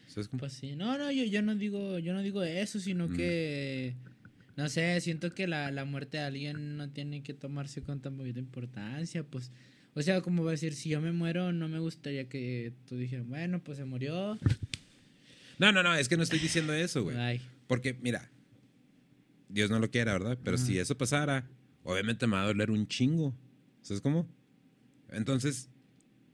¿Sabes 0.08 0.26
cómo? 0.26 0.40
Pues 0.40 0.54
sí. 0.54 0.74
No, 0.74 0.98
no, 0.98 1.12
yo, 1.12 1.22
yo 1.24 1.40
no 1.40 1.54
digo, 1.54 2.00
yo 2.00 2.14
no 2.14 2.20
digo 2.22 2.42
eso, 2.42 2.80
sino 2.80 3.06
Mm. 3.08 3.14
que. 3.16 3.94
No 4.56 4.68
sé, 4.68 5.00
siento 5.00 5.32
que 5.32 5.46
la, 5.46 5.70
la 5.70 5.84
muerte 5.84 6.16
de 6.16 6.24
alguien 6.24 6.76
no 6.76 6.90
tiene 6.90 7.22
que 7.22 7.32
tomarse 7.32 7.80
con 7.80 8.00
tan 8.00 8.16
poquita 8.16 8.40
importancia, 8.40 9.22
pues. 9.22 9.52
O 9.94 10.02
sea, 10.02 10.20
como 10.20 10.42
va 10.42 10.50
a 10.50 10.58
decir, 10.58 10.74
si 10.74 10.88
yo 10.88 11.00
me 11.00 11.12
muero, 11.12 11.52
no 11.52 11.68
me 11.68 11.78
gustaría 11.78 12.28
que 12.28 12.72
tú 12.88 12.96
dijeras, 12.96 13.24
bueno, 13.28 13.60
pues 13.62 13.78
se 13.78 13.84
murió. 13.84 14.36
No, 15.58 15.70
no, 15.70 15.82
no, 15.84 15.94
es 15.94 16.08
que 16.08 16.16
no 16.16 16.22
estoy 16.24 16.40
diciendo 16.40 16.72
eso, 16.74 17.04
güey. 17.04 17.40
Porque, 17.68 17.94
mira, 18.02 18.28
Dios 19.52 19.70
no 19.70 19.78
lo 19.78 19.90
quiera, 19.90 20.12
¿verdad? 20.14 20.38
Pero 20.42 20.56
si 20.58 20.78
eso 20.78 20.96
pasara, 20.96 21.46
obviamente 21.84 22.26
me 22.26 22.34
va 22.36 22.42
a 22.44 22.46
doler 22.46 22.70
un 22.70 22.86
chingo. 22.88 23.34
¿Sabes 23.82 24.00
cómo? 24.00 24.26
Entonces, 25.10 25.68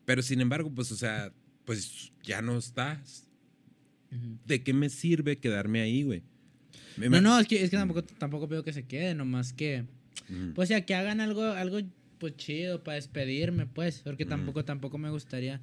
pero 0.04 0.22
sin 0.22 0.40
embargo, 0.40 0.70
pues, 0.74 0.92
o 0.92 0.96
sea, 0.96 1.33
pues 1.64 2.12
ya 2.22 2.40
no 2.42 2.57
estás. 2.59 3.24
¿De 4.46 4.62
qué 4.62 4.72
me 4.72 4.88
sirve 4.88 5.38
quedarme 5.38 5.81
ahí, 5.81 6.02
güey? 6.02 6.22
Me- 6.96 7.09
No, 7.11 7.20
no, 7.20 7.38
es 7.38 7.46
que, 7.46 7.62
es 7.62 7.70
que 7.70 7.76
tampoco, 7.76 8.02
tampoco 8.02 8.46
veo 8.48 8.62
que 8.64 8.72
se 8.72 8.85
quede, 8.87 9.14
nomás 9.14 9.52
que. 9.52 9.85
Mm. 10.28 10.52
Pues 10.54 10.68
ya 10.68 10.81
que 10.87 10.94
hagan 10.94 11.20
algo, 11.20 11.42
algo 11.42 11.78
pues 12.18 12.37
chido 12.37 12.83
para 12.83 12.94
despedirme, 12.96 13.66
pues. 13.66 14.00
Porque 14.04 14.24
tampoco, 14.24 14.64
tampoco 14.64 14.96
me 14.98 15.11
gustaría 15.11 15.61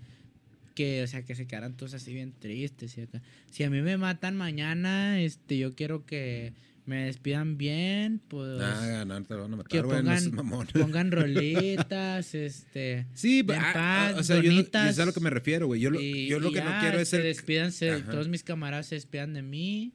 que, 0.75 1.03
o 1.03 1.07
sea, 1.07 1.23
que 1.23 1.35
se 1.35 1.47
quedaran 1.47 1.75
todos 1.75 1.93
así 1.93 2.13
bien 2.13 2.33
tristes 2.37 2.97
y 2.97 3.01
acá. 3.01 3.21
Si 3.51 3.63
a 3.63 3.69
mí 3.69 3.81
me 3.81 3.97
matan 3.97 4.35
mañana, 4.35 5.19
este, 5.21 5.57
yo 5.57 5.73
quiero 5.73 6.05
que 6.05 6.53
me 6.85 7.05
despidan 7.05 7.57
bien, 7.57 8.21
pues. 8.27 8.61
Ah, 8.61 9.03
no, 9.07 9.23
te 9.23 9.33
van 9.33 9.53
a 9.53 9.63
que 9.63 9.81
matar, 9.81 10.03
seas 10.03 10.27
pongan, 10.29 10.35
mamón. 10.35 10.67
pongan 10.73 11.11
rolitas, 11.11 12.35
este. 12.35 13.07
Sí, 13.13 13.39
en 13.39 13.51
ah, 13.51 13.71
paz, 13.73 14.13
ah, 14.15 14.19
o 14.19 14.23
sea, 14.23 14.35
yo, 14.41 14.51
no- 14.51 14.61
yo 14.61 14.93
sé 14.93 15.01
a 15.01 15.05
lo 15.05 15.13
que 15.13 15.19
me 15.19 15.29
refiero, 15.29 15.67
güey. 15.67 15.81
Yo 15.81 15.89
lo, 15.89 15.99
y- 15.99 16.27
yo 16.27 16.39
lo 16.39 16.49
y 16.49 16.53
que 16.53 16.61
no 16.61 16.71
quiero 16.79 16.99
es 16.99 17.09
se 17.09 17.17
el... 17.17 17.23
despídanse, 17.23 18.01
todos 18.01 18.27
mis 18.27 18.43
camaradas 18.43 18.87
se 18.87 18.95
despidan 18.95 19.33
de 19.33 19.41
mí. 19.41 19.93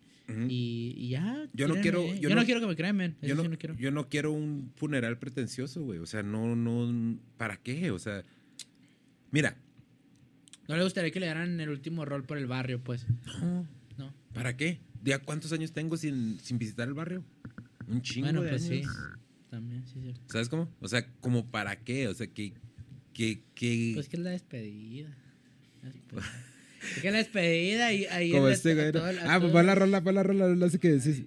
Y, 0.49 0.95
y 0.97 1.09
ya. 1.09 1.49
Yo 1.55 1.67
no 1.67 1.75
quiero- 1.81 2.07
Yo, 2.07 2.15
yo 2.15 2.29
no, 2.29 2.37
no- 2.37 2.45
quiero 2.45 2.61
que 2.61 2.67
me 2.69 2.77
cremen. 2.77 3.17
yo 3.21 3.27
Eso 3.29 3.35
no, 3.37 3.43
sí 3.43 3.49
no 3.49 3.59
quiero. 3.59 3.75
yo 3.77 3.91
no 3.91 4.09
quiero 4.09 4.31
un 4.31 4.71
funeral 4.77 5.19
pretencioso, 5.19 5.83
güey. 5.83 5.99
O 5.99 6.07
sea, 6.07 6.23
no, 6.23 6.55
no, 6.55 7.19
¿para 7.37 7.57
qué? 7.57 7.91
O 7.91 7.99
sea, 7.99 8.23
mira, 9.33 9.57
No 10.69 10.77
le 10.77 10.85
gustaría 10.85 11.11
que 11.11 11.19
le 11.19 11.27
dieran 11.27 11.59
el 11.61 11.69
último 11.69 12.05
rol 12.05 12.23
por 12.23 12.39
el 12.39 12.47
barrio, 12.47 12.81
pues. 12.81 13.07
no, 13.41 13.67
No. 13.99 14.15
¿para 14.33 14.57
qué? 14.57 14.79
¿Ya 15.03 15.19
cuántos 15.21 15.53
años 15.53 15.73
tengo 15.73 15.97
sin, 15.97 16.39
sin 16.41 16.59
visitar 16.59 16.87
el 16.89 16.95
barrio? 16.95 17.25
Un 17.89 18.03
chingo 18.03 18.27
Bueno, 18.27 18.43
de 18.43 18.51
pues 18.51 18.63
sí. 18.65 18.79
años. 18.79 18.97
También, 19.51 19.85
sí, 19.87 19.95
sí. 20.01 20.15
¿Sabes 20.27 20.49
cómo? 20.49 20.69
O 20.81 20.89
sea, 20.89 21.07
¿como 21.21 21.51
para 21.51 21.77
qué? 21.83 22.07
O 22.09 22.15
sea, 22.15 22.27
que, 22.29 22.53
que, 23.13 23.43
que... 23.55 23.93
Pues 23.95 24.09
que 24.09 24.17
es 24.17 24.23
la 24.23 24.31
despedida. 24.31 25.09
La 25.83 25.91
despedida. 25.91 26.23
es 26.97 27.03
que 27.03 27.11
la 27.11 27.19
despedida 27.19 27.93
y 27.93 28.05
ahí. 28.07 28.31
como 28.31 28.49
este, 28.49 28.75
güey. 28.75 28.93
Ah, 29.27 29.39
pues 29.41 29.51
pon 29.53 29.67
la 29.67 29.75
rola, 29.75 30.03
pon 30.03 30.15
la 30.15 30.23
rola, 30.23 30.49
no 30.49 30.69
sé 30.69 30.79
qué 30.79 30.93
decís. 30.93 31.25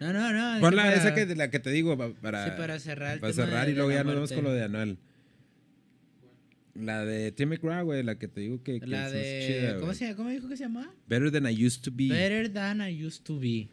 No, 0.00 0.12
no, 0.12 0.32
no. 0.32 0.54
es 0.56 0.60
Pon 0.60 0.76
la, 0.76 0.82
para- 0.84 0.94
esa 0.94 1.12
que, 1.14 1.26
de 1.26 1.34
la 1.34 1.50
que 1.50 1.58
te 1.58 1.70
digo 1.70 1.98
pa- 1.98 2.12
para, 2.12 2.44
Sí, 2.44 2.50
para 2.56 2.78
cerrar 2.78 3.18
para 3.18 3.32
cerrar 3.32 3.68
y 3.68 3.74
luego 3.74 3.90
ya 3.90 4.04
nos 4.04 4.14
muerte. 4.14 4.34
con 4.36 4.44
lo 4.44 4.52
de 4.52 4.62
Anuel. 4.62 4.98
La 6.78 7.04
de 7.04 7.32
Tim 7.32 7.48
McGraw, 7.48 7.84
güey, 7.84 8.02
la 8.02 8.18
que 8.18 8.28
te 8.28 8.40
digo 8.40 8.62
que, 8.62 8.78
que 8.80 8.86
La 8.86 9.10
de. 9.10 9.44
chida, 9.46 9.80
¿cómo, 9.80 9.94
se, 9.94 10.14
¿Cómo 10.14 10.28
dijo 10.30 10.48
que 10.48 10.56
se 10.56 10.64
llamaba? 10.64 10.94
Better 11.08 11.30
Than 11.32 11.50
I 11.50 11.66
Used 11.66 11.82
to 11.82 11.90
Be. 11.92 12.08
Better 12.08 12.52
Than 12.52 12.80
I 12.88 13.04
Used 13.04 13.22
to 13.24 13.38
Be. 13.38 13.68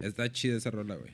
Está 0.00 0.30
chida 0.32 0.56
esa 0.56 0.70
rola, 0.70 0.96
güey. 0.96 1.12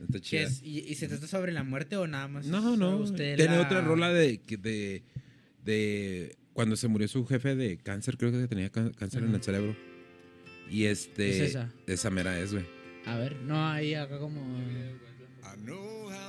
Está 0.00 0.20
chida. 0.20 0.42
es- 0.42 0.62
y, 0.62 0.78
¿Y 0.80 0.94
se 0.94 1.08
trata 1.08 1.26
sobre 1.26 1.52
la 1.52 1.62
muerte 1.64 1.96
o 1.96 2.06
nada 2.06 2.28
más? 2.28 2.46
No, 2.46 2.76
no. 2.76 2.98
Usted 2.98 3.36
Tiene 3.36 3.56
la- 3.56 3.62
otra 3.62 3.80
rola 3.80 4.12
de, 4.12 4.38
que- 4.42 4.56
de, 4.56 5.02
de 5.64 6.36
cuando 6.52 6.76
se 6.76 6.88
murió 6.88 7.08
su 7.08 7.26
jefe 7.26 7.54
de 7.56 7.76
cáncer, 7.78 8.16
creo 8.16 8.30
que 8.32 8.46
tenía 8.48 8.70
cáncer 8.70 9.22
en 9.24 9.34
el 9.34 9.42
cerebro. 9.42 9.76
Y 10.70 10.84
este. 10.84 11.30
¿Es 11.30 11.40
esa? 11.50 11.72
Esa 11.86 12.10
mera 12.10 12.38
es, 12.40 12.52
güey. 12.52 12.64
A 13.06 13.16
ver, 13.16 13.34
no, 13.42 13.68
ahí 13.68 13.94
acá 13.94 14.18
como. 14.18 14.40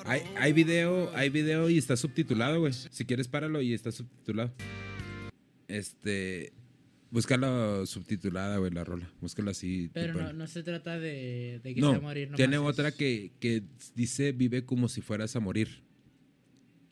Hay, 0.06 0.22
hay 0.38 0.54
video, 0.54 1.12
hay 1.16 1.30
video 1.30 1.70
y 1.70 1.78
está 1.78 1.96
subtitulado, 1.96 2.60
güey. 2.60 2.74
Si 2.74 3.06
quieres, 3.06 3.28
páralo 3.28 3.62
y 3.62 3.74
está 3.74 3.92
subtitulado. 3.92 4.52
Este. 5.68 6.54
Búscalo 7.12 7.86
subtitulada, 7.86 8.58
güey, 8.58 8.72
la 8.72 8.84
rola. 8.86 9.12
Búscalo 9.20 9.52
así. 9.52 9.90
Pero 9.94 10.14
no, 10.14 10.32
no 10.34 10.48
se 10.48 10.64
trata 10.64 10.98
de, 10.98 11.60
de 11.62 11.76
que 11.76 11.82
No, 11.82 11.88
se 11.92 11.94
va 11.94 11.98
a 11.98 12.02
morir. 12.02 12.28
nomás 12.28 12.38
tiene 12.38 12.56
es- 12.56 12.62
otra 12.62 12.92
que, 12.94 13.32
que 13.40 13.64
dice 13.96 14.32
vive 14.32 14.64
como 14.66 14.88
si 14.88 15.02
fueras 15.02 15.36
a 15.36 15.42
morir. 15.42 15.82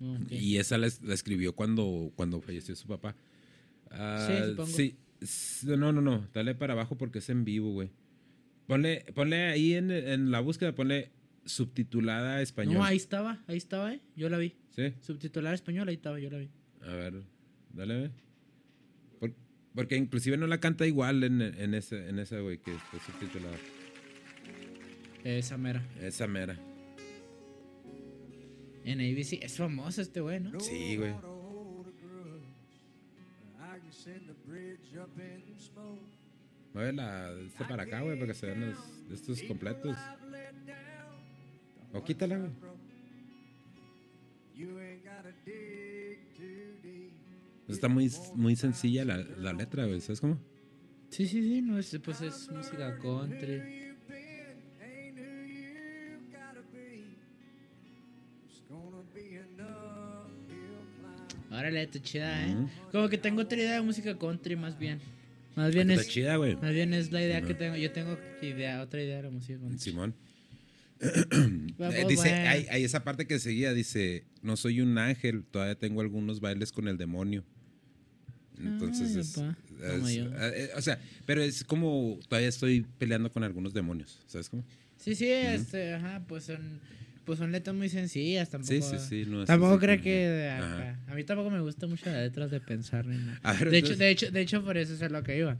Ok. 0.02 0.32
Y 0.32 0.58
esa 0.58 0.78
la, 0.78 0.88
es- 0.88 1.02
la 1.02 1.14
escribió 1.14 1.54
cuando, 1.56 2.12
cuando 2.16 2.42
falleció 2.42 2.76
su 2.76 2.88
papá. 2.88 3.16
Ah, 3.92 4.28
Sí, 4.30 4.50
supongo. 4.52 4.70
sí. 4.72 4.96
No, 5.66 5.92
no, 5.94 6.02
no. 6.02 6.28
Dale 6.34 6.54
para 6.54 6.74
abajo 6.74 6.98
porque 6.98 7.20
es 7.20 7.30
en 7.30 7.46
vivo, 7.46 7.72
güey. 7.72 7.90
Ponle, 8.68 9.06
ponle 9.16 9.48
ahí 9.48 9.74
en, 9.74 9.90
en 9.90 10.32
la 10.32 10.42
búsqueda, 10.42 10.76
ponle 10.76 11.12
subtitulada 11.50 12.42
español. 12.42 12.76
No, 12.76 12.84
ahí 12.84 12.98
estaba, 12.98 13.44
ahí 13.48 13.58
estaba, 13.58 13.94
¿eh? 13.94 14.00
Yo 14.16 14.30
la 14.30 14.38
vi. 14.38 14.56
Sí. 14.76 14.94
Subtitular 15.02 15.54
español, 15.54 15.88
ahí 15.90 15.96
estaba, 15.96 16.20
yo 16.20 16.30
la 16.30 16.38
vi. 16.38 16.50
A 16.82 16.94
ver, 16.94 17.24
dale, 17.74 18.02
ve. 18.02 18.12
Por- 19.20 19.34
porque 19.76 19.96
inclusive 19.98 20.38
no 20.38 20.48
la 20.48 20.60
canta 20.60 20.86
igual 20.88 21.24
en, 21.24 21.42
en 21.42 21.74
ese, 21.74 22.08
en 22.10 22.20
esa, 22.20 22.40
güey, 22.40 22.60
que 22.60 22.74
está 22.74 23.00
subtitulada. 23.06 23.58
Esa 25.24 25.58
mera. 25.58 25.84
Esa 26.02 26.28
mera. 26.28 26.58
En 28.86 29.00
ABC. 29.02 29.34
Es 29.44 29.58
famoso 29.58 30.02
este 30.02 30.22
güey, 30.22 30.40
¿no? 30.40 30.58
Sí, 30.62 30.96
güey. 30.98 31.14
Mueve 36.74 36.94
la 36.94 37.32
este 37.32 37.66
para 37.66 37.84
acá, 37.84 38.02
güey, 38.02 38.16
para 38.16 38.28
que 38.28 38.34
se 38.34 38.46
vean 38.46 38.70
los, 38.70 38.78
estos 39.12 39.42
completos. 39.44 39.98
O 41.94 42.04
quítala, 42.04 42.38
güey. 42.38 42.52
Pues 47.66 47.78
Está 47.78 47.88
muy, 47.88 48.12
muy 48.36 48.56
sencilla 48.56 49.06
la, 49.06 49.18
la 49.18 49.54
letra, 49.54 49.86
güey, 49.86 50.02
¿sabes 50.02 50.22
cómo? 50.22 50.40
Sí, 51.10 51.28
sí, 51.28 51.42
sí, 51.42 51.62
no, 51.62 51.78
es, 51.78 51.98
pues 52.04 52.22
es 52.22 52.50
música 52.52 52.98
country. 53.00 53.80
Órale, 61.52 61.82
está 61.82 62.02
chida, 62.02 62.48
¿eh? 62.48 62.56
Como 62.92 63.10
que 63.10 63.18
tengo 63.18 63.42
otra 63.42 63.58
idea 63.58 63.74
de 63.74 63.82
música 63.82 64.18
country, 64.18 64.56
más 64.56 64.78
bien. 64.78 65.00
Más 65.56 65.74
bien 65.74 65.90
Está 65.90 66.04
es... 66.04 66.08
chida, 66.08 66.36
güey. 66.38 66.56
Más 66.56 66.72
bien 66.72 66.94
es 66.94 67.12
la 67.12 67.22
idea 67.22 67.42
que 67.42 67.54
tengo. 67.54 67.76
Yo 67.76 67.92
tengo 67.92 68.18
idea, 68.42 68.82
otra 68.82 69.02
idea 69.02 69.18
de 69.18 69.24
la 69.24 69.30
música 69.30 69.60
country. 69.60 69.80
Simón. 69.80 70.16
Eh, 71.02 72.06
dice, 72.08 72.30
hay, 72.34 72.68
hay 72.70 72.84
esa 72.84 73.04
parte 73.04 73.26
que 73.26 73.40
seguía, 73.40 73.74
dice, 73.74 74.26
no 74.42 74.58
soy 74.58 74.82
un 74.82 74.98
ángel, 74.98 75.44
todavía 75.44 75.76
tengo 75.76 76.02
algunos 76.02 76.40
bailes 76.42 76.72
con 76.72 76.88
el 76.88 76.98
demonio. 76.98 77.44
Entonces, 78.62 79.38
Ay, 79.38 79.56
es, 79.82 80.04
es- 80.10 80.16
yo. 80.16 80.26
eh, 80.26 80.52
eh, 80.56 80.70
o 80.76 80.82
sea, 80.82 81.00
pero 81.26 81.42
es 81.42 81.64
como, 81.64 82.20
todavía 82.28 82.50
estoy 82.50 82.86
peleando 82.98 83.32
con 83.32 83.44
algunos 83.44 83.74
demonios, 83.74 84.20
¿sabes 84.28 84.50
cómo? 84.50 84.66
Sí, 84.98 85.16
sí, 85.16 85.30
este, 85.32 85.94
ajá, 85.94 86.22
pues 86.28 86.44
son, 86.44 86.82
pues 87.24 87.40
son 87.40 87.54
letras 87.54 87.74
muy 87.74 87.88
sencillas, 87.88 88.50
tampoco. 88.50 88.74
Sí, 88.74 88.82
sí, 88.82 88.98
sí. 89.24 89.30
No 89.30 89.44
es 89.44 89.48
Tampoco 89.48 89.80
creo 89.80 90.02
que 90.02 90.50
Ajá. 90.52 91.00
A 91.08 91.16
mí 91.16 91.24
tampoco 91.24 91.50
me 91.50 91.62
gustan 91.62 91.90
mucho 91.90 92.08
las 92.08 92.18
letras 92.18 92.52
de 92.52 92.60
pensar 92.60 93.06
ni 93.06 93.16
nada. 93.18 93.40
Ver, 93.60 93.70
de, 93.70 93.78
hecho, 93.78 93.94
entonces- 93.94 93.98
de 94.00 94.10
hecho, 94.12 94.32
de 94.32 94.42
hecho, 94.42 94.66
por 94.66 94.78
eso 94.78 94.94
es 94.94 95.02
a 95.02 95.08
lo 95.08 95.24
que 95.24 95.38
iba. 95.38 95.58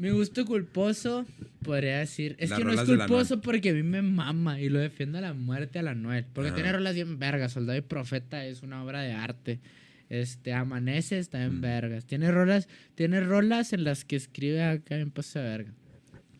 Mi 0.00 0.08
gusto 0.08 0.46
culposo, 0.46 1.26
podría 1.62 1.98
decir. 1.98 2.34
Es 2.38 2.48
Las 2.48 2.58
que 2.58 2.64
no 2.64 2.72
es 2.72 2.80
culposo 2.82 3.42
porque 3.42 3.68
a 3.68 3.72
mí 3.74 3.82
me 3.82 4.00
mama 4.00 4.58
y 4.58 4.70
lo 4.70 4.78
defiendo 4.78 5.18
a 5.18 5.20
la 5.20 5.34
muerte 5.34 5.78
a 5.78 5.82
la 5.82 5.94
Noel. 5.94 6.24
Porque 6.32 6.48
Ajá. 6.48 6.54
tiene 6.56 6.72
rolas 6.72 6.94
bien 6.94 7.18
vergas. 7.18 7.52
Soldado 7.52 7.76
y 7.78 7.82
Profeta 7.82 8.46
es 8.46 8.62
una 8.62 8.82
obra 8.82 9.02
de 9.02 9.12
arte. 9.12 9.60
Este, 10.08 10.54
Amanece 10.54 11.18
está 11.18 11.44
en 11.44 11.58
Mm. 11.58 11.60
vergas. 11.60 12.06
Tiene 12.06 12.30
rolas, 12.30 12.66
tiene 12.94 13.20
rolas 13.20 13.74
en 13.74 13.84
las 13.84 14.06
que 14.06 14.16
escribe 14.16 14.62
acá 14.62 14.96
en 14.96 15.10
paso 15.10 15.38
de 15.38 15.44
verga. 15.44 15.72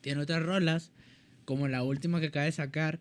Tiene 0.01 0.23
otras 0.23 0.43
rolas, 0.43 0.91
como 1.45 1.69
la 1.69 1.83
última 1.83 2.19
que 2.19 2.29
acaba 2.29 2.47
de 2.47 2.53
sacar, 2.53 2.99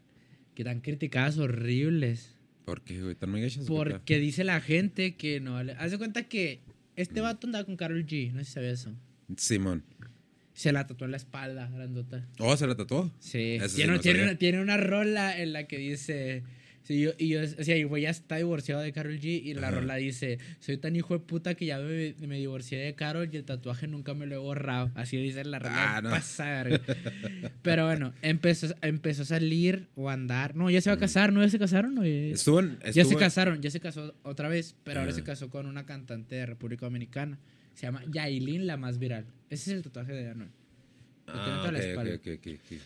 que 0.55 0.63
están 0.63 0.81
criticadas 0.81 1.37
horribles. 1.37 2.35
¿Por 2.65 2.81
qué, 2.81 3.01
güey? 3.01 3.15
¿Tan? 3.15 3.33
Porque 3.65 4.19
dice 4.19 4.43
la 4.43 4.59
gente 4.59 5.15
que 5.15 5.39
no 5.39 5.53
vale. 5.53 5.71
Haz 5.79 5.91
de 5.91 5.97
cuenta 5.97 6.23
que 6.23 6.59
este 6.97 7.21
vato 7.21 7.47
andaba 7.47 7.63
con 7.63 7.77
Carol 7.77 8.05
G. 8.05 8.33
No 8.33 8.39
sé 8.39 8.45
si 8.45 8.51
sabías 8.51 8.81
eso. 8.81 8.93
Simón. 9.37 9.83
Se 10.59 10.73
la 10.73 10.85
tatuó 10.85 11.05
en 11.05 11.11
la 11.11 11.17
espalda, 11.17 11.69
grandota. 11.73 12.27
Oh, 12.37 12.57
¿se 12.57 12.67
la 12.67 12.75
tatuó? 12.75 13.09
Sí. 13.19 13.53
Eso 13.53 13.69
sí 13.69 13.75
tiene, 13.77 13.93
no 13.93 13.99
tiene 14.01 14.23
una, 14.23 14.35
tiene 14.35 14.61
una 14.61 14.75
rola 14.75 15.39
en 15.39 15.53
la 15.53 15.67
que 15.67 15.77
dice. 15.77 16.43
Sí, 16.83 16.99
yo, 17.01 17.11
y 17.17 17.29
yo, 17.29 17.41
o 17.43 17.63
sea, 17.63 17.77
y 17.77 17.83
güey 17.83 18.03
ya 18.03 18.09
está 18.09 18.35
divorciado 18.37 18.81
de 18.81 18.91
Carol 18.91 19.17
G. 19.21 19.41
Y 19.41 19.53
la 19.53 19.69
Ajá. 19.69 19.77
rola 19.79 19.95
dice: 19.95 20.37
Soy 20.59 20.75
tan 20.77 20.97
hijo 20.97 21.13
de 21.13 21.21
puta 21.21 21.55
que 21.55 21.65
ya 21.65 21.79
me, 21.79 22.13
me 22.27 22.37
divorcié 22.39 22.77
de 22.77 22.93
Carol 22.93 23.29
y 23.31 23.37
el 23.37 23.45
tatuaje 23.45 23.87
nunca 23.87 24.13
me 24.15 24.25
lo 24.25 24.35
he 24.35 24.37
borrado. 24.37 24.91
Así 24.95 25.15
dice 25.15 25.45
la 25.45 25.59
rola. 25.59 25.95
Ah, 25.97 26.01
no. 26.01 26.09
pasa, 26.09 26.43
verga. 26.63 26.81
Pero 27.61 27.85
bueno, 27.85 28.13
empezó, 28.21 28.67
empezó 28.81 29.21
a 29.21 29.25
salir 29.25 29.87
o 29.95 30.09
a 30.09 30.13
andar. 30.13 30.55
No, 30.55 30.69
ya 30.69 30.81
se 30.81 30.89
va 30.89 30.95
a 30.95 30.97
Mm. 30.97 30.99
casar, 30.99 31.31
¿no? 31.31 31.41
¿Ya 31.41 31.49
se 31.49 31.59
casaron? 31.59 31.97
o 31.97 32.03
ya- 32.03 32.11
Estuvo 32.11 32.59
en- 32.59 32.79
ya 32.79 32.91
se 32.91 33.01
estuvo 33.01 33.19
casaron, 33.19 33.61
ya 33.61 33.71
se 33.71 33.79
casó 33.79 34.13
otra 34.23 34.49
vez, 34.49 34.75
pero 34.83 34.99
ahora 34.99 35.11
Ajá. 35.11 35.19
se 35.19 35.23
casó 35.23 35.49
con 35.49 35.67
una 35.67 35.85
cantante 35.85 36.35
de 36.35 36.45
República 36.45 36.85
Dominicana. 36.85 37.39
Se 37.79 37.85
llama 37.85 38.03
Yailin, 38.11 38.67
la 38.67 38.75
más 38.75 38.99
viral. 38.99 39.25
Ese 39.49 39.71
es 39.71 39.77
el 39.77 39.83
tatuaje 39.83 40.11
de 40.11 40.29
Anuel. 40.31 40.49
Lo 41.27 41.33
tiene 41.33 41.49
Ah, 41.49 41.57
toda 41.59 41.71
la 41.71 41.79
ok, 41.79 41.85
espalda. 41.85 42.15
ok, 42.15 42.27
ok, 42.27 42.47
ok, 42.47 42.59
ok. 42.73 42.79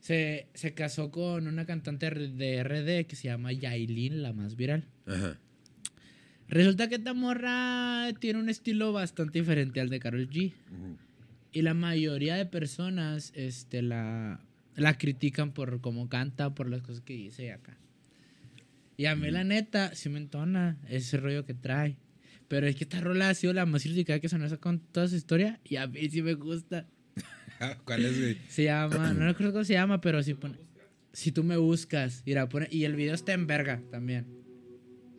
Se, 0.00 0.46
se 0.54 0.72
casó 0.72 1.10
con 1.10 1.46
una 1.46 1.66
cantante 1.66 2.08
de 2.10 2.62
RD 2.64 3.06
que 3.06 3.14
se 3.14 3.24
llama 3.28 3.52
Yailin, 3.52 4.22
la 4.22 4.32
más 4.32 4.56
viral. 4.56 4.84
Ajá. 5.06 5.36
Resulta 6.48 6.88
que 6.88 6.94
esta 6.94 7.12
morra 7.12 8.10
tiene 8.20 8.38
un 8.40 8.48
estilo 8.48 8.94
bastante 8.94 9.38
diferente 9.40 9.82
al 9.82 9.90
de 9.90 10.00
Karol 10.00 10.30
G. 10.30 10.54
Ujú. 10.72 10.96
Y 11.52 11.60
la 11.60 11.74
mayoría 11.74 12.36
de 12.36 12.46
personas 12.46 13.32
este, 13.34 13.82
la, 13.82 14.40
la 14.76 14.96
critican 14.96 15.52
por 15.52 15.82
cómo 15.82 16.08
canta, 16.08 16.54
por 16.54 16.70
las 16.70 16.80
cosas 16.80 17.02
que 17.02 17.12
dice 17.12 17.52
acá. 17.52 17.76
Y 18.96 19.04
a 19.04 19.14
mí, 19.14 19.30
la 19.30 19.44
neta, 19.44 19.94
sí 19.94 20.08
me 20.08 20.18
entona 20.18 20.78
ese 20.88 21.18
rollo 21.18 21.44
que 21.44 21.52
trae. 21.52 21.96
Pero 22.48 22.66
es 22.66 22.76
que 22.76 22.84
esta 22.84 23.00
rola 23.00 23.28
ha 23.28 23.34
sido 23.34 23.52
la 23.52 23.66
más 23.66 23.82
criticada 23.82 24.20
que 24.20 24.28
sonó 24.28 24.46
esa 24.46 24.56
con 24.56 24.80
toda 24.80 25.06
su 25.06 25.16
historia. 25.16 25.60
Y 25.64 25.76
a 25.76 25.86
mí 25.86 26.08
sí 26.08 26.22
me 26.22 26.34
gusta. 26.34 26.86
¿Cuál 27.84 28.06
es, 28.06 28.18
güey? 28.18 28.38
Se 28.48 28.64
llama, 28.64 29.12
no 29.12 29.26
recuerdo 29.26 29.52
cómo 29.52 29.64
se 29.64 29.74
llama, 29.74 30.00
pero 30.00 30.22
si 30.22 30.34
pone, 30.34 30.56
si 31.12 31.32
tú 31.32 31.44
me 31.44 31.56
buscas, 31.56 32.22
mira, 32.24 32.48
pone, 32.48 32.68
y 32.70 32.84
el 32.84 32.96
video 32.96 33.14
está 33.14 33.32
en 33.32 33.46
verga 33.46 33.82
también. 33.90 34.26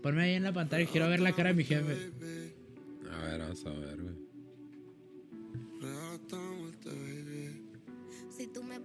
Ponme 0.01 0.23
ahí 0.23 0.33
en 0.33 0.43
la 0.43 0.53
pantalla, 0.53 0.85
quiero 0.89 1.09
ver 1.09 1.19
la 1.19 1.33
cara 1.33 1.49
de 1.49 1.55
mi 1.55 1.63
jefe. 1.65 2.11
A 3.11 3.25
ver, 3.25 3.39
vamos 3.39 3.65
a 3.65 3.69
ver, 3.71 4.01
güey. 4.01 4.29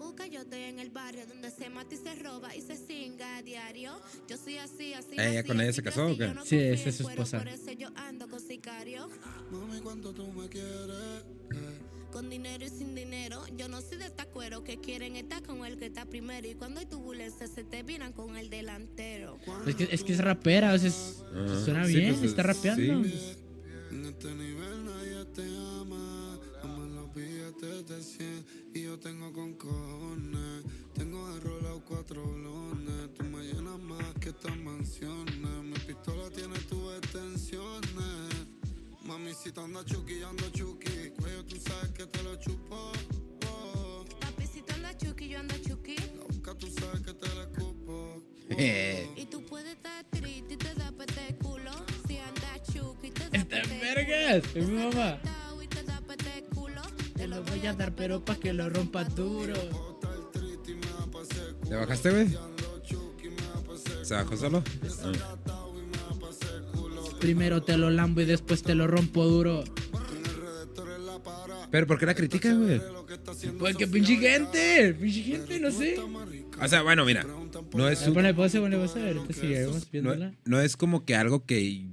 Buscas, 0.05 0.29
yo 0.31 0.41
estoy 0.43 0.61
en 0.63 0.79
el 0.81 0.91
barrio 0.91 1.27
donde 1.27 1.51
se 1.51 1.71
mata 1.71 1.95
y 1.95 1.99
se 1.99 2.15
roba 2.17 2.55
y 2.55 2.61
se 2.61 2.77
cinga 2.77 3.37
a 3.39 3.43
diario. 3.43 3.93
Yo 4.29 4.37
soy 4.37 4.59
así, 4.59 4.93
así. 4.93 5.13
¿Ella 5.15 5.41
así, 5.41 5.49
con 5.49 5.61
ella 5.61 5.73
se 5.73 5.83
casó 5.83 6.07
o 6.09 6.17
qué? 6.17 6.29
no 6.29 6.45
Sí, 6.45 6.57
esa 6.59 6.89
es 6.91 6.97
su 6.97 7.09
esposa. 7.09 7.39
Por 7.39 7.49
eso 7.49 7.73
yo 7.73 7.89
ando 7.97 8.29
con 8.29 8.39
sicario. 8.41 9.09
Mami, 9.51 9.81
¿cuánto 9.81 10.13
tú 10.13 10.27
me 10.33 10.49
quieres? 10.49 11.25
Con 12.13 12.29
dinero 12.31 12.65
y 12.65 12.69
sin 12.69 12.95
dinero, 12.95 13.43
yo 13.57 13.67
no 13.69 13.81
soy 13.81 13.97
de 13.99 14.05
esta 14.07 14.27
cuero 14.27 14.63
que 14.63 14.79
quieren 14.79 15.17
estar 15.17 15.43
con 15.43 15.65
el 15.65 15.79
que 15.79 15.87
está 15.87 16.05
primero. 16.05 16.47
Y 16.47 16.55
cuando 16.55 16.81
hay 16.81 16.87
turbulencia, 16.87 17.47
se 17.49 17.65
te 17.65 17.83
viran 17.83 18.13
con 18.13 18.37
el 18.37 18.51
delantero. 18.51 19.39
Es 19.67 19.75
que 19.75 19.89
es, 19.91 20.05
que 20.05 20.13
es 20.13 20.19
rapera, 20.23 20.75
o 20.75 20.79
sea, 20.79 20.89
es- 20.91 21.25
Ajá. 21.35 21.65
suena 21.65 21.87
Sí, 21.87 21.97
bien, 21.97 22.15
pues, 22.15 22.31
está 22.31 22.43
es- 22.43 22.47
rapeando. 22.47 23.09
sí. 23.09 23.15
En 23.91 24.05
este 24.05 24.35
nivel 24.35 24.85
nadie 24.85 25.25
te 25.35 25.43
ama. 25.43 26.39
Aman 26.63 26.95
los 26.95 27.13
billetes 27.15 27.87
de 27.89 28.03
100 28.03 28.45
y 28.75 28.83
yo 28.83 28.99
tengo 28.99 29.33
con 29.33 29.55
cojones. 29.55 30.65
Tengo 30.95 31.33
enrolado 31.35 31.83
cuatro 31.85 32.23
blones. 32.25 33.15
Tú 33.15 33.25
me 33.25 33.45
llenas 33.45 33.79
más 33.79 34.15
que 34.21 34.31
estas 34.31 34.57
mansiones. 34.59 35.37
Mi 35.63 35.79
pistola 35.79 36.29
tiene 36.31 36.59
tus 36.69 36.97
extensiones. 36.99 38.47
Mami, 39.05 39.33
si 39.33 39.53
te 39.53 39.61
anda 39.61 39.85
chuki, 39.85 40.19
yo 40.19 40.29
ando 40.29 40.51
chuki. 40.51 41.11
Cuello, 41.21 41.45
tú 41.45 41.57
sabes 41.57 41.93
que 41.93 42.07
te 42.07 42.23
lo 42.25 42.35
chupo. 42.37 42.93
Oh. 43.47 44.05
Papi, 44.21 44.47
si 44.47 44.61
tú 44.63 44.75
andas 44.75 44.97
chuki, 44.99 45.29
yo 45.29 45.39
ando 45.39 45.55
chuki. 45.59 45.97
La 45.97 46.25
boca, 46.35 46.55
tú 46.57 46.67
sabes 46.69 47.01
que 47.03 47.15
te 47.15 47.29
la 47.35 47.43
escupo. 47.43 48.23
Eh, 48.51 49.09
Y 49.17 49.27
tú 49.27 49.45
puedes 49.47 49.73
estar 49.75 50.05
triste 50.11 50.55
y 50.55 50.57
te 50.57 50.75
da 50.75 50.91
pete 50.91 51.37
culo. 51.43 51.73
Si 52.09 52.19
andas 52.19 52.63
chuki, 52.73 53.11
te 53.11 53.29
da 53.29 53.39
Está 53.39 53.59
en 53.61 53.69
pete 53.69 53.79
vergas, 53.81 54.57
es 54.57 54.67
mi 54.69 54.85
mamá. 54.85 55.21
Te 57.25 57.29
lo 57.29 57.43
voy 57.43 57.67
a 57.67 57.73
dar, 57.73 57.95
pero 57.95 58.23
pa' 58.23 58.35
que 58.37 58.53
lo 58.53 58.69
rompa 58.69 59.03
duro. 59.05 59.55
¿Te 61.67 61.75
bajaste, 61.75 62.11
güey? 62.11 62.29
¿Se 64.03 64.13
bajó 64.13 64.37
solo? 64.37 64.63
Primero 67.21 67.63
te 67.63 67.79
lo 67.79 67.89
lambo 67.89 68.21
y 68.21 68.27
después 68.27 68.63
te 68.63 68.75
lo 68.75 68.87
rompo 68.87 69.25
duro. 69.25 69.65
¿Pero 71.71 71.87
por 71.87 71.99
qué 71.99 72.05
la 72.05 72.15
criticas, 72.15 72.59
güey? 72.59 72.79
Pues 73.59 73.75
que 73.77 73.87
pinche 73.87 74.17
gente, 74.19 74.93
pinche 74.93 75.23
gente, 75.23 75.59
no 75.61 75.71
sé. 75.71 75.97
O 76.61 76.69
sea, 76.69 76.83
bueno, 76.83 77.07
mira. 77.07 77.25
No 77.73 77.89
es, 77.89 78.01
un- 78.09 78.15
ahorita 79.17 79.31
no 80.45 80.61
es 80.61 80.77
como 80.77 81.07
que 81.07 81.17
algo 81.17 81.47
que 81.47 81.87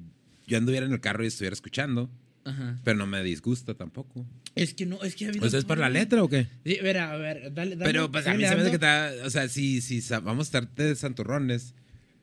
yo 0.46 0.58
anduviera 0.58 0.86
en 0.86 0.92
el 0.92 1.00
carro 1.00 1.24
y 1.24 1.28
estuviera 1.28 1.54
escuchando. 1.54 2.10
Ajá. 2.44 2.80
Pero 2.84 2.98
no 2.98 3.06
me 3.08 3.22
disgusta 3.24 3.74
tampoco. 3.76 4.26
Es 4.56 4.74
que 4.74 4.86
no, 4.86 5.02
es 5.04 5.16
que 5.16 5.26
ha 5.26 5.30
habido... 5.30 5.46
¿O 5.46 5.50
sea, 5.50 5.60
es 5.60 5.66
por 5.66 5.78
la 5.78 5.90
letra 5.90 6.24
o 6.24 6.28
qué? 6.30 6.48
Sí, 6.66 6.78
verá, 6.82 7.12
a 7.12 7.18
ver, 7.18 7.54
dale, 7.54 7.76
dale. 7.76 7.86
Pero 7.92 8.12
pues 8.12 8.26
a 8.28 8.34
mí 8.34 8.44
se 8.44 8.56
me 8.56 8.62
hace 8.62 8.70
que 8.70 8.76
está. 8.76 9.12
O 9.26 9.30
sea, 9.30 9.48
si, 9.48 9.80
si 9.82 10.02
vamos 10.24 10.48
a 10.48 10.60
estar 10.60 10.76
de 10.76 10.96
santurrones, 10.96 11.76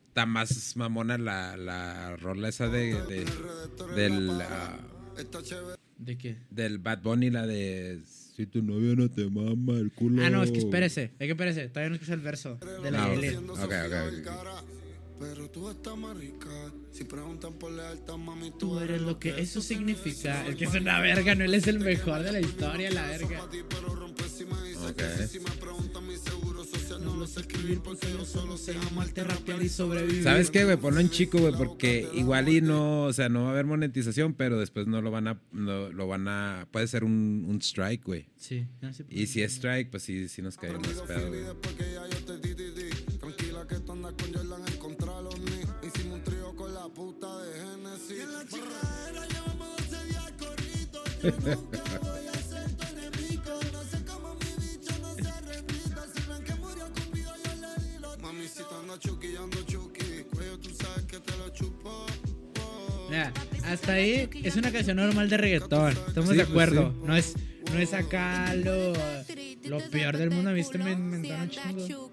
está 0.09 0.25
más 0.25 0.75
mamona 0.75 1.17
la, 1.17 1.55
la 1.57 2.15
rola 2.17 2.49
esa 2.49 2.67
de. 2.67 2.93
de- 3.03 3.25
del, 3.95 4.29
ah, 4.41 4.77
¿De 5.97 6.17
qué? 6.17 6.37
del 6.49 6.77
Bad 6.79 7.01
Bunny, 7.01 7.29
la 7.29 7.47
de. 7.47 8.01
Si 8.35 8.45
tu 8.45 8.61
novio 8.61 8.95
no 8.95 9.09
te 9.09 9.25
mama 9.29 9.77
el 9.79 9.91
culo. 9.91 10.23
Ah, 10.23 10.29
no, 10.29 10.43
es 10.43 10.51
que 10.51 10.59
espérese, 10.59 11.11
hay 11.19 11.27
que 11.27 11.31
espérese, 11.33 11.67
todavía 11.69 11.89
no 11.89 11.95
escucha 11.95 12.13
el 12.13 12.21
verso 12.21 12.57
de 12.83 12.91
la 12.91 13.03
Ah, 13.05 13.13
Yeli. 13.15 13.35
ok, 13.35 13.49
ok, 13.49 13.63
ok, 13.63 14.27
ok. 14.27 14.63
Pero 15.19 15.49
tú 15.49 15.69
estás 15.69 15.97
más 15.97 16.17
rica. 16.17 16.47
Si 16.91 17.03
preguntan 17.03 17.53
por 17.53 17.71
lealtad, 17.71 18.17
mami, 18.17 18.51
tú, 18.51 18.57
Tú 18.69 18.79
eres 18.79 19.01
lo 19.01 19.19
que 19.19 19.39
eso 19.41 19.61
significa. 19.61 20.47
Es 20.47 20.55
que 20.55 20.65
es 20.65 20.73
una 20.73 21.01
verga, 21.01 21.35
no 21.35 21.43
él 21.43 21.53
es 21.53 21.67
el 21.67 21.79
mejor 21.79 22.23
de 22.23 22.31
la 22.31 22.39
historia, 22.39 22.89
la 22.91 23.07
verga. 23.07 23.43
Ok. 23.43 25.03
No 27.01 27.15
lo 27.15 27.27
sé 27.27 27.41
escribir 27.41 27.79
porque 27.81 28.11
yo 28.11 28.25
solo 28.25 28.57
sé 28.57 28.75
amarte, 28.89 29.23
rapear 29.23 29.61
y 29.61 29.69
sobrevivir. 29.69 30.23
¿Sabes 30.23 30.51
qué, 30.51 30.65
güey? 30.65 30.77
Ponlo 30.77 30.99
en 30.99 31.09
chico, 31.09 31.37
güey, 31.37 31.53
porque 31.53 32.07
igual 32.13 32.49
y 32.49 32.61
no, 32.61 33.03
o 33.03 33.13
sea, 33.13 33.29
no 33.29 33.43
va 33.43 33.49
a 33.49 33.51
haber 33.51 33.65
monetización, 33.65 34.33
pero 34.33 34.59
después 34.59 34.87
no 34.87 35.01
lo 35.01 35.11
van 35.11 35.27
a, 35.27 35.41
no, 35.51 35.89
lo 35.89 36.07
van 36.07 36.27
a, 36.27 36.67
puede 36.71 36.87
ser 36.87 37.03
un, 37.03 37.45
un 37.47 37.61
strike, 37.61 38.03
güey. 38.03 38.27
Sí, 38.37 38.65
no, 38.81 38.93
sí, 38.93 39.03
Y 39.09 39.27
si 39.27 39.41
es 39.41 39.53
strike, 39.53 39.89
pues 39.89 40.03
sí, 40.03 40.27
sí 40.27 40.41
nos 40.41 40.57
cae 40.57 40.73
más 40.73 40.87
pedo, 40.87 41.27
güey. 41.29 41.43
Mira, 63.09 63.33
hasta 63.65 63.93
ahí 63.93 64.29
es 64.43 64.55
una 64.55 64.71
canción 64.71 64.97
normal 64.97 65.29
de 65.29 65.37
reggaetón. 65.37 65.91
Estamos 66.07 66.29
Sí, 66.29 66.37
de 66.37 66.45
pues, 66.45 66.49
acuerdo. 66.49 66.91
sí. 66.91 66.99
No 67.07 67.15
es 67.15 67.35
no 67.73 67.77
es 67.79 67.93
acá 67.93 68.53
lo, 68.55 68.93
lo 69.65 69.79
peor 69.91 70.17
del 70.17 70.31
mundo. 70.31 70.49
A 70.49 70.53
mí 70.53 70.61
me 70.79 70.91
inventaron 70.91 71.49
chingo. 71.49 72.11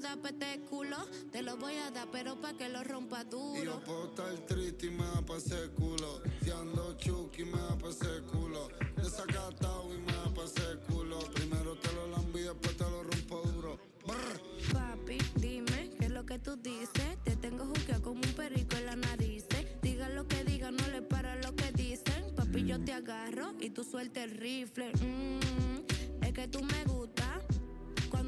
Da 0.00 0.16
pete 0.16 0.60
culo. 0.70 0.96
Te 1.30 1.42
lo 1.42 1.56
voy 1.58 1.74
a 1.76 1.90
dar, 1.90 2.08
pero 2.10 2.40
pa' 2.40 2.54
que 2.54 2.68
lo 2.68 2.82
rompa 2.82 3.20
Y 3.20 3.24
yo 3.24 3.30
duro. 3.30 3.80
puedo 3.84 4.04
estar 4.08 4.46
triste 4.46 4.86
y 4.86 4.90
me 4.90 5.04
da 5.04 5.20
pa' 5.22 5.36
ese 5.36 5.68
culo. 5.76 6.22
Si 6.42 6.50
ando 6.50 6.96
chuki, 6.96 7.44
me 7.44 7.58
da 7.58 7.76
pa' 7.76 7.90
ese 7.90 8.22
culo. 8.32 8.68
Desacatado 8.96 9.94
y 9.94 9.98
me 9.98 10.12
da 10.12 10.32
pa' 10.34 10.44
ese 10.44 10.78
culo. 10.88 11.18
Primero 11.34 11.76
te 11.76 11.92
lo 11.92 12.06
lambo 12.08 12.38
y 12.38 12.42
después 12.42 12.76
te 12.76 12.84
lo 12.84 13.02
rompo 13.02 13.42
duro. 13.52 13.78
Brr. 14.06 14.72
Papi, 14.72 15.18
dime 15.36 15.90
qué 15.98 16.06
es 16.06 16.10
lo 16.10 16.24
que 16.24 16.38
tú 16.38 16.56
dices. 16.56 17.18
Te 17.24 17.36
tengo 17.36 17.66
juqueado 17.66 18.02
como 18.02 18.20
un 18.22 18.32
perico 18.34 18.76
en 18.76 18.86
la 18.86 18.96
nariz. 18.96 19.44
Diga 19.82 20.08
lo 20.08 20.26
que 20.26 20.44
diga, 20.44 20.70
no 20.70 20.86
le 20.88 21.02
para 21.02 21.36
lo 21.36 21.54
que 21.54 21.72
dicen. 21.72 22.34
Papi, 22.34 22.64
yo 22.64 22.82
te 22.82 22.92
agarro 22.94 23.52
y 23.60 23.70
tú 23.70 23.84
suelta 23.84 24.22
el 24.24 24.30
rifle. 24.30 24.92
Mm, 24.94 26.24
es 26.24 26.32
que 26.32 26.48
tú 26.48 26.62
me 26.62 26.84
gusta. 26.84 26.99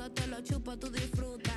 Cuando 0.03 0.21
te 0.21 0.27
lo 0.27 0.41
chupo, 0.43 0.77
tú 0.77 0.91
disfrutas. 0.91 1.55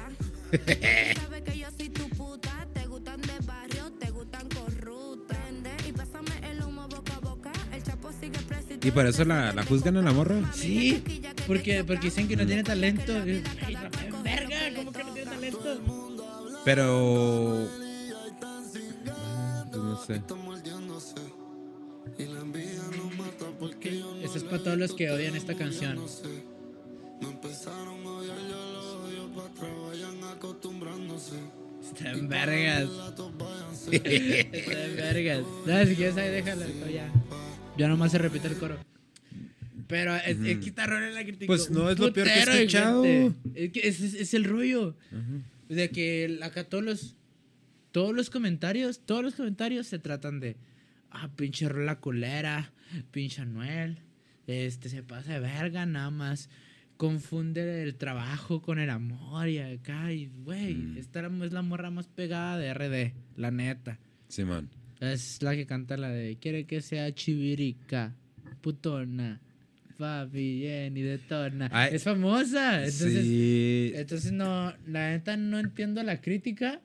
Sabes 1.19 1.41
que 1.41 1.57
yo 1.57 1.67
soy 1.75 1.89
tu 1.89 2.07
puta. 2.09 2.67
Te 2.75 2.85
gustan 2.85 3.19
de 3.21 3.39
barrio, 3.43 3.91
te 3.93 4.11
gustan 4.11 4.47
corruptas. 4.49 5.35
Vende 5.45 5.71
Y 5.87 5.91
pásame 5.91 6.51
el 6.51 6.61
humo 6.61 6.87
boca 6.87 7.15
a 7.15 7.19
boca. 7.21 7.51
El 7.73 7.81
chapo 7.81 8.11
sigue 8.11 8.37
preso. 8.47 8.67
¿Y 8.83 8.91
por 8.91 9.07
eso 9.07 9.25
la, 9.25 9.51
la 9.51 9.63
juzgan 9.65 9.97
a 9.97 10.03
la 10.03 10.11
morra? 10.11 10.53
Sí, 10.53 11.03
porque, 11.47 11.83
porque 11.83 12.05
dicen 12.05 12.27
que 12.27 12.35
no 12.35 12.45
tiene 12.45 12.61
talento. 12.61 13.13
Ay, 13.15 13.43
no, 14.11 14.21
verga, 14.21 14.57
¿cómo 14.75 14.91
que 14.91 15.03
no 15.03 15.13
tiene 15.13 15.31
talento? 15.31 15.81
Pero. 16.63 17.67
Pues 19.71 19.83
no 19.83 20.05
sé. 20.05 20.21
No 20.29 21.01
Eso 24.21 24.37
es 24.37 24.43
para 24.43 24.61
todos 24.61 24.77
los 24.77 24.93
que 24.93 25.09
odian 25.09 25.35
esta 25.35 25.55
canción. 25.55 26.07
sé. 26.07 26.55
Acostumbrándose. 30.35 31.35
Está 31.81 32.11
en 32.11 32.27
vergas. 32.27 32.89
Está 33.91 34.85
en 34.85 34.95
vergas. 34.95 35.43
No, 35.65 35.85
si 35.85 35.95
quieres 35.95 36.17
ahí 36.17 36.31
déjalo. 36.31 36.65
ya. 36.89 37.11
Ya 37.77 37.87
nomás 37.87 38.11
se 38.11 38.17
repite 38.17 38.47
el 38.47 38.55
coro. 38.57 38.77
Pero 39.87 40.15
es, 40.15 40.39
es 40.39 40.57
que 40.59 40.69
esta 40.69 40.87
rola 40.87 41.09
la 41.11 41.23
criticó. 41.23 41.47
Pues 41.47 41.69
no 41.69 41.89
es 41.91 41.99
lo 41.99 42.11
peor 42.11 42.27
que 42.27 42.33
he 42.33 42.43
escuchado. 42.63 43.05
Es 43.53 43.71
que 43.71 43.87
es, 43.87 44.01
es- 44.01 44.13
es 44.15 44.33
el 44.33 44.45
rollo. 44.45 44.95
De 45.69 45.89
que 45.89 46.39
acá 46.41 46.63
todos 46.63 46.83
los, 46.83 47.15
todos 47.91 48.13
los 48.15 48.29
comentarios, 48.29 48.99
todos 49.05 49.23
los 49.23 49.35
comentarios 49.35 49.87
se 49.87 49.99
tratan 49.99 50.39
de, 50.39 50.55
ah, 51.11 51.29
pinche 51.35 51.67
rola 51.69 51.99
culera, 51.99 52.71
pinche 53.11 53.41
Anuel, 53.41 53.97
este 54.47 54.89
se 54.89 55.01
pasa 55.03 55.33
de 55.33 55.39
verga 55.39 55.85
nada 55.85 56.09
más. 56.11 56.49
Confunde 56.97 57.83
el 57.83 57.95
trabajo 57.95 58.61
con 58.61 58.79
el 58.79 58.89
amor 58.89 59.49
y 59.49 59.59
acá, 59.59 60.13
y 60.13 60.27
güey, 60.27 60.97
esta 60.97 61.27
es 61.27 61.51
la 61.51 61.61
morra 61.61 61.89
más 61.91 62.07
pegada 62.07 62.57
de 62.57 62.73
RD, 62.73 63.13
la 63.35 63.51
neta. 63.51 63.99
Simón. 64.29 64.69
Es 64.99 65.41
la 65.41 65.55
que 65.55 65.65
canta 65.65 65.97
la 65.97 66.09
de 66.09 66.37
Quiere 66.37 66.65
que 66.65 66.81
sea 66.81 67.13
chivirica. 67.13 68.15
putona. 68.61 69.41
Papi, 69.97 70.61
Jenny, 70.61 71.01
detona. 71.01 71.69
Ay, 71.71 71.95
es 71.95 72.03
famosa. 72.03 72.79
Entonces, 72.79 73.23
sí. 73.23 73.91
entonces 73.95 74.31
no, 74.31 74.73
la 74.87 75.11
neta 75.11 75.37
no 75.37 75.59
entiendo 75.59 76.03
la 76.03 76.19
crítica. 76.19 76.81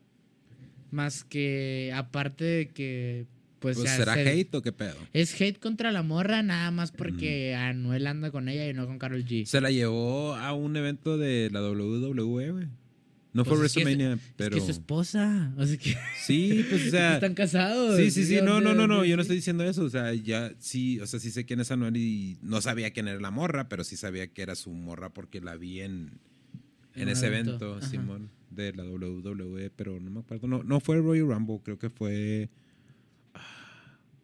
Más 0.90 1.24
que 1.24 1.92
aparte 1.94 2.44
de 2.44 2.68
que, 2.68 3.26
pues, 3.61 3.76
Pues, 3.78 3.90
¿Será 3.90 4.14
se- 4.14 4.28
hate 4.28 4.54
o 4.56 4.62
qué 4.62 4.72
pedo? 4.72 4.96
Es 5.12 5.40
hate 5.40 5.58
contra 5.61 5.92
la 5.92 6.02
morra 6.02 6.42
nada 6.42 6.70
más 6.72 6.90
porque 6.92 7.54
Anuel 7.54 8.06
anda 8.08 8.30
con 8.32 8.48
ella 8.48 8.68
y 8.68 8.74
no 8.74 8.86
con 8.86 8.98
Carol 8.98 9.24
G. 9.24 9.44
Se 9.46 9.61
la 9.61 9.70
llevó 9.70 10.34
a 10.34 10.52
un 10.54 10.76
evento 10.76 11.16
de 11.18 11.48
la 11.52 11.61
WWE, 11.62 12.50
güey. 12.50 12.66
No 13.32 13.44
fue 13.44 13.56
Pues 13.58 13.66
es 13.68 13.74
que 13.74 13.80
es- 13.82 13.86
WrestleMania, 13.86 14.14
Es 14.14 14.32
pero. 14.36 14.50
que 14.50 14.58
es 14.58 14.64
su 14.64 14.72
esposa. 14.72 15.54
O 15.56 15.64
sea 15.64 15.76
que 15.76 15.94
Sí, 16.24 16.66
pues 16.68 16.88
o 16.88 16.90
sea. 16.90 17.14
están 17.14 17.34
casados. 17.34 17.96
Sí, 17.96 18.11
sí, 18.11 18.24
sí, 18.24 18.34
¿De 18.36 18.42
no, 18.42 18.61
no, 18.61 18.74
no, 18.74 18.88
no, 18.88 19.04
yo 19.04 19.14
no 19.14 19.22
estoy 19.22 19.36
diciendo 19.36 19.62
eso, 19.62 19.84
o 19.84 19.88
sea, 19.90 20.12
ya 20.14 20.52
sí, 20.58 20.98
o 20.98 21.06
sea, 21.06 21.20
sí 21.20 21.30
sé 21.30 21.44
quién 21.44 21.61
es 21.61 21.70
Anuel 21.70 21.96
y 21.96 22.38
no 22.42 22.61
sabía 22.61 22.90
quién 22.90 23.06
era 23.06 23.20
la 23.20 23.30
morra, 23.30 23.68
pero 23.68 23.84
sí 23.84 23.96
sabía 23.96 24.26
que 24.26 24.42
era 24.42 24.56
su 24.56 24.72
morra 24.72 25.11
porque 25.12 25.40
la 25.40 25.54
vi 25.56 25.80
en, 25.80 26.18
en 26.96 27.08
ese 27.08 27.26
evento, 27.28 27.52
evento. 27.54 27.82
Simón, 27.86 28.30
de 28.50 28.72
la 28.72 28.82
WWE, 28.82 29.70
pero 29.76 30.00
no 30.00 30.11
me 30.11 30.20
acuerdo, 30.20 30.48
no, 30.48 30.64
no 30.64 30.80
fue 30.80 30.96
Royal 30.96 31.28
Rumble, 31.28 31.61
creo 31.62 31.78
que 31.78 31.88
fue, 31.88 32.50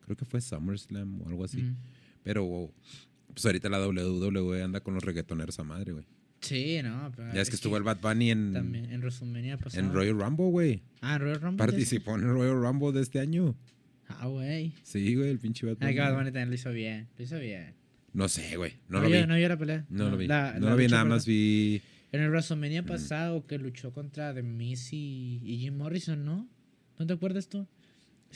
creo 0.07 0.17
que 0.17 0.25
fue 0.25 0.41
SummerSlam 0.41 1.21
o 1.21 1.29
algo 1.29 1.45
así, 1.45 1.59
Mm. 1.63 1.77
pero 2.23 2.73
pues 3.35 3.45
ahorita 3.45 3.69
la 3.69 3.79
WWE 3.87 4.63
anda 4.63 4.81
con 4.81 4.95
los 4.95 5.05
reggaetoneros 5.05 5.59
a 5.59 5.65
madre, 5.65 5.93
güey. 5.93 6.07
Sí, 6.41 6.79
no. 6.83 7.13
pero 7.15 7.35
Ya 7.35 7.41
es 7.43 7.51
que 7.51 7.57
estuvo 7.57 7.77
el 7.77 7.83
Bad 7.83 8.01
Bunny 8.01 8.31
en, 8.31 8.53
También, 8.55 8.87
en 8.91 9.01
WrestleMania 9.01 9.57
pasado. 9.59 9.85
en 9.87 9.93
Royal 9.93 10.19
Rumble, 10.19 10.47
güey. 10.51 10.83
Ah, 11.01 11.19
Royal 11.19 11.41
Rumble. 11.41 11.59
Participó 11.59 12.15
en 12.17 12.23
el 12.23 12.29
Royal 12.29 12.61
Rumble 12.63 12.93
de 12.93 13.03
este 13.03 13.21
año. 13.21 13.55
Ah, 14.09 14.27
güey. 14.29 14.73
Sí, 14.83 15.15
güey, 15.17 15.31
el 15.31 15.39
pinche 15.39 15.67
Bad 15.67 15.79
Ay, 15.81 15.95
que 15.95 16.01
Bad 16.01 16.09
Bunny. 16.11 16.17
Bunny 16.21 16.27
también 16.33 16.49
lo 16.51 16.55
hizo 16.55 16.71
bien. 16.71 17.09
Lo 17.19 17.25
hizo 17.25 17.39
bien. 17.41 17.75
No 18.13 18.29
sé, 18.29 18.57
güey. 18.57 18.75
No, 18.89 18.99
No, 19.03 19.09
lo 19.09 19.11
vi. 19.21 19.27
no 19.27 19.35
vio 19.37 19.49
la 19.49 19.59
pelea. 19.59 19.87
No 19.91 20.09
lo 20.11 20.17
vi. 20.17 20.27
La- 20.27 20.55
no 20.59 20.67
la 20.67 20.71
lo 20.71 20.77
vi, 20.77 20.87
nada 20.89 21.05
más 21.05 21.27
vi. 21.27 21.83
En 22.13 22.23
el 22.23 22.31
WrestleMania 22.31 22.85
pasado 22.85 23.45
que 23.47 23.59
luchó 23.59 23.93
contra 23.93 24.33
The 24.33 24.43
Miz 24.43 24.93
y, 24.93 25.41
y 25.45 25.59
Jim 25.59 25.77
Morrison, 25.77 26.25
¿no? 26.25 26.49
¿No 26.99 27.07
te 27.07 27.13
acuerdas 27.13 27.49
tú? 27.49 27.67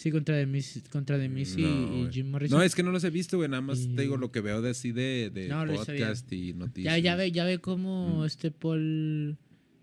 Sí, 0.00 0.10
contra 0.10 0.34
The 0.34 0.46
Miz, 0.46 0.82
contra 0.90 1.18
The 1.18 1.28
Miz 1.28 1.56
y, 1.58 1.62
No, 1.62 1.68
y 1.68 2.00
güey. 2.00 2.12
Jim 2.12 2.30
Morrison. 2.30 2.58
No, 2.58 2.64
es 2.64 2.74
que 2.74 2.82
no 2.82 2.90
los 2.90 3.04
he 3.04 3.10
visto, 3.10 3.36
güey. 3.36 3.50
Nada 3.50 3.60
más 3.60 3.80
Y- 3.80 3.94
te 3.94 4.00
digo 4.02 4.16
lo 4.16 4.32
que 4.32 4.40
veo 4.40 4.62
de 4.62 4.70
así 4.70 4.92
de, 4.92 5.30
de 5.32 5.48
No, 5.48 5.66
podcast 5.66 6.32
y 6.32 6.54
noticias. 6.54 6.94
ya, 6.94 6.98
ya 6.98 7.16
ve, 7.16 7.30
ya 7.32 7.44
ve 7.44 7.58
cómo 7.58 8.20
Mm. 8.20 8.24
este 8.24 8.50
Paul... 8.50 9.36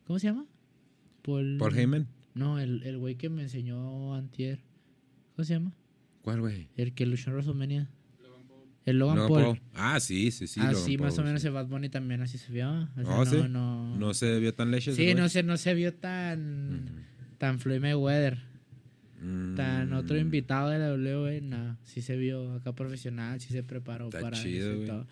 ¿Cómo 0.05 0.17
se 0.17 0.27
llama? 0.27 0.45
Paul... 1.21 1.57
Paul 1.59 1.77
Heyman. 1.77 2.07
No, 2.33 2.57
el 2.59 2.81
el 2.83 2.97
güey 2.97 3.15
que 3.15 3.29
me 3.29 3.43
enseñó 3.43 4.15
antier. 4.15 4.59
¿Cómo 5.35 5.45
se 5.45 5.53
llama? 5.53 5.73
¿Cuál, 6.23 6.39
güey? 6.41 6.67
El 6.77 6.93
que 6.95 7.05
luchó 7.05 7.29
en 7.29 7.33
WrestleMania. 7.35 7.89
El 8.85 8.97
Logan, 8.99 9.17
Logan 9.17 9.29
Paul. 9.29 9.43
Paul. 9.43 9.61
Ah, 9.75 9.99
sí, 9.99 10.31
sí, 10.31 10.47
sí. 10.47 10.59
así 10.61 10.93
Logan 10.93 11.05
más 11.07 11.13
Paul, 11.15 11.23
o 11.25 11.27
menos 11.27 11.41
sí. 11.41 11.47
el 11.47 11.53
Bad 11.53 11.67
Bunny 11.67 11.89
también 11.89 12.21
así 12.21 12.37
se 12.39 12.51
vio. 12.51 12.69
O 12.71 12.87
sea, 13.03 13.03
Oh, 13.05 13.23
no, 13.23 13.25
¿sí? 13.25 13.37
no, 13.49 13.97
No 13.97 14.13
se 14.15 14.39
vio 14.39 14.53
tan 14.55 14.71
leche. 14.71 14.93
Sí, 14.95 15.13
no 15.13 15.27
se, 15.29 15.43
no 15.43 15.57
se 15.57 15.73
vio 15.75 15.93
tan, 15.93 17.05
tan 17.37 17.59
Floyd 17.59 17.81
Mayweather. 17.81 18.46
Mm. 19.27 19.55
Tan 19.55 19.93
otro 19.93 20.17
invitado 20.17 20.69
de 20.69 20.79
la 20.79 20.93
WWE, 20.93 21.41
no. 21.41 21.77
Sí 21.83 22.01
se 22.01 22.15
vio 22.15 22.53
acá 22.53 22.73
profesional, 22.73 23.41
sí 23.41 23.51
se 23.51 23.61
preparó 23.63 24.05
Está 24.05 24.21
para 24.21 24.37
chido, 24.41 24.71
eso 24.71 24.83
y 24.83 24.85
todo. 24.85 25.07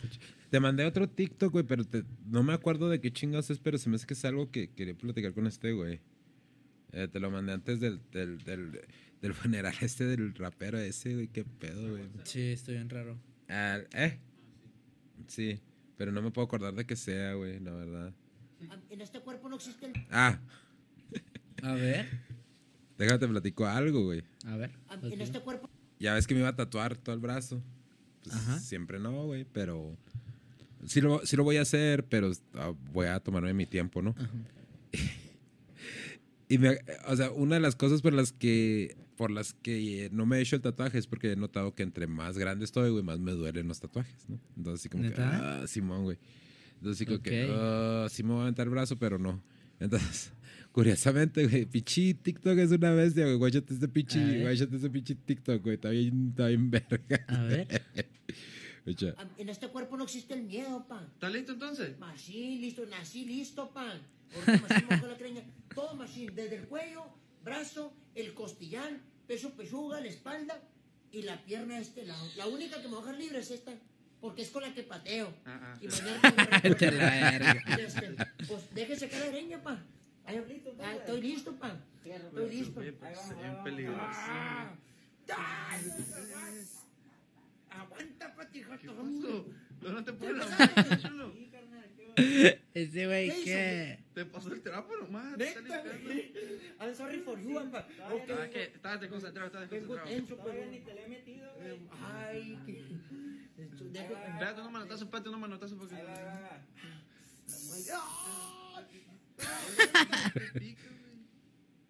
Te 0.50 0.60
mandé 0.62 0.86
otro 0.86 1.10
TikTok, 1.10 1.52
güey, 1.52 1.66
pero 1.66 1.84
te- 1.84 2.06
no 2.28 2.42
me 2.44 2.54
acuerdo 2.54 2.88
de 2.90 3.02
qué 3.02 3.12
chingas 3.12 3.50
es, 3.50 3.60
pero 3.60 3.78
se 3.78 3.90
me 3.90 3.96
hace 3.98 4.06
que 4.08 4.14
es 4.14 4.24
algo 4.24 4.52
que 4.52 4.70
quería 4.70 4.94
platicar 4.96 5.34
con 5.34 5.48
este, 5.48 5.74
güey. 5.74 6.00
Eh, 6.94 7.10
te 7.12 7.20
lo 7.20 7.30
mandé 7.30 7.52
antes 7.52 7.80
del, 7.82 8.00
del, 8.12 8.38
del, 8.44 8.80
del 9.22 9.34
funeral 9.34 9.74
este 9.82 10.06
del 10.06 10.34
rapero 10.36 10.78
ese, 10.78 11.14
güey. 11.14 11.28
Qué 11.28 11.44
pedo, 11.44 11.90
güey. 11.90 12.04
Sí, 12.24 12.42
estoy 12.42 12.76
bien 12.76 12.90
raro. 12.90 13.18
Ah, 13.50 13.80
¿Eh? 13.94 14.18
Sí, 15.28 15.60
pero 15.98 16.12
no 16.12 16.22
me 16.22 16.32
puedo 16.32 16.46
acordar 16.46 16.74
de 16.74 16.86
que 16.86 16.96
sea, 16.96 17.34
güey, 17.34 17.60
la 17.60 17.72
verdad. 17.72 18.14
En 18.90 19.02
este 19.02 19.20
cuerpo 19.20 19.50
no 19.50 19.58
existe 19.58 19.88
el... 19.88 19.94
Ah, 20.10 20.40
A 21.64 21.74
ver, 21.74 22.08
déjate 22.98 23.28
platico 23.28 23.66
algo, 23.66 24.04
güey. 24.04 24.24
a 24.46 24.58
ver. 24.58 24.72
En 25.04 25.22
este 25.22 25.40
cuerpo... 25.40 25.70
Ya 26.00 26.14
ves 26.14 26.28
que 26.28 26.34
me 26.34 26.42
iba 26.42 26.50
a 26.50 26.56
tatuar 26.56 26.98
todo 26.98 27.16
el 27.16 27.22
brazo. 27.22 27.64
Pues 28.24 28.36
Ajá. 28.36 28.60
siempre 28.60 29.00
no, 29.00 29.26
güey, 29.26 29.46
pero... 29.46 29.98
Sí 30.86 31.02
lo, 31.02 31.26
sí 31.26 31.36
lo 31.36 31.44
voy 31.44 31.58
a 31.58 31.62
hacer, 31.62 32.06
pero 32.06 32.32
ah, 32.54 32.74
voy 32.92 33.08
a 33.08 33.20
tomarme 33.20 33.54
mi 33.54 33.66
tiempo, 33.66 34.02
¿no? 34.02 34.14
y 36.50 36.58
me, 36.58 36.78
o 37.08 37.16
sea, 37.16 37.32
una 37.32 37.56
de 37.56 37.62
las 37.62 37.76
cosas 37.76 38.02
por 38.02 38.14
las 38.14 38.32
que 38.32 38.96
por 39.16 39.32
las 39.32 39.54
que 39.54 40.10
no 40.12 40.26
me 40.26 40.38
he 40.38 40.42
hecho 40.42 40.56
el 40.56 40.62
tatuaje 40.62 40.98
es 40.98 41.08
porque 41.08 41.32
he 41.32 41.36
notado 41.36 41.74
que 41.74 41.84
entre 41.84 42.08
más 42.08 42.38
grande 42.38 42.66
estoy, 42.66 42.92
güey, 42.92 43.04
más 43.04 43.20
me 43.20 43.32
duelen 43.32 43.68
los 43.68 43.80
tatuajes, 43.80 44.30
¿no? 44.30 44.40
Entonces 44.58 44.82
así 44.82 44.90
como 44.90 45.04
que, 45.10 45.22
ah, 45.22 45.64
Simón, 45.68 46.04
güey. 46.04 46.18
Entonces 46.76 46.98
así 46.98 47.06
como 47.06 47.22
que, 47.22 47.48
ah, 47.50 48.08
sí 48.10 48.24
me 48.24 48.32
voy 48.32 48.40
a 48.40 48.42
aventar 48.44 48.68
el 48.68 48.72
brazo, 48.72 48.98
pero 48.98 49.18
no. 49.18 49.42
Entonces, 49.80 50.34
curiosamente, 50.76 51.48
güey, 51.48 51.66
pichi 51.66 52.16
TikTok 52.16 52.58
es 52.58 52.72
una 52.72 52.92
bestia, 52.92 53.24
güey. 53.24 53.38
Guáchate 53.38 53.74
este 53.74 53.86
A 53.86 53.88
pichi, 53.88 54.42
guáchate 54.42 54.76
ese 54.76 54.90
pichi 54.90 55.16
TikTok, 55.16 55.64
güey. 55.64 55.76
Está 55.76 55.90
bien, 55.90 56.28
está 56.32 56.48
bien 56.48 56.70
verga. 56.70 57.26
A 57.30 57.44
ver. 57.44 57.82
En 59.40 59.50
este 59.50 59.68
cuerpo 59.70 59.98
no 59.98 60.04
existe 60.04 60.36
el 60.36 60.44
miedo, 60.44 60.86
pan. 60.88 61.10
¿Estás 61.14 61.34
listo 61.34 61.54
entonces? 61.54 61.98
Machín, 61.98 62.62
listo, 62.62 62.86
nací 62.86 63.26
listo, 63.26 63.72
pan. 63.72 64.00
Ahorita 64.36 64.68
machín 64.68 64.88
me 64.88 64.96
bajó 64.96 65.08
la 65.08 65.18
creña. 65.18 65.42
Todo 65.74 65.96
machín, 65.96 66.36
desde 66.36 66.58
el 66.58 66.68
cuello, 66.68 67.04
brazo, 67.44 67.92
el 68.14 68.36
costillar, 68.36 69.00
peso 69.26 69.56
pechuga, 69.56 70.02
la 70.02 70.08
espalda 70.08 70.62
y 71.12 71.24
la 71.24 71.44
pierna 71.44 71.78
de 71.78 71.82
este 71.82 72.06
lado. 72.06 72.24
La 72.38 72.46
única 72.46 72.80
que 72.80 72.88
me 72.88 72.94
va 72.94 73.00
a 73.00 73.06
dejar 73.06 73.18
libre 73.18 73.40
es 73.40 73.50
esta, 73.50 73.74
porque 74.22 74.44
es 74.44 74.52
con 74.52 74.62
la 74.62 74.72
que 74.72 74.84
pateo. 74.84 75.34
Ah, 75.46 75.60
ah. 75.64 75.80
Y 75.82 75.88
mañana 75.88 76.62
Te 76.78 76.92
la 76.92 77.10
verga. 77.10 77.78
Este, 77.80 78.16
Pues 78.48 78.76
déjese 78.76 79.10
caer 79.10 79.26
la 79.26 79.32
greña, 79.32 79.64
pan. 79.64 79.84
Ahí, 80.28 80.38
ah, 80.82 80.96
estoy 80.96 81.22
listo, 81.22 81.56
pan. 81.56 81.84
Estoy 82.04 82.50
listo. 82.50 82.80
Bien, 82.80 82.96
pues, 83.00 83.38
bien 83.38 83.64
peligroso. 83.64 84.00
Ah. 84.02 84.76
¡Ay! 85.38 85.82
Aguanta, 87.70 88.36
patijato. 88.36 88.94
No, 89.82 89.92
no 89.92 90.04
te 90.04 90.14
puedes 90.14 90.38
la 90.38 90.98
chulo. 90.98 91.32
Ese 92.74 93.08
güey, 93.08 93.30
¿Qué 93.30 93.44
¿qué? 93.44 94.00
Te 94.14 94.26
pasó 94.26 94.54
el 94.54 94.62
trapo 94.62 94.96
nomás. 94.96 95.38
te. 95.38 95.54
I'm 96.80 96.96
sorry 96.96 97.20
for 97.20 97.38
you, 97.40 97.70
pa. 97.72 97.80
Ok. 98.12 98.30
Ah, 98.32 98.50
que 98.50 98.64
estabas 98.64 99.02
desconcentrado, 99.02 99.48
estabas 99.48 99.70
Vengo 99.70 99.96
desconcentrado. 99.96 100.28
tenso, 100.28 100.38
pero... 101.60 101.78
Ay, 102.06 102.60
que... 102.66 103.64
Esto, 103.64 103.84
dejo- 103.86 104.18
Espérate 104.34 104.62
un 104.62 104.72
manotazo, 104.72 105.04
espérate 105.06 105.30
un 105.30 105.40
manotazo 105.40 105.78
porque... 105.78 105.96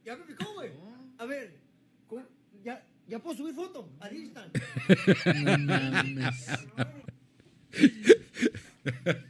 Ya 0.06 0.16
me 0.18 0.24
picó, 0.26 0.54
güey. 0.54 0.70
A 1.18 1.26
ver. 1.26 1.56
¿Ya, 2.64 2.84
ya 3.08 3.20
puedo 3.20 3.38
subir 3.38 3.54
foto 3.54 3.90
al 4.00 4.16
Insta. 4.16 4.48
No 5.44 5.58
mames. 5.60 6.46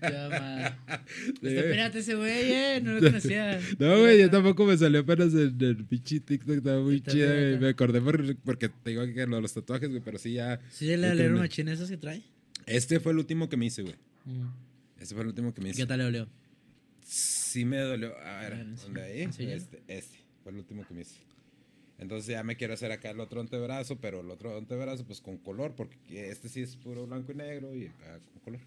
Ya, 0.01 0.29
man. 0.29 0.99
Este, 1.35 1.59
espérate 1.59 1.99
ese 1.99 2.15
güey, 2.15 2.51
eh. 2.51 2.81
No 2.83 2.93
lo 2.93 2.99
conocía. 3.09 3.59
No, 3.79 3.99
güey, 3.99 4.19
yo 4.19 4.29
tampoco 4.29 4.65
me 4.65 4.77
salió 4.77 4.99
apenas 5.01 5.33
en 5.33 5.55
el 5.61 5.85
pinche 5.85 6.19
TikTok, 6.19 6.57
estaba 6.57 6.81
muy 6.81 6.97
Está 6.97 7.11
chida, 7.11 7.25
bien, 7.27 7.37
güey. 7.39 7.53
está. 7.53 7.63
Me 7.65 7.69
acordé 7.69 8.01
por- 8.01 8.35
porque 8.37 8.69
te 8.69 8.89
digo 8.91 9.05
que 9.05 9.27
lo 9.27 9.35
de 9.37 9.41
los 9.41 9.53
tatuajes, 9.53 9.89
güey, 9.89 10.01
pero 10.03 10.17
sí 10.17 10.33
ya. 10.33 10.59
¿Sí 10.71 10.85
le 10.95 11.15
terminé. 11.15 11.39
machín 11.39 11.67
esos 11.69 11.89
que 11.89 11.97
trae? 11.97 12.21
Este 12.65 12.99
fue 12.99 13.11
el 13.13 13.19
último 13.19 13.47
que 13.49 13.57
me 13.57 13.65
hice, 13.67 13.81
güey. 13.83 13.95
Mm. 14.25 14.47
Este 14.99 15.13
fue 15.13 15.21
el 15.23 15.27
último 15.29 15.53
que 15.53 15.61
me 15.61 15.69
hice. 15.69 15.81
¿Qué 15.81 15.85
tal 15.85 15.99
le 15.99 16.05
olió? 16.05 16.27
Sí 17.55 17.63
me 17.65 17.77
dolió. 17.77 18.13
A 18.19 18.41
ver, 18.41 18.75
¿dónde 18.75 19.01
ahí? 19.01 19.21
Este, 19.21 19.81
este. 19.87 20.17
Fue 20.43 20.51
el 20.51 20.57
último 20.57 20.85
que 20.85 20.93
me 20.93 21.01
hice. 21.01 21.15
Entonces 21.97 22.27
ya 22.27 22.43
me 22.43 22.57
quiero 22.57 22.73
hacer 22.73 22.91
acá 22.91 23.11
el 23.11 23.19
otro 23.21 23.39
antebrazo, 23.39 24.01
pero 24.01 24.19
el 24.19 24.29
otro 24.29 24.57
antebrazo 24.57 25.05
pues 25.05 25.21
con 25.21 25.37
color, 25.37 25.73
porque 25.75 26.29
este 26.29 26.49
sí 26.49 26.61
es 26.61 26.75
puro 26.75 27.07
blanco 27.07 27.31
y 27.31 27.35
negro 27.35 27.73
y 27.73 27.85
acá 27.87 28.19
con 28.33 28.41
color. 28.41 28.59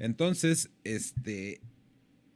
Entonces, 0.00 0.70
este, 0.82 1.60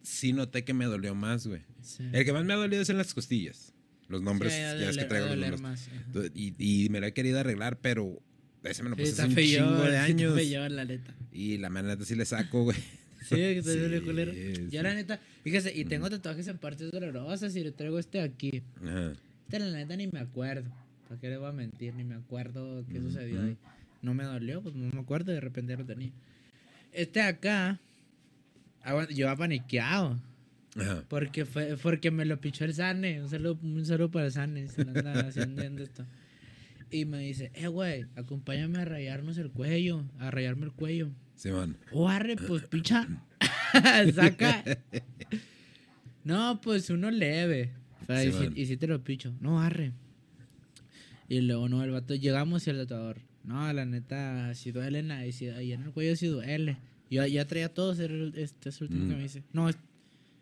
sí 0.02 0.32
noté 0.32 0.64
que 0.64 0.72
me 0.72 0.84
dolió 0.84 1.16
más, 1.16 1.46
güey. 1.48 1.62
Sí. 1.82 2.04
El 2.12 2.24
que 2.24 2.32
más 2.32 2.44
me 2.44 2.52
ha 2.52 2.56
dolido 2.56 2.82
es 2.82 2.88
en 2.90 2.98
las 2.98 3.12
costillas. 3.12 3.74
Los 4.08 4.22
nombres, 4.22 4.52
Sí, 4.52 4.60
ya 4.60 4.74
ves 4.74 4.96
que 4.96 5.04
traigo 5.06 5.26
los 5.26 5.36
nombres. 5.38 5.60
más. 5.60 5.88
Y, 6.32 6.54
y 6.84 6.88
me 6.90 7.00
lo 7.00 7.06
he 7.06 7.12
querido 7.12 7.40
arreglar, 7.40 7.80
pero 7.80 8.22
ese 8.62 8.84
me 8.84 8.90
lo 8.90 8.94
Sí, 8.94 9.02
puse 9.02 9.10
está 9.10 9.22
hace 9.24 9.30
un 9.30 9.34
feo, 9.34 9.66
chingo 9.66 9.82
de 9.82 9.90
sí, 9.90 9.96
años. 9.96 10.34
Feo, 10.36 10.68
la. 10.68 10.86
Y 11.32 11.58
la 11.58 11.70
manera 11.70 11.96
sí 12.04 12.14
le 12.14 12.24
saco, 12.24 12.62
güey. 12.62 12.78
Sí, 13.28 13.36
que 13.36 13.62
te 13.62 13.78
duele 13.78 14.02
culero. 14.02 14.32
sí. 14.32 14.68
Yo 14.70 14.82
la 14.82 14.94
neta, 14.94 15.20
fíjese, 15.42 15.76
y 15.76 15.84
tengo 15.84 16.08
tatuajes 16.08 16.46
en 16.48 16.58
partes 16.58 16.90
dolorosas 16.90 17.54
y 17.56 17.64
le 17.64 17.72
traigo 17.72 17.98
este 17.98 18.20
aquí. 18.20 18.62
Ajá. 18.84 19.12
Este 19.44 19.58
la 19.58 19.70
neta 19.70 19.96
ni 19.96 20.06
me 20.06 20.20
acuerdo. 20.20 20.70
¿Para 21.08 21.20
qué 21.20 21.28
le 21.28 21.36
voy 21.36 21.48
a 21.48 21.52
mentir? 21.52 21.94
Ni 21.94 22.04
me 22.04 22.16
acuerdo 22.16 22.84
qué 22.90 23.00
sucedió 23.00 23.42
ahí. 23.42 23.56
No 24.02 24.14
me 24.14 24.24
dolió, 24.24 24.62
pues 24.62 24.74
no 24.74 24.92
me 24.92 25.00
acuerdo, 25.00 25.32
de 25.32 25.40
repente 25.40 25.76
lo 25.76 25.84
tenía. 25.84 26.10
Este 26.92 27.22
acá, 27.22 27.78
aguanta, 28.82 29.12
yo 29.12 29.26
iba 29.26 29.36
paniqueado. 29.36 30.20
Ajá. 30.76 31.04
Porque 31.08 31.44
fue, 31.44 31.76
porque 31.76 32.10
me 32.10 32.24
lo 32.24 32.40
pichó 32.40 32.64
el 32.64 32.74
Sane. 32.74 33.22
Un 33.22 33.28
saludo, 33.28 33.58
un 33.62 33.86
saludo 33.86 34.10
para 34.10 34.26
el 34.26 34.32
Sane. 34.32 34.68
Se 34.68 34.84
lo 34.84 34.90
anda 34.90 35.28
haciendo 35.28 35.62
esto. 35.82 36.04
Y 36.90 37.04
me 37.04 37.18
dice, 37.18 37.50
eh, 37.54 37.66
güey, 37.68 38.06
acompáñame 38.14 38.78
a 38.78 38.84
rayarnos 38.84 39.38
el 39.38 39.50
cuello, 39.50 40.04
a 40.18 40.30
rayarme 40.30 40.66
el 40.66 40.72
cuello. 40.72 41.10
Simón. 41.36 41.76
O 41.92 42.08
arre, 42.08 42.36
pues, 42.36 42.62
picha. 42.68 43.06
Saca. 44.14 44.64
No, 46.24 46.60
pues 46.60 46.90
uno 46.90 47.10
leve. 47.10 47.72
O 48.02 48.06
sea, 48.06 48.24
y, 48.24 48.32
si, 48.32 48.48
y 48.54 48.66
si 48.66 48.76
te 48.76 48.86
lo 48.86 49.02
picho. 49.02 49.34
No, 49.40 49.60
arre. 49.60 49.92
Y 51.28 51.40
luego, 51.40 51.68
no, 51.68 51.82
el 51.84 51.90
vato, 51.90 52.14
llegamos 52.14 52.66
y 52.66 52.70
el 52.70 52.78
tatuador. 52.78 53.18
No, 53.44 53.72
la 53.72 53.84
neta, 53.84 54.54
si 54.54 54.72
duele, 54.72 55.00
en 55.00 55.08
la- 55.08 55.26
y 55.26 55.32
si, 55.32 55.48
ahí 55.48 55.72
en 55.72 55.82
el 55.82 55.90
cuello 55.92 56.16
sí 56.16 56.26
duele. 56.26 56.78
Yo 57.10 57.24
ya 57.26 57.44
traía 57.46 57.68
todos, 57.72 57.98
el- 58.00 58.32
este 58.36 58.70
es 58.70 58.80
el 58.80 58.84
último 58.88 59.04
Mm. 59.06 59.08
que 59.10 59.16
me 59.16 59.24
hice. 59.24 59.42
No, 59.52 59.68
es- 59.68 59.78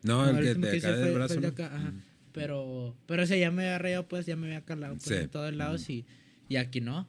No, 0.02 0.28
el 0.28 0.36
que 0.42 0.48
último 0.52 0.66
te 0.68 0.80
cae 0.80 0.92
del 0.92 1.00
fue 1.02 1.12
brazo. 1.14 1.34
el 1.34 1.40
de 1.40 1.46
¿no? 1.48 1.52
acá, 1.52 1.66
ajá. 1.74 1.90
Mm. 1.90 2.02
Pero, 2.32 2.96
pero 3.06 3.22
ese 3.22 3.38
ya 3.38 3.50
me 3.50 3.62
había 3.64 3.78
rayado, 3.78 4.08
pues, 4.08 4.26
ya 4.26 4.36
me 4.36 4.46
había 4.46 4.62
calado 4.64 4.94
pues, 4.94 5.04
Sí. 5.06 5.14
en 5.14 5.28
todos 5.28 5.54
lados 5.54 5.88
y, 5.90 6.04
y 6.48 6.56
aquí 6.56 6.80
no. 6.80 7.06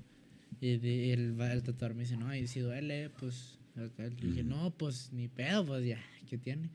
Y 0.61 0.77
de- 0.77 1.13
el, 1.13 1.39
el 1.39 1.63
tatuador 1.63 1.95
me 1.95 2.03
dice, 2.03 2.17
no, 2.17 2.33
y 2.35 2.47
si 2.47 2.59
duele, 2.59 3.09
pues, 3.19 3.57
acá. 3.77 4.03
Le 4.03 4.09
dije, 4.15 4.43
no, 4.43 4.71
pues, 4.71 5.11
ni 5.11 5.27
pedo, 5.27 5.65
pues, 5.65 5.85
ya, 5.85 6.01
¿qué 6.29 6.37
tiene? 6.37 6.69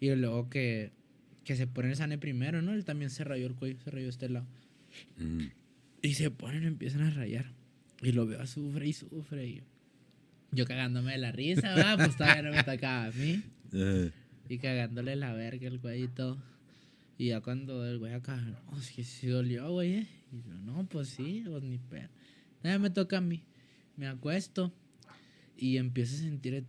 Y 0.00 0.14
luego 0.14 0.48
que, 0.48 0.92
que 1.44 1.56
se 1.56 1.66
pone 1.66 1.90
el 1.90 1.96
sane 1.96 2.18
primero, 2.18 2.62
¿no? 2.62 2.72
Él 2.72 2.84
también 2.84 3.10
se 3.10 3.24
rayó 3.24 3.46
el 3.46 3.54
cuello, 3.54 3.78
se 3.82 3.90
rayó 3.90 4.08
este 4.08 4.28
lado. 4.28 4.46
Mm. 5.18 5.46
Y 6.02 6.14
se 6.14 6.30
ponen, 6.30 6.64
empiezan 6.64 7.02
a 7.02 7.10
rayar. 7.10 7.52
Y 8.02 8.12
lo 8.12 8.26
veo, 8.26 8.46
sufre 8.46 8.88
y 8.88 8.92
sufre. 8.92 9.46
Y 9.46 9.54
yo, 9.56 9.62
yo 10.52 10.66
cagándome 10.66 11.12
de 11.12 11.18
la 11.18 11.32
risa, 11.32 11.74
va, 11.76 11.96
pues 11.96 12.16
todavía 12.16 12.42
no 12.42 12.52
me 12.52 12.64
tocaba 12.64 13.06
a 13.06 13.12
mí. 13.12 13.42
Ajá. 13.72 14.12
Y 14.48 14.58
cagándole 14.58 15.14
la 15.14 15.32
verga 15.32 15.68
el 15.68 15.78
güey 15.78 16.04
y 16.04 16.08
todo. 16.08 16.42
Y 17.16 17.28
ya 17.28 17.40
cuando 17.40 17.86
el 17.86 17.98
güey 17.98 18.14
acá, 18.14 18.36
no, 18.36 18.78
es 18.78 18.90
que 18.90 19.04
sí 19.04 19.28
dolió, 19.28 19.70
güey. 19.70 19.92
eh". 19.92 20.06
Y 20.32 20.42
yo, 20.42 20.54
no, 20.54 20.88
pues 20.88 21.08
sí, 21.08 21.44
pues 21.46 21.62
ni 21.62 21.78
pedo. 21.78 22.08
Nada, 22.64 22.78
me 22.80 22.90
toca 22.90 23.18
a 23.18 23.20
mí. 23.20 23.44
Me 23.96 24.08
acuesto 24.08 24.72
y 25.60 25.76
empiezo 25.76 26.14
a 26.16 26.18
sentir. 26.18 26.64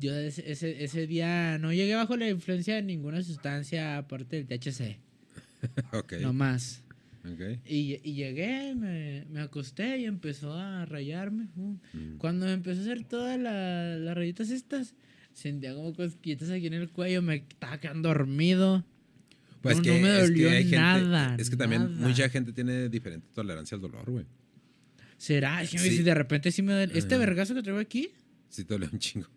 Yo 0.00 0.14
ese, 0.14 0.50
ese, 0.50 0.82
ese 0.82 1.06
día 1.06 1.58
no 1.58 1.72
llegué 1.72 1.94
bajo 1.94 2.16
la 2.16 2.28
influencia 2.28 2.74
de 2.74 2.82
ninguna 2.82 3.22
sustancia 3.22 3.98
aparte 3.98 4.42
del 4.42 4.46
THC. 4.46 4.98
Ok. 5.92 6.14
No 6.22 6.32
más. 6.32 6.82
Y, 7.66 8.00
y 8.02 8.14
llegué, 8.14 8.74
me, 8.74 9.26
me 9.30 9.40
acosté 9.42 9.98
y 9.98 10.06
empezó 10.06 10.54
a 10.54 10.86
rayarme. 10.86 11.48
uh. 11.54 11.76
Mm. 11.92 12.16
Cuando 12.16 12.46
me 12.46 12.52
empezó 12.54 12.80
a 12.80 12.82
hacer 12.84 13.04
todas 13.04 13.38
la- 13.38 13.96
las 13.98 14.16
rayitas 14.16 14.48
estas, 14.48 14.94
sentía 15.34 15.74
como 15.74 15.92
cosquillitas 15.92 16.48
aquí 16.48 16.66
en 16.68 16.72
el 16.72 16.88
cuello, 16.88 17.20
me 17.20 17.34
estaba 17.46 17.78
quedando 17.78 18.08
dormido. 18.08 18.86
Pues 19.60 19.76
no, 19.76 19.82
que, 19.82 19.90
no 19.90 20.00
me 20.00 20.08
es 20.16 20.22
que 20.22 20.28
dolió 20.30 20.50
hay 20.50 20.62
gente- 20.62 20.76
nada. 20.76 21.36
Es 21.38 21.50
que 21.50 21.56
también 21.56 21.82
nada. 21.92 22.08
mucha 22.08 22.26
gente 22.30 22.54
tiene 22.54 22.88
diferente 22.88 23.26
tolerancia 23.34 23.74
al 23.74 23.82
dolor, 23.82 24.10
güey. 24.10 24.24
¿Será? 25.18 25.62
Es 25.62 25.70
que 25.72 25.78
Sí. 25.78 25.98
si 25.98 26.02
de 26.02 26.14
repente 26.14 26.50
sí 26.50 26.62
me 26.62 26.72
duele. 26.72 26.98
Este 26.98 27.18
vergazo 27.18 27.54
que 27.54 27.62
traigo 27.62 27.78
aquí, 27.80 28.08
Sí 28.50 28.64
te 28.64 28.74
duele 28.74 28.88
un 28.92 28.98
chingo. 28.98 29.28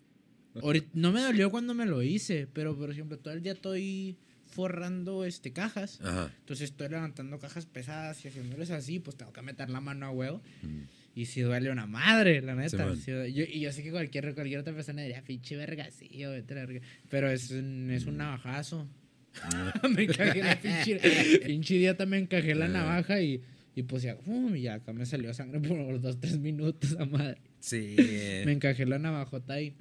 no 0.93 1.11
me 1.11 1.21
dolió 1.21 1.49
cuando 1.49 1.73
me 1.73 1.85
lo 1.85 2.01
hice, 2.03 2.47
pero 2.51 2.75
por 2.77 2.91
ejemplo, 2.91 3.17
todo 3.17 3.33
el 3.33 3.41
día 3.41 3.53
estoy 3.53 4.17
forrando 4.45 5.25
este 5.25 5.51
cajas. 5.53 5.99
Ajá. 6.01 6.31
Entonces 6.39 6.71
estoy 6.71 6.89
levantando 6.89 7.39
cajas 7.39 7.65
pesadas 7.65 8.23
y 8.23 8.27
haciéndoles 8.27 8.69
así, 8.71 8.99
pues 8.99 9.15
tengo 9.17 9.31
que 9.33 9.41
meter 9.41 9.69
la 9.69 9.79
mano 9.81 10.05
a 10.05 10.11
huevo. 10.11 10.41
Mm. 10.61 10.81
Y 11.15 11.25
si 11.27 11.41
duele 11.41 11.71
una 11.71 11.85
madre, 11.85 12.41
la 12.41 12.55
neta. 12.55 12.95
Sí 12.95 13.11
yo, 13.11 13.43
y 13.43 13.59
yo 13.59 13.71
sé 13.71 13.83
que 13.83 13.91
cualquier, 13.91 14.33
cualquier 14.33 14.59
otra 14.59 14.73
persona 14.73 15.01
diría, 15.03 15.23
pinche 15.23 15.55
vergacillo, 15.55 16.31
la 16.35 16.41
verga". 16.41 16.81
Pero 17.09 17.29
es 17.29 17.49
un, 17.51 17.89
es 17.91 18.05
un 18.05 18.17
navajazo. 18.17 18.87
me 19.95 20.03
encajé 20.03 20.43
la 20.43 20.59
pinche, 20.59 20.99
pinche 21.45 21.75
idiota, 21.75 22.05
me 22.05 22.17
encajé 22.17 22.53
la 22.55 22.65
Ah. 22.65 22.69
navaja 22.69 23.21
y, 23.21 23.41
y 23.75 23.83
pues 23.83 24.03
ya, 24.03 24.15
¡fum! 24.17 24.55
y 24.55 24.63
ya 24.63 24.75
acá 24.75 24.93
me 24.93 25.05
salió 25.05 25.33
sangre 25.33 25.59
por 25.59 25.99
dos, 26.01 26.19
tres 26.19 26.37
minutos, 26.39 26.95
a 26.99 27.05
madre. 27.05 27.39
Sí. 27.63 27.95
Me 28.45 28.51
encajé 28.51 28.85
la 28.85 28.99
navajota 28.99 29.53
ahí. 29.53 29.73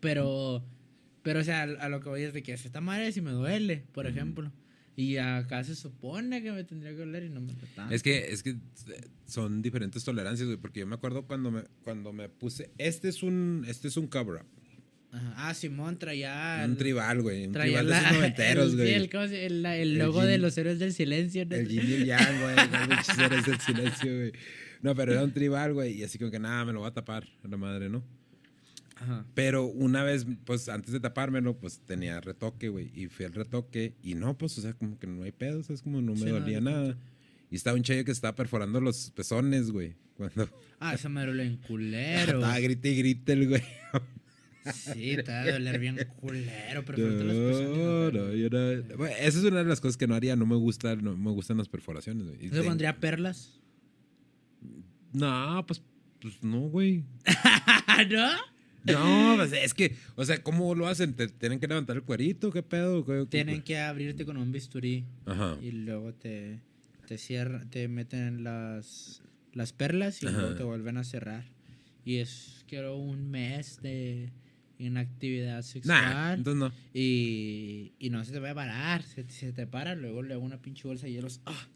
Pero, 0.00 0.64
pero 1.22 1.40
o 1.40 1.44
sea, 1.44 1.62
a 1.62 1.88
lo 1.88 2.00
que 2.00 2.08
voy 2.08 2.22
es 2.22 2.32
de 2.32 2.42
que 2.42 2.52
esta 2.52 2.80
madre 2.80 3.12
si 3.12 3.20
me 3.20 3.30
duele, 3.30 3.84
por 3.92 4.06
ejemplo. 4.06 4.50
Y 4.96 5.16
acá 5.18 5.62
se 5.64 5.76
supone 5.76 6.42
que 6.42 6.52
me 6.52 6.64
tendría 6.64 6.90
que 6.90 6.98
doler 6.98 7.24
y 7.24 7.28
no 7.30 7.40
me 7.40 7.52
está. 7.52 7.88
Es 7.92 8.02
que, 8.02 8.32
es 8.32 8.42
que 8.42 8.56
son 9.26 9.62
diferentes 9.62 10.02
tolerancias, 10.04 10.46
güey. 10.46 10.58
Porque 10.58 10.80
yo 10.80 10.86
me 10.86 10.94
acuerdo 10.96 11.26
cuando 11.26 11.50
me, 11.50 11.62
cuando 11.84 12.12
me 12.12 12.28
puse. 12.28 12.70
Este 12.76 13.08
es 13.08 13.22
un, 13.22 13.64
este 13.68 13.88
es 13.88 13.96
un 13.96 14.08
cover 14.08 14.42
up. 14.42 14.46
Ajá. 15.12 15.34
Ah, 15.48 15.54
Simón 15.54 15.98
traía. 15.98 16.62
Un 16.66 16.76
tribal, 16.76 17.22
güey. 17.22 17.46
Un 17.46 17.52
tribal 17.52 17.86
de 17.86 17.92
esos 17.98 18.12
noventeros, 18.12 18.76
güey. 18.76 18.92
el, 18.94 19.10
¿cómo 19.10 19.28
se- 19.28 19.46
el- 19.46 19.62
la- 19.62 19.76
el 19.76 19.92
El 19.92 19.98
logo 19.98 20.22
de 20.24 20.38
los 20.38 20.56
héroes 20.58 20.78
del 20.78 20.92
silencio. 20.92 21.44
¿no? 21.46 21.56
El 21.56 21.68
yin 21.68 21.82
y 22.02 22.04
yang, 22.06 22.40
güey. 22.42 22.56
Los 22.88 23.18
héroes 23.18 23.46
del 23.46 23.60
silencio, 23.60 24.16
güey. 24.16 24.32
No, 24.82 24.94
pero 24.94 25.12
era 25.12 25.22
un 25.24 25.32
tribal, 25.32 25.74
güey. 25.74 25.92
Y 25.98 26.04
así 26.04 26.18
como 26.18 26.30
que 26.30 26.38
nada, 26.38 26.64
me 26.64 26.72
lo 26.72 26.80
voy 26.80 26.88
a 26.88 26.92
tapar, 26.94 27.26
la 27.48 27.56
madre, 27.56 27.88
¿no? 27.88 28.02
Ajá. 28.96 29.24
Pero 29.34 29.64
una 29.66 30.04
vez, 30.04 30.26
pues 30.44 30.68
antes 30.68 30.92
de 30.92 31.00
tapármelo, 31.00 31.56
pues 31.58 31.80
tenía 31.86 32.20
retoque, 32.20 32.68
güey. 32.68 32.90
Y 32.94 33.06
fui 33.08 33.24
al 33.24 33.32
retoque 33.32 33.94
y 34.02 34.14
no, 34.14 34.36
pues, 34.36 34.56
o 34.58 34.60
sea, 34.62 34.74
como 34.74 34.98
que 34.98 35.06
no 35.06 35.22
hay 35.22 35.32
pedo, 35.32 35.60
o 35.60 35.62
sea, 35.62 35.74
es 35.74 35.82
como 35.82 36.00
no 36.02 36.12
me 36.12 36.18
Sí, 36.18 36.24
no, 36.26 36.32
dolía 36.40 36.60
nada. 36.60 36.96
Y 37.50 37.56
estaba 37.56 37.76
un 37.76 37.82
chayo 37.82 38.04
que 38.04 38.12
estaba 38.12 38.34
perforando 38.34 38.80
los 38.80 39.10
pezones, 39.10 39.70
güey. 39.70 39.94
Cuando 40.16 40.48
Ah, 40.80 40.94
esa 40.94 41.08
me 41.08 41.24
duele 41.24 41.44
en 41.46 41.56
culero. 41.56 42.38
estaba 42.38 42.58
grite 42.60 42.90
y 42.90 42.96
grite 42.98 43.32
el 43.32 43.48
güey. 43.48 43.62
Sí, 44.74 45.16
te 45.24 45.32
va 45.32 45.40
a 45.40 45.52
doler 45.52 45.78
bien 45.78 45.98
culero, 46.20 46.84
pero 46.84 46.98
los 46.98 47.34
pezones, 47.34 47.78
No, 47.78 48.10
no, 48.12 48.34
yo 48.34 48.50
no. 48.50 48.96
Bueno, 48.98 49.14
esa 49.18 49.38
es 49.38 49.44
una 49.44 49.58
de 49.58 49.64
las 49.64 49.80
cosas 49.80 49.96
que 49.96 50.06
no 50.06 50.14
haría. 50.14 50.36
No 50.36 50.44
me 50.44 50.56
gusta, 50.56 50.94
no 50.96 51.16
me 51.16 51.30
gustan 51.30 51.56
las 51.56 51.68
perforaciones, 51.68 52.26
güey. 52.28 52.46
¿No 52.48 52.50
ten- 52.58 52.64
pondría 52.66 52.96
perlas? 53.00 53.58
No, 55.12 55.64
pues, 55.66 55.82
pues 56.20 56.42
no, 56.42 56.60
güey. 56.68 57.04
¿No? 58.10 58.30
No, 58.84 59.36
pues 59.36 59.52
es 59.52 59.74
que, 59.74 59.94
o 60.16 60.24
sea, 60.24 60.42
¿cómo 60.42 60.74
lo 60.74 60.86
hacen? 60.86 61.14
¿Te 61.14 61.28
tienen 61.28 61.60
que 61.60 61.68
levantar 61.68 61.96
el 61.96 62.02
cuerito? 62.02 62.50
¿Qué 62.50 62.62
pedo? 62.62 63.04
¿Qué- 63.04 63.12
qué- 63.20 63.26
Tienen 63.26 63.62
que 63.62 63.78
abrirte 63.78 64.24
con 64.24 64.36
un 64.38 64.52
bisturí. 64.52 65.04
Ajá. 65.26 65.58
Y 65.60 65.72
luego 65.72 66.14
te, 66.14 66.60
te 67.06 67.18
cierran, 67.18 67.68
te 67.68 67.88
meten 67.88 68.42
las, 68.42 69.22
las 69.52 69.72
perlas 69.74 70.22
y 70.22 70.26
Ajá. 70.28 70.38
luego 70.38 70.54
te 70.54 70.62
vuelven 70.62 70.96
a 70.96 71.04
cerrar. 71.04 71.44
Y 72.06 72.16
es, 72.16 72.64
quiero 72.66 72.96
un 72.96 73.30
mes 73.30 73.80
de 73.82 74.32
inactividad 74.78 75.60
sexual. 75.60 76.02
Nah, 76.02 76.32
entonces 76.32 76.58
no. 76.60 76.72
Y, 76.94 77.92
y 77.98 78.08
no 78.08 78.24
se 78.24 78.32
te 78.32 78.38
va 78.40 78.52
a 78.52 78.54
parar. 78.54 79.02
Se, 79.02 79.28
se 79.28 79.52
te 79.52 79.66
para, 79.66 79.94
luego 79.94 80.22
le 80.22 80.32
hago 80.32 80.42
una 80.42 80.62
pinche 80.62 80.88
bolsa 80.88 81.04
de 81.04 81.12
hielos. 81.12 81.42
¡Ah! 81.44 81.68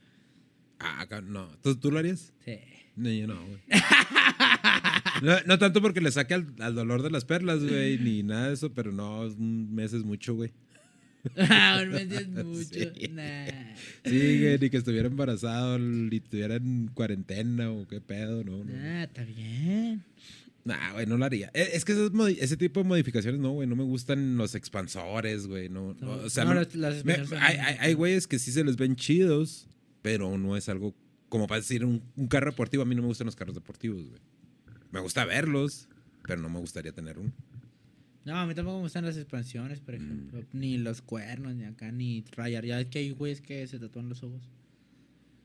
Ah, 0.87 1.07
no. 1.23 1.49
¿Tú, 1.63 1.77
tú 1.77 1.91
lo 1.91 1.99
harías? 1.99 2.33
Sí. 2.45 2.59
No, 2.97 3.11
yo 3.11 3.27
no, 3.27 3.41
güey. 3.47 3.59
No, 5.23 5.37
no 5.47 5.59
tanto 5.59 5.81
porque 5.81 6.01
le 6.01 6.11
saque 6.11 6.35
al, 6.35 6.53
al 6.59 6.75
dolor 6.75 7.03
de 7.03 7.11
las 7.11 7.25
perlas, 7.25 7.63
güey, 7.65 7.99
ni 8.03 8.23
nada 8.23 8.49
de 8.49 8.55
eso, 8.55 8.73
pero 8.75 8.93
no, 8.93 9.21
un 9.23 9.73
mes 9.75 9.93
es 9.93 10.03
mucho, 10.03 10.35
güey. 10.35 10.53
Ah, 11.39 11.81
un 11.83 11.91
mes 11.91 12.11
es 12.11 12.29
mucho. 12.45 12.65
Sí. 12.95 13.09
Nah. 13.11 13.47
Sí, 14.05 14.41
güey, 14.41 14.59
ni 14.59 14.71
que 14.71 14.77
estuviera 14.77 15.07
embarazado, 15.09 15.79
ni 15.79 16.17
estuviera 16.17 16.57
en 16.57 16.89
cuarentena 16.93 17.71
o 17.71 17.87
qué 17.87 18.01
pedo, 18.01 18.43
no, 18.45 18.65
no. 18.65 18.73
Ah, 18.77 19.05
está 19.05 19.23
bien. 19.25 20.05
Nah, 20.65 20.93
güey, 20.95 21.07
no 21.07 21.17
lo 21.17 21.25
haría. 21.25 21.51
Eh, 21.55 21.71
Es 21.75 21.85
que 21.85 21.95
modi- 22.11 22.39
ese 22.41 22.57
tipo 22.57 22.83
de 22.83 22.89
modificaciones, 22.89 23.41
no, 23.41 23.51
güey, 23.53 23.69
no 23.69 23.77
me 23.77 23.85
gustan 23.85 24.37
los 24.37 24.55
expansores, 24.55 25.47
güey, 25.47 25.69
no. 25.69 25.95
no, 26.01 26.11
o 26.13 26.31
sea, 26.31 26.45
No, 26.45 26.55
me- 26.55 27.15
hay, 27.41 27.57
hay, 27.59 27.77
hay 27.79 27.95
güeyes 27.95 28.27
que 28.27 28.39
sí 28.39 28.51
se 28.51 28.65
les 28.65 28.77
ven 28.77 28.97
chidos, 28.97 29.69
pero 30.05 30.37
no 30.37 30.55
es 30.55 30.69
algo 30.69 30.95
como 31.31 31.47
para 31.47 31.61
decir 31.63 31.83
un, 31.83 32.03
un 32.15 32.27
carro 32.29 32.51
deportivo. 32.51 32.83
A 32.83 32.87
mí 32.87 32.95
no 32.95 33.01
me 33.01 33.09
gustan 33.09 33.25
los 33.25 33.35
carros 33.37 33.55
deportivos, 33.55 34.07
güey. 34.07 34.21
Me 34.93 35.01
gusta 35.01 35.25
verlos, 35.25 35.89
pero 36.29 36.43
no 36.43 36.51
me 36.51 36.59
gustaría 36.61 36.93
tener 36.93 37.19
uno. 37.19 37.33
No, 38.27 38.37
a 38.37 38.47
mí 38.47 38.55
tampoco 38.55 38.77
me 38.77 38.83
gustan 38.83 39.07
las 39.07 39.17
expansiones, 39.17 39.81
Mm. 39.81 39.85
por 39.85 39.95
ejemplo. 39.95 40.45
Ni 40.53 40.77
los 40.77 41.01
cuernos, 41.01 41.55
ni 41.55 41.65
acá, 41.65 41.91
ni 41.91 42.23
rayar. 42.37 42.67
Ya 42.67 42.79
es 42.81 42.87
que 42.89 42.99
hay 42.99 43.11
güeyes 43.13 43.41
que 43.41 43.67
se 43.67 43.79
tatúan 43.79 44.11
los 44.11 44.23
ojos. 44.23 44.43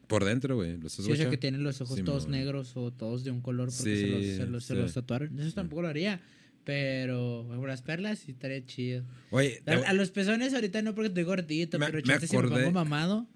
Por 0.08 0.26
dentro, 0.26 0.56
güey. 0.58 0.78
¿Los 0.78 0.92
Sí, 0.92 1.10
o 1.10 1.16
sea, 1.16 1.30
que 1.30 1.38
tienen 1.38 1.64
los 1.64 1.80
ojos 1.80 2.04
todos 2.04 2.28
negros 2.28 2.76
o 2.76 2.92
todos 2.92 3.24
de 3.24 3.32
un 3.32 3.40
color 3.42 3.70
porque 3.70 3.96
se, 3.96 3.96
Sí, 3.96 4.12
los, 4.12 4.26
se, 4.36 4.46
los, 4.48 4.66
se 4.66 4.74
sí. 4.76 4.80
los 4.82 4.94
tatuaron. 4.94 5.40
Eso 5.40 5.54
tampoco 5.54 5.84
lo 5.84 5.88
haría. 5.88 6.20
Pero 6.66 7.46
bueno, 7.46 7.66
las 7.66 7.82
perlas 7.82 8.20
sí 8.20 8.32
estaría 8.32 8.66
chido. 8.66 9.04
Oye, 9.32 9.62
A, 9.66 9.90
a 9.90 9.94
los 9.94 10.12
pezones 10.12 10.54
ahorita 10.54 10.82
no 10.82 10.94
porque 10.94 11.08
estoy 11.08 11.24
gordito, 11.24 11.80
Me- 11.80 11.86
pero 11.88 11.98
me 12.06 12.20
si 12.28 12.36
me 12.38 12.44
pongo 12.44 12.72
mamado. 12.72 13.28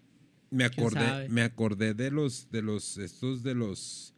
Me 0.53 0.63
acordé, 0.65 1.29
me 1.29 1.41
acordé 1.41 1.93
de 1.93 2.11
los, 2.11 2.49
de 2.51 2.61
los, 2.61 2.97
estos 2.97 3.43
de 3.43 3.55
los, 3.55 4.13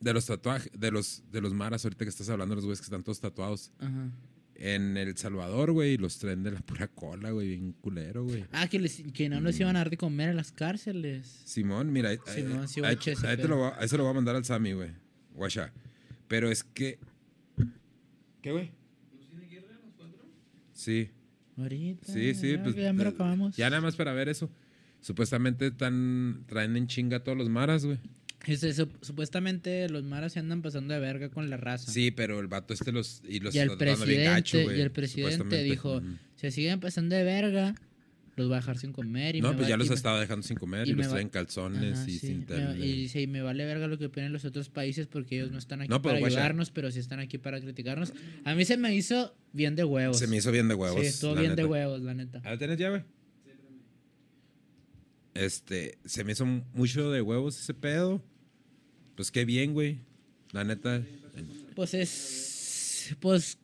de 0.00 0.12
los 0.12 0.26
tatuajes, 0.26 0.70
de 0.78 0.90
los, 0.90 1.22
de 1.30 1.40
los 1.40 1.54
maras, 1.54 1.84
ahorita 1.84 2.04
que 2.04 2.08
estás 2.08 2.28
hablando 2.28 2.54
de 2.54 2.56
los 2.56 2.64
güeyes 2.64 2.80
que 2.80 2.84
están 2.86 3.02
todos 3.02 3.20
tatuados. 3.20 3.72
Ajá. 3.78 4.10
En 4.54 4.96
El 4.96 5.16
Salvador, 5.16 5.72
güey, 5.72 5.96
los 5.96 6.18
traen 6.18 6.42
de 6.42 6.52
la 6.52 6.60
pura 6.66 6.86
cola, 6.88 7.30
güey, 7.30 7.48
bien 7.48 7.72
culero, 7.80 8.24
güey. 8.24 8.44
Ah, 8.52 8.68
que, 8.68 8.78
les, 8.78 9.02
que 9.12 9.28
no 9.28 9.40
les 9.40 9.58
iban 9.58 9.74
a 9.76 9.80
dar 9.80 9.90
de 9.90 9.96
comer 9.96 10.28
a 10.28 10.34
las 10.34 10.52
cárceles. 10.52 11.42
Simón, 11.44 11.92
mira, 11.92 12.10
ahí, 12.10 12.18
Simón, 12.26 12.60
ahí- 12.60 12.68
sí, 12.68 12.80
ahí- 12.80 12.96
ahí 13.26 13.36
te 13.36 13.48
lo 13.48 13.56
voy 13.56 13.70
a- 13.70 13.80
ahí 13.80 13.88
se 13.88 13.96
lo 13.96 14.04
voy 14.04 14.10
a 14.12 14.14
mandar 14.14 14.36
al 14.36 14.44
Sammy, 14.44 14.72
güey. 14.74 14.90
Guacha. 15.34 15.72
Pero 16.28 16.50
es 16.50 16.62
que... 16.62 16.98
¿Qué, 18.40 18.52
güey? 18.52 18.70
Sí. 20.72 21.10
Ahorita. 21.56 22.12
Sí, 22.12 22.34
sí, 22.34 22.52
ya, 22.52 22.62
pues. 22.62 22.74
Ya 22.76 22.92
me 22.92 23.04
lo 23.04 23.10
acabamos. 23.10 23.56
Ya 23.56 23.68
nada 23.70 23.82
más 23.82 23.96
para 23.96 24.12
ver 24.12 24.28
eso. 24.28 24.50
Supuestamente 25.00 25.66
están, 25.66 26.44
traen 26.46 26.76
en 26.76 26.86
chinga 26.86 27.18
a 27.18 27.24
todos 27.24 27.36
los 27.36 27.48
maras, 27.48 27.84
güey. 27.84 27.98
Sup- 28.46 28.98
supuestamente 29.02 29.88
los 29.88 30.02
maras 30.02 30.32
se 30.32 30.40
andan 30.40 30.62
pasando 30.62 30.94
de 30.94 31.00
verga 31.00 31.28
con 31.28 31.48
la 31.48 31.56
raza. 31.56 31.92
Sí, 31.92 32.10
pero 32.10 32.40
el 32.40 32.48
vato 32.48 32.74
este 32.74 32.90
los... 32.90 33.22
Y, 33.28 33.38
los 33.40 33.54
y 33.54 33.58
el 33.58 33.64
está 33.70 33.78
tratando 33.78 34.06
bien 34.06 34.18
presidente, 34.18 34.24
gacho, 34.24 34.62
güey, 34.62 34.78
y 34.78 34.80
el 34.80 34.90
presidente 34.90 35.62
dijo, 35.62 36.02
se 36.34 36.50
siguen 36.50 36.80
pasando 36.80 37.14
de 37.14 37.22
verga, 37.22 37.74
los 38.36 38.50
va 38.50 38.56
a 38.56 38.60
dejar 38.60 38.78
sin 38.78 38.92
comer. 38.92 39.36
Y 39.36 39.40
No, 39.40 39.50
me 39.50 39.54
pues 39.56 39.66
va- 39.66 39.70
ya 39.70 39.76
los 39.76 39.88
me- 39.88 39.94
estaba 39.94 40.18
dejando 40.20 40.42
sin 40.46 40.56
comer 40.56 40.86
y, 40.88 40.90
y 40.90 40.94
los 40.94 41.08
traen 41.08 41.28
calzones 41.28 41.98
Ajá, 41.98 42.08
y 42.10 42.12
sí, 42.18 42.26
sin 42.26 42.46
me- 42.48 42.78
y 42.86 42.92
dice, 43.02 43.20
y 43.20 43.26
me 43.26 43.42
vale 43.42 43.64
verga 43.64 43.86
lo 43.88 43.98
que 43.98 44.06
opinan 44.06 44.32
los 44.32 44.44
otros 44.44 44.68
países 44.70 45.06
porque 45.06 45.36
ellos 45.36 45.50
no 45.50 45.58
están 45.58 45.80
aquí 45.82 45.88
No, 45.90 46.00
para 46.00 46.16
ayudarnos, 46.18 46.70
pero 46.70 46.90
sí 46.90 46.98
están 46.98 47.20
aquí 47.20 47.38
para 47.38 47.60
criticarnos. 47.60 48.12
A 48.44 48.54
mí 48.54 48.64
se 48.64 48.76
me 48.76 48.94
hizo 48.94 49.34
bien 49.52 49.76
de 49.76 49.84
huevos. 49.84 50.18
Se 50.18 50.26
me 50.26 50.36
hizo 50.38 50.50
bien 50.50 50.68
de 50.68 50.74
huevos. 50.74 51.00
Sí, 51.00 51.06
estuvo 51.06 51.34
la 51.34 51.40
bien 51.42 51.56
de 51.56 51.64
huevos, 51.64 52.00
la 52.00 52.14
neta. 52.14 52.40
¿Ah, 52.44 52.56
tienes 52.56 52.78
llave? 52.78 53.04
Este, 55.34 55.98
se 56.04 56.24
me 56.24 56.32
hizo 56.32 56.44
mucho 56.46 57.10
de 57.10 57.22
huevos 57.22 57.58
ese 57.58 57.74
pedo. 57.74 58.22
Pues 59.16 59.30
qué 59.30 59.44
bien, 59.44 59.72
güey. 59.72 60.00
La 60.52 60.64
neta. 60.64 61.02
Pues 61.74 61.94
es. 61.94 63.16
Pues 63.20 63.56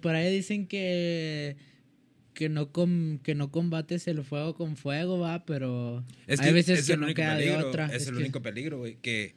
por 0.00 0.14
ahí 0.14 0.34
dicen 0.34 0.66
que. 0.66 1.56
Que 2.40 2.48
no, 2.48 2.72
com- 2.72 3.18
que 3.18 3.34
no 3.34 3.50
combates 3.50 4.08
el 4.08 4.24
fuego 4.24 4.54
con 4.54 4.74
fuego, 4.78 5.18
va, 5.18 5.44
pero. 5.44 6.02
Es 6.26 6.40
hay 6.40 6.54
veces 6.54 6.78
es 6.78 6.86
que 6.86 6.96
no 6.96 7.12
queda 7.12 7.34
de 7.36 7.54
otra. 7.54 7.84
Es, 7.88 8.00
Es 8.04 8.08
el 8.08 8.14
que- 8.14 8.20
único 8.22 8.40
peligro, 8.40 8.78
güey. 8.78 8.96
Que, 8.96 9.34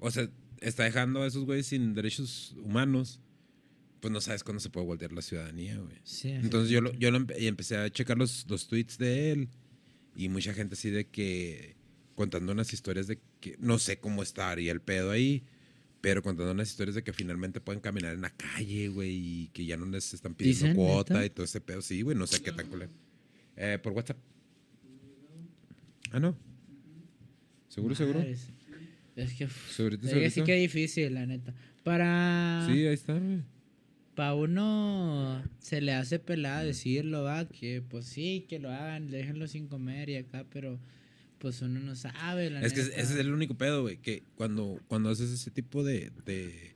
o 0.00 0.10
sea, 0.10 0.28
está 0.60 0.84
dejando 0.84 1.22
a 1.22 1.26
esos 1.28 1.46
güeyes 1.46 1.64
sin 1.68 1.94
derechos 1.94 2.54
humanos. 2.62 3.20
Pues 4.00 4.12
no 4.12 4.20
sabes 4.20 4.44
cuándo 4.44 4.60
se 4.60 4.68
puede 4.68 4.84
voltear 4.86 5.12
la 5.12 5.22
ciudadanía, 5.22 5.78
güey. 5.78 5.96
Sí, 6.04 6.28
Entonces 6.28 6.68
yo, 6.68 6.82
lo, 6.82 6.92
yo 6.92 7.10
lo 7.10 7.18
empe- 7.20 7.36
empecé 7.38 7.78
a 7.78 7.88
checar 7.88 8.18
los, 8.18 8.44
los 8.50 8.66
tweets 8.68 8.98
de 8.98 9.32
él. 9.32 9.48
Y 10.14 10.28
mucha 10.28 10.52
gente 10.52 10.74
así 10.74 10.90
de 10.90 11.06
que. 11.06 11.74
Contando 12.16 12.52
unas 12.52 12.70
historias 12.70 13.06
de 13.06 13.18
que. 13.40 13.56
No 13.60 13.78
sé 13.78 13.98
cómo 13.98 14.22
estaría 14.22 14.72
el 14.72 14.82
pedo 14.82 15.10
ahí. 15.10 15.42
Pero 16.06 16.22
contando 16.22 16.52
unas 16.52 16.68
historias 16.68 16.94
de 16.94 17.02
que 17.02 17.12
finalmente 17.12 17.60
pueden 17.60 17.80
caminar 17.80 18.14
en 18.14 18.20
la 18.20 18.30
calle, 18.30 18.86
güey. 18.86 19.10
Y 19.10 19.48
que 19.48 19.66
ya 19.66 19.76
no 19.76 19.86
les 19.86 20.14
están 20.14 20.36
pidiendo 20.36 20.60
¿Dicen, 20.60 20.76
cuota 20.76 21.14
neta? 21.14 21.26
y 21.26 21.30
todo 21.30 21.44
ese 21.44 21.60
pedo. 21.60 21.82
Sí, 21.82 22.00
güey. 22.02 22.16
No 22.16 22.28
sé 22.28 22.40
qué 22.40 22.52
tan 22.52 22.68
culero. 22.68 22.92
Eh, 23.56 23.80
por 23.82 23.92
WhatsApp. 23.92 24.16
Ah, 26.12 26.20
no. 26.20 26.36
¿Seguro, 27.66 27.96
seguro? 27.96 28.20
Madres. 28.20 28.46
Es 29.16 29.34
que. 29.34 29.46
uf, 29.46 29.72
¿Segurito, 29.72 30.06
es 30.06 30.14
que 30.14 30.30
sí 30.30 30.44
que 30.44 30.54
difícil, 30.54 31.12
la 31.12 31.26
neta. 31.26 31.52
Para. 31.82 32.64
Sí, 32.68 32.86
ahí 32.86 32.94
está, 32.94 33.18
güey. 33.18 33.42
Para 34.14 34.34
uno 34.34 35.42
se 35.58 35.80
le 35.80 35.92
hace 35.92 36.20
pelada 36.20 36.62
decirlo, 36.62 37.24
va, 37.24 37.48
que 37.48 37.82
pues 37.82 38.04
sí, 38.04 38.46
que 38.48 38.60
lo 38.60 38.70
hagan, 38.70 39.10
déjenlo 39.10 39.48
sin 39.48 39.66
comer 39.66 40.08
y 40.08 40.14
acá, 40.18 40.46
pero 40.52 40.78
pues 41.38 41.62
uno 41.62 41.80
no 41.80 41.94
sabe, 41.96 42.50
la 42.50 42.60
Es 42.62 42.72
que 42.72 42.80
ese 42.80 43.00
es 43.00 43.10
el 43.12 43.32
único 43.32 43.54
pedo, 43.54 43.82
güey, 43.82 43.98
que 43.98 44.22
cuando, 44.36 44.80
cuando 44.88 45.10
haces 45.10 45.30
ese 45.30 45.50
tipo 45.50 45.84
de, 45.84 46.10
de, 46.24 46.74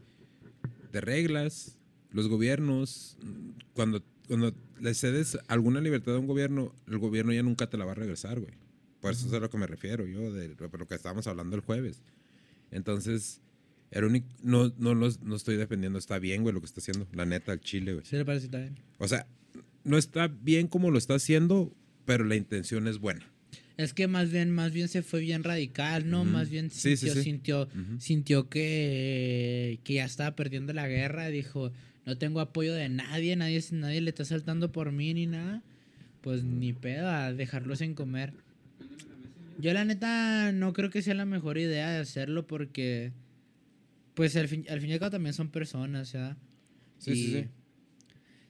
de 0.93 1.01
reglas, 1.01 1.79
los 2.13 2.29
gobiernos, 2.29 3.17
cuando, 3.73 4.03
cuando 4.27 4.55
le 4.81 4.95
cedes 4.95 5.39
alguna 5.49 5.81
libertad 5.81 6.15
a 6.15 6.19
un 6.19 6.27
gobierno, 6.27 6.75
el 6.87 6.99
gobierno 6.99 7.33
ya 7.33 7.43
nunca 7.43 7.69
te 7.69 7.77
la 7.77 7.85
va 7.85 7.93
a 7.93 7.97
regresar, 7.97 8.41
güey. 8.41 8.55
Por 9.01 9.13
eso 9.13 9.27
es 9.27 9.33
a 9.33 9.41
lo 9.41 9.49
que 9.49 9.57
me 9.57 9.67
refiero 9.67 10.07
yo, 10.07 10.33
de 10.33 10.49
lo 10.49 10.87
que 10.87 10.95
estábamos 10.95 11.27
hablando 11.27 11.57
el 11.57 11.63
jueves. 11.63 12.03
Entonces, 12.71 13.41
el 13.91 14.05
único, 14.05 14.27
no, 14.43 14.73
no, 14.79 14.95
los, 14.95 15.23
no 15.23 15.37
estoy 15.37 15.57
defendiendo, 15.57 15.99
está 15.99 16.19
bien, 16.19 16.43
güey, 16.43 16.55
lo 16.55 16.61
que 16.61 16.67
está 16.67 16.81
haciendo, 16.81 17.07
la 17.13 17.25
neta, 17.25 17.53
el 17.53 17.61
Chile, 17.61 17.95
güey. 17.95 18.05
Sí, 18.05 18.17
le 18.17 18.25
parece 18.25 18.47
está 18.47 18.59
bien. 18.59 18.79
O 18.99 19.09
sea, 19.09 19.27
no 19.85 19.97
está 19.97 20.29
bien 20.29 20.69
como 20.69 20.91
lo 20.91 20.99
está 20.99 21.15
haciendo, 21.15 21.75
pero 22.05 22.25
la 22.25 22.37
intención 22.37 22.87
es 22.89 22.99
buena. 22.99 23.30
Es 23.81 23.95
que 23.95 24.09
más 24.09 24.31
bien, 24.31 24.51
más 24.51 24.73
bien 24.73 24.89
se 24.89 25.03
fue 25.03 25.21
bien 25.21 25.43
radical, 25.43 26.09
¿no? 26.11 26.25
Más 26.25 26.51
bien 26.51 26.71
Sí, 26.71 26.97
sintió, 26.99 27.15
sí. 27.15 27.23
sintió, 27.23 27.69
sintió 27.99 28.49
que, 28.51 29.81
que 29.85 29.95
ya 29.95 30.05
estaba 30.05 30.37
perdiendo 30.37 30.73
la 30.75 30.87
guerra. 30.87 31.29
Dijo, 31.29 31.73
no 32.05 32.19
tengo 32.19 32.41
apoyo 32.41 32.75
de 32.75 32.91
nadie, 32.91 33.37
nadie, 33.37 33.65
nadie 33.73 34.01
le 34.03 34.11
está 34.11 34.25
saltando 34.27 34.71
por 34.71 34.93
mí 34.93 35.15
ni 35.15 35.27
nada. 35.27 35.63
Pues 36.21 36.45
ni 36.45 36.75
pedo, 36.75 37.09
a 37.09 37.33
dejarlo 37.33 37.75
sin 37.75 37.95
comer. 37.95 38.35
Yo 39.59 39.73
la 39.73 39.87
neta 39.87 40.53
no 40.53 40.75
creo 40.75 40.91
que 40.91 41.01
sea 41.01 41.15
la 41.15 41.25
mejor 41.25 41.57
idea 41.57 41.91
de 41.91 42.01
hacerlo 42.01 42.47
porque, 42.47 43.13
pues 44.15 44.37
al 44.37 44.49
fin, 44.49 44.67
al 44.69 44.81
fin 44.83 44.91
y 44.91 44.93
al 44.93 44.99
cabo 44.99 45.13
también 45.13 45.33
son 45.33 45.49
personas, 45.49 46.13
¿ya? 46.13 46.37
Sí, 46.99 47.15
sí, 47.15 47.21
Y- 47.21 47.33
sí. 47.33 47.43
Sí, 47.43 47.49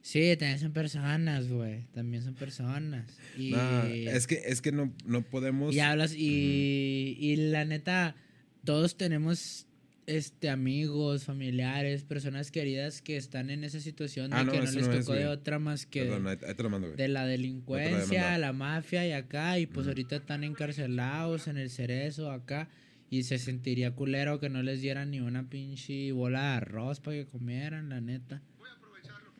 también 0.02 0.58
son 0.58 0.72
personas, 0.72 1.48
güey. 1.48 1.86
También 1.92 2.22
son 2.22 2.34
personas. 2.34 3.18
Y... 3.36 3.50
Nah, 3.50 3.86
es 3.88 4.26
que, 4.26 4.42
es 4.46 4.60
que 4.60 4.72
no, 4.72 4.92
no 5.04 5.22
podemos... 5.22 5.74
Y 5.74 5.80
hablas, 5.80 6.14
y, 6.14 7.16
y 7.18 7.36
la 7.36 7.64
neta, 7.64 8.16
todos 8.64 8.96
tenemos 8.96 9.66
este 10.06 10.50
amigos, 10.50 11.24
familiares, 11.24 12.02
personas 12.02 12.50
queridas 12.50 13.00
que 13.00 13.16
están 13.16 13.48
en 13.50 13.62
esa 13.62 13.80
situación 13.80 14.30
de 14.30 14.36
Ah, 14.36 14.44
no, 14.44 14.52
que 14.52 14.58
no 14.58 14.64
les 14.64 14.88
no 14.88 14.92
es, 14.92 15.06
tocó 15.06 15.12
de 15.12 15.28
otra 15.28 15.58
más 15.58 15.86
que 15.86 16.02
Perdón, 16.02 16.26
ahí, 16.26 16.36
ahí 16.42 16.68
mando, 16.68 16.92
de 16.92 17.08
la 17.08 17.26
delincuencia, 17.26 18.36
la 18.38 18.52
mafia 18.52 19.06
y 19.06 19.12
acá, 19.12 19.58
y 19.58 19.66
pues 19.66 19.86
ahorita 19.86 20.16
están 20.16 20.42
encarcelados 20.42 21.46
en 21.46 21.58
el 21.58 21.70
cerezo 21.70 22.30
acá, 22.32 22.68
y 23.08 23.22
se 23.22 23.38
sentiría 23.38 23.92
culero 23.92 24.40
que 24.40 24.48
no 24.48 24.62
les 24.62 24.80
dieran 24.80 25.10
ni 25.10 25.20
una 25.20 25.48
pinche 25.48 26.10
bola 26.12 26.42
de 26.42 26.56
arroz 26.56 27.00
para 27.00 27.16
que 27.16 27.26
comieran, 27.26 27.90
la 27.90 28.00
neta. 28.00 28.42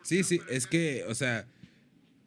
Sí, 0.03 0.23
sí, 0.25 0.41
es 0.51 0.67
que, 0.67 1.05
o 1.09 1.15
sea, 1.15 1.47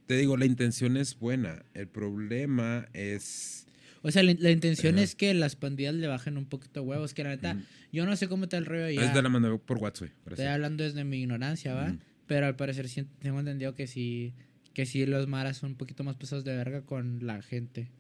te 0.06 0.18
digo, 0.18 0.38
la 0.38 0.46
intención 0.46 0.98
es 0.98 1.18
buena. 1.18 1.64
El 1.74 1.88
problema 1.88 2.88
es... 2.94 3.66
O 4.02 4.12
sea, 4.12 4.22
la, 4.22 4.36
la 4.38 4.52
intención 4.52 4.96
Ajá. 4.96 5.04
es 5.04 5.16
que 5.16 5.34
las 5.34 5.56
pandillas 5.56 5.96
le 5.96 6.08
bajen 6.08 6.38
un 6.38 6.46
poquito 6.46 6.84
huevos, 6.84 7.14
que 7.14 7.24
la 7.24 7.30
neta, 7.30 7.58
yo 7.92 8.06
no 8.06 8.16
sé 8.18 8.28
cómo 8.28 8.44
está 8.46 8.58
el 8.58 8.66
rollo 8.66 8.86
allá. 8.86 9.06
Es 9.06 9.14
de 9.14 9.22
la 9.22 9.30
mandé 9.30 9.58
por 9.60 9.78
WhatsApp, 9.78 10.10
Estoy 10.30 10.46
hablando 10.46 10.84
desde 10.84 11.04
mi 11.06 11.22
ignorancia, 11.22 11.74
¿va? 11.74 11.96
Pero 12.28 12.46
al 12.48 12.56
parecer 12.56 12.90
sí 12.90 13.06
tengo 13.20 13.40
entendido 13.40 13.76
que 13.76 13.88
sí, 13.88 14.34
que 14.74 14.86
sí 14.86 15.06
los 15.06 15.28
maras 15.28 15.58
son 15.58 15.72
un 15.72 15.78
poquito 15.78 16.04
más 16.04 16.16
pesados 16.18 16.44
de 16.44 16.56
verga 16.56 16.82
con 16.82 17.26
la 17.26 17.42
gente. 17.42 17.92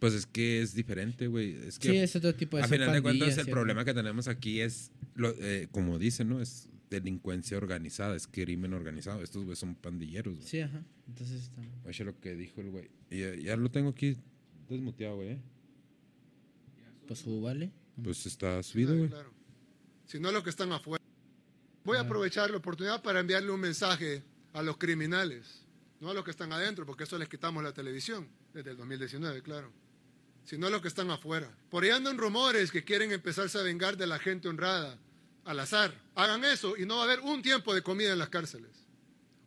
Pues 0.00 0.14
es 0.14 0.26
que 0.26 0.62
es 0.62 0.74
diferente, 0.74 1.26
güey. 1.26 1.54
Es 1.66 1.78
que 1.78 1.90
sí, 1.90 1.96
es 1.96 2.14
otro 2.16 2.34
tipo 2.34 2.56
de 2.56 2.62
a 2.62 2.68
final 2.68 2.92
de 2.92 3.02
cuentas 3.02 3.36
el 3.38 3.44
¿sí? 3.46 3.50
problema 3.50 3.84
que 3.84 3.94
tenemos 3.94 4.28
aquí 4.28 4.60
es, 4.60 4.92
lo- 5.16 5.34
eh, 5.40 5.66
como 5.72 5.98
dicen, 5.98 6.28
¿no? 6.28 6.40
Es 6.40 6.68
delincuencia 6.90 7.56
organizada, 7.56 8.16
es 8.16 8.26
crimen 8.26 8.74
organizado. 8.74 9.22
Estos 9.22 9.44
güeyes 9.44 9.58
son 9.58 9.74
pandilleros, 9.74 10.36
güey. 10.36 10.46
Sí, 10.46 10.60
ajá. 10.60 10.84
Entonces 11.06 11.42
está. 11.42 11.62
Oye, 11.84 12.04
lo 12.04 12.18
que 12.20 12.34
dijo 12.34 12.60
el 12.60 12.70
güey. 12.70 12.90
Y 13.10 13.20
ya, 13.20 13.34
ya 13.34 13.56
lo 13.56 13.70
tengo 13.70 13.90
aquí 13.90 14.16
desmuteado, 14.68 15.16
güey. 15.16 15.30
¿eh? 15.30 15.42
Pues 17.06 17.20
súbale. 17.20 17.72
Pues 18.02 18.26
está 18.26 18.62
subido, 18.62 18.96
güey. 18.96 19.08
Claro. 19.08 19.32
Sino 20.06 20.30
los 20.30 20.42
que 20.42 20.50
están 20.50 20.72
afuera. 20.72 21.02
Voy 21.84 21.96
a 21.96 22.00
aprovechar 22.00 22.50
la 22.50 22.58
oportunidad 22.58 23.02
para 23.02 23.20
enviarle 23.20 23.50
un 23.50 23.60
mensaje 23.60 24.22
a 24.52 24.62
los 24.62 24.76
criminales, 24.76 25.64
no 26.00 26.10
a 26.10 26.14
los 26.14 26.22
que 26.22 26.30
están 26.30 26.52
adentro, 26.52 26.84
porque 26.84 27.04
eso 27.04 27.16
les 27.16 27.28
quitamos 27.28 27.62
la 27.62 27.72
televisión 27.72 28.28
desde 28.52 28.72
el 28.72 28.76
2019, 28.76 29.42
claro, 29.42 29.72
sino 30.44 30.66
a 30.66 30.70
los 30.70 30.82
que 30.82 30.88
están 30.88 31.10
afuera. 31.10 31.50
Por 31.70 31.84
ahí 31.84 31.90
andan 31.90 32.18
rumores 32.18 32.70
que 32.70 32.84
quieren 32.84 33.12
empezarse 33.12 33.58
a 33.58 33.62
vengar 33.62 33.96
de 33.96 34.06
la 34.06 34.18
gente 34.18 34.48
honrada, 34.48 34.98
al 35.48 35.60
azar. 35.60 35.94
Hagan 36.14 36.44
eso 36.44 36.76
y 36.76 36.84
no 36.84 36.96
va 36.96 37.00
a 37.02 37.04
haber 37.04 37.20
un 37.20 37.40
tiempo 37.40 37.74
de 37.74 37.82
comida 37.82 38.12
en 38.12 38.18
las 38.18 38.28
cárceles. 38.28 38.70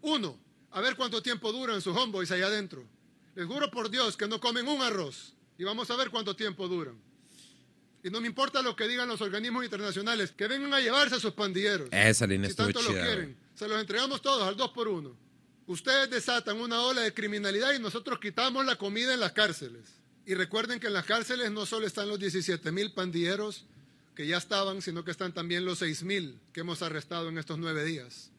Uno, 0.01 0.35
a 0.71 0.81
ver 0.81 0.95
cuánto 0.95 1.21
tiempo 1.21 1.51
duran 1.51 1.79
sus 1.79 1.95
homeboys 1.95 2.31
allá 2.31 2.47
adentro. 2.47 2.83
Les 3.35 3.45
juro 3.45 3.69
por 3.69 3.91
Dios 3.91 4.17
que 4.17 4.27
no 4.27 4.39
comen 4.39 4.67
un 4.67 4.81
arroz 4.81 5.33
y 5.59 5.63
vamos 5.63 5.91
a 5.91 5.95
ver 5.95 6.09
cuánto 6.09 6.35
tiempo 6.35 6.67
duran. 6.67 6.95
Y 8.03 8.09
no 8.09 8.19
me 8.19 8.25
importa 8.25 8.63
lo 8.63 8.75
que 8.75 8.87
digan 8.87 9.07
los 9.07 9.21
organismos 9.21 9.63
internacionales, 9.63 10.31
que 10.31 10.47
vengan 10.47 10.73
a 10.73 10.79
llevarse 10.79 11.15
a 11.15 11.19
sus 11.19 11.33
pandilleros. 11.33 11.87
Esa 11.91 12.25
línea 12.25 12.49
Si 12.49 12.55
tanto 12.55 12.81
lo 12.81 12.89
quieren, 12.89 13.37
se 13.53 13.67
los 13.67 13.79
entregamos 13.79 14.23
todos 14.23 14.41
al 14.41 14.57
dos 14.57 14.71
por 14.71 14.87
uno. 14.87 15.15
Ustedes 15.67 16.09
desatan 16.09 16.59
una 16.59 16.81
ola 16.81 17.01
de 17.01 17.13
criminalidad 17.13 17.73
y 17.73 17.79
nosotros 17.79 18.17
quitamos 18.19 18.65
la 18.65 18.75
comida 18.75 19.13
en 19.13 19.19
las 19.19 19.33
cárceles. 19.33 19.83
Y 20.25 20.33
recuerden 20.33 20.79
que 20.79 20.87
en 20.87 20.93
las 20.93 21.05
cárceles 21.05 21.51
no 21.51 21.67
solo 21.67 21.85
están 21.85 22.09
los 22.09 22.17
17 22.17 22.71
mil 22.71 22.91
pandilleros 22.91 23.65
que 24.22 24.28
ya 24.28 24.38
estaban, 24.38 24.84
sino 24.84 25.03
que 25.03 25.09
están 25.09 25.34
también 25.34 25.65
los 25.65 25.80
6 25.80 26.03
mil 26.03 26.39
que 26.53 26.59
hemos 26.59 26.84
arrestado 26.84 27.30
en 27.30 27.39
estos 27.39 27.57
nueve 27.57 27.84
días. 27.84 28.30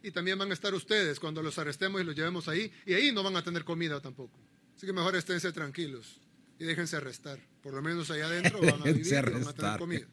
Y 0.00 0.12
también 0.12 0.38
van 0.38 0.48
a 0.52 0.54
estar 0.54 0.72
ustedes 0.74 1.18
cuando 1.18 1.42
los 1.42 1.58
arrestemos 1.58 2.00
y 2.00 2.04
los 2.04 2.14
llevemos 2.14 2.46
ahí. 2.46 2.70
Y 2.86 2.94
ahí 2.94 3.10
no 3.10 3.24
van 3.24 3.34
a 3.34 3.42
tener 3.42 3.64
comida 3.64 4.00
tampoco. 4.00 4.38
Así 4.76 4.86
que 4.86 4.92
mejor 4.92 5.16
esténse 5.16 5.50
tranquilos 5.50 6.20
y 6.56 6.64
déjense 6.64 6.94
arrestar. 6.94 7.40
Por 7.64 7.74
lo 7.74 7.82
menos 7.82 8.12
allá 8.12 8.26
adentro 8.26 8.60
van 8.60 8.80
a 8.82 8.84
vivir 8.84 9.06
y 9.08 9.12
van 9.12 9.48
a 9.48 9.52
tener 9.52 9.78
comida. 9.78 10.06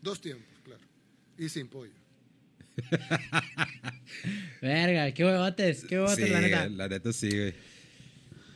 Dos 0.00 0.20
tiempos, 0.20 0.60
claro. 0.62 0.82
Y 1.36 1.48
sin 1.48 1.66
pollo. 1.66 1.90
Verga, 4.62 5.12
qué 5.12 5.24
huevotes, 5.24 5.84
qué 5.88 5.96
huevotes, 5.98 6.24
Sí, 6.24 6.30
la 6.30 6.40
neta. 6.40 6.68
la 6.68 6.88
neta 6.88 7.12
sí, 7.12 7.30
güey. 7.30 7.54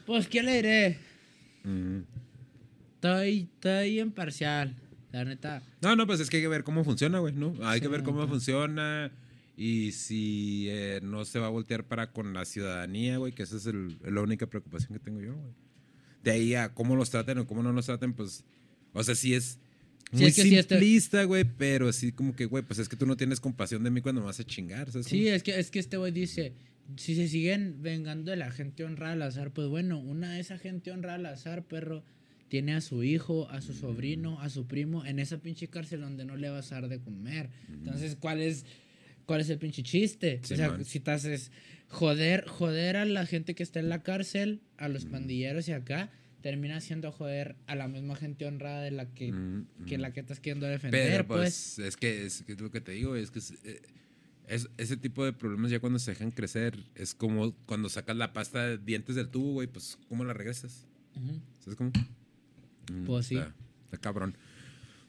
Pues, 0.07 0.29
¿qué 0.29 0.41
le 0.45 0.55
diré? 0.55 0.99
Ujú. 1.65 2.05
Estoy, 2.95 3.49
estoy 3.55 3.99
imparcial, 3.99 4.77
la 5.13 5.25
neta. 5.25 5.63
No, 5.81 5.95
no, 5.97 6.07
pues 6.07 6.21
es 6.21 6.31
que 6.31 6.39
hay 6.39 6.43
que 6.43 6.49
ver 6.49 6.65
cómo 6.65 6.85
funciona, 6.85 7.19
güey, 7.19 7.35
¿no? 7.35 7.55
Hay 7.63 7.81
que 7.81 7.87
Sí, 7.87 7.93
ver 7.93 8.03
cómo 8.03 8.21
neta. 8.21 8.31
funciona 8.31 9.13
y 9.57 9.93
si 9.93 10.67
eh, 10.71 11.01
no 11.03 11.25
se 11.25 11.39
va 11.39 11.47
a 11.47 11.51
voltear 11.51 11.85
para 11.85 12.11
con 12.13 12.33
la 12.33 12.45
ciudadanía, 12.45 13.19
güey, 13.19 13.33
que 13.33 13.43
esa 13.43 13.57
es 13.57 13.67
el- 13.67 13.99
la 14.03 14.21
única 14.23 14.47
preocupación 14.47 14.95
que 14.95 14.99
tengo 15.05 15.21
yo, 15.21 15.35
güey. 15.35 15.53
De 16.25 16.31
ahí 16.31 16.55
a 16.55 16.73
cómo 16.73 16.97
los 16.97 17.11
traten 17.11 17.39
o 17.39 17.47
cómo 17.47 17.63
no 17.63 17.73
los 17.73 17.87
traten, 17.87 18.13
pues. 18.15 18.45
O 18.93 19.03
sea, 19.03 19.15
sí 19.15 19.35
es 19.35 19.59
Sí, 20.13 20.19
muy 20.19 20.27
es 20.27 20.37
que 20.37 20.43
sí, 20.43 20.57
este- 20.57 20.75
simplista, 20.77 21.25
güey, 21.25 21.45
pero 21.45 21.89
así 21.89 22.13
como 22.13 22.37
que, 22.37 22.45
güey, 22.47 22.63
pues 22.63 22.79
es 22.79 22.89
que 22.89 22.97
tú 22.97 23.07
no 23.07 23.17
tienes 23.17 23.41
compasión 23.41 23.83
de 23.83 23.91
mí 23.91 24.01
cuando 24.03 24.21
me 24.21 24.27
vas 24.27 24.39
a 24.41 24.45
chingar, 24.45 24.91
¿sabes? 24.93 25.07
Sí, 25.07 25.27
es 25.29 25.43
que, 25.43 25.59
es 25.59 25.71
que 25.71 25.79
este 25.79 25.97
güey 25.97 26.13
dice, 26.13 26.53
si 26.97 27.15
se 27.15 27.29
siguen 27.29 27.81
vengando 27.81 28.31
de 28.31 28.37
la 28.37 28.51
gente 28.51 28.85
honrada 28.85 29.15
al 29.15 29.23
azar, 29.23 29.53
pues 29.53 29.69
bueno, 29.69 29.99
una 29.99 30.33
de 30.35 30.41
esa 30.41 30.59
gente 30.59 30.91
honrada 30.93 31.15
al 31.17 31.27
azar, 31.27 31.65
perro, 31.65 32.05
tiene 32.53 32.75
a 32.75 32.83
su 32.83 33.03
hijo, 33.03 33.49
a 33.49 33.63
su 33.63 33.73
sobrino, 33.73 34.39
a 34.43 34.51
su 34.51 34.67
primo 34.67 35.07
en 35.07 35.19
esa 35.19 35.39
pinche 35.39 35.69
cárcel 35.69 36.03
donde 36.03 36.27
no 36.27 36.37
le 36.37 36.51
vas 36.51 36.71
a 36.71 36.83
dar 36.83 36.89
de 36.91 37.01
comer. 37.01 37.49
Entonces, 37.73 38.15
¿cuál 38.21 38.43
es, 38.43 38.67
cuál 39.25 39.41
es 39.41 39.49
el 39.49 39.57
pinche 39.59 39.83
chiste? 39.83 40.39
Sí, 40.43 40.53
o 40.53 40.57
sea, 40.59 40.69
man. 40.69 40.85
si 40.85 41.01
te 41.01 41.13
haces 41.13 41.51
joder, 41.89 42.45
joder 42.47 42.99
a 42.99 43.07
la 43.07 43.25
gente 43.25 43.55
que 43.55 43.63
está 43.63 43.81
en 43.81 43.89
la 43.89 44.03
cárcel, 44.03 44.61
a 44.77 44.89
los 44.91 45.07
pandilleros 45.07 45.67
y 45.69 45.73
acá, 45.73 46.11
termina 46.43 46.83
siendo 46.83 47.11
joder 47.11 47.57
a 47.67 47.75
la 47.75 47.89
misma 47.89 48.17
gente 48.17 48.45
honrada 48.45 48.83
de 48.83 48.91
la 48.91 49.07
que, 49.15 49.33
Mm, 49.33 49.87
que 49.87 49.97
la 49.97 50.13
que 50.13 50.21
estás 50.21 50.39
queriendo 50.39 50.67
defender, 50.67 51.11
Pero 51.11 51.27
pues. 51.27 51.77
pues, 51.77 51.89
es 51.89 51.97
que 51.97 52.27
es, 52.27 52.43
que 52.43 52.53
es 52.53 52.61
lo 52.61 52.71
que 52.71 52.83
te 52.83 52.93
digo, 52.93 53.17
es 53.17 53.31
que 53.31 53.39
es, 53.39 53.53
eh, 53.65 53.81
es- 54.47 54.69
ese 54.77 54.99
tipo 54.99 55.25
de 55.25 55.33
problemas 55.33 55.71
ya 55.71 55.81
cuando 55.81 55.99
se 55.99 56.11
dejan 56.11 56.33
crecer 56.33 56.77
es 56.97 57.15
como 57.15 57.55
cuando 57.65 57.89
sacas 57.89 58.15
la 58.19 58.35
pasta 58.35 58.67
de 58.67 58.77
dientes 58.77 59.17
del 59.17 59.29
tubo, 59.31 59.53
güey, 59.55 59.69
pues 59.69 59.97
¿cómo 60.11 60.23
la 60.23 60.35
regresas? 60.35 60.87
Ujú. 61.17 61.41
¿Sabes 61.61 61.77
cómo? 61.77 61.93
Mm, 62.91 63.05
Pues 63.05 63.27
sí. 63.27 63.37
Está, 63.37 63.55
está 63.85 63.99
cabrón. 63.99 64.37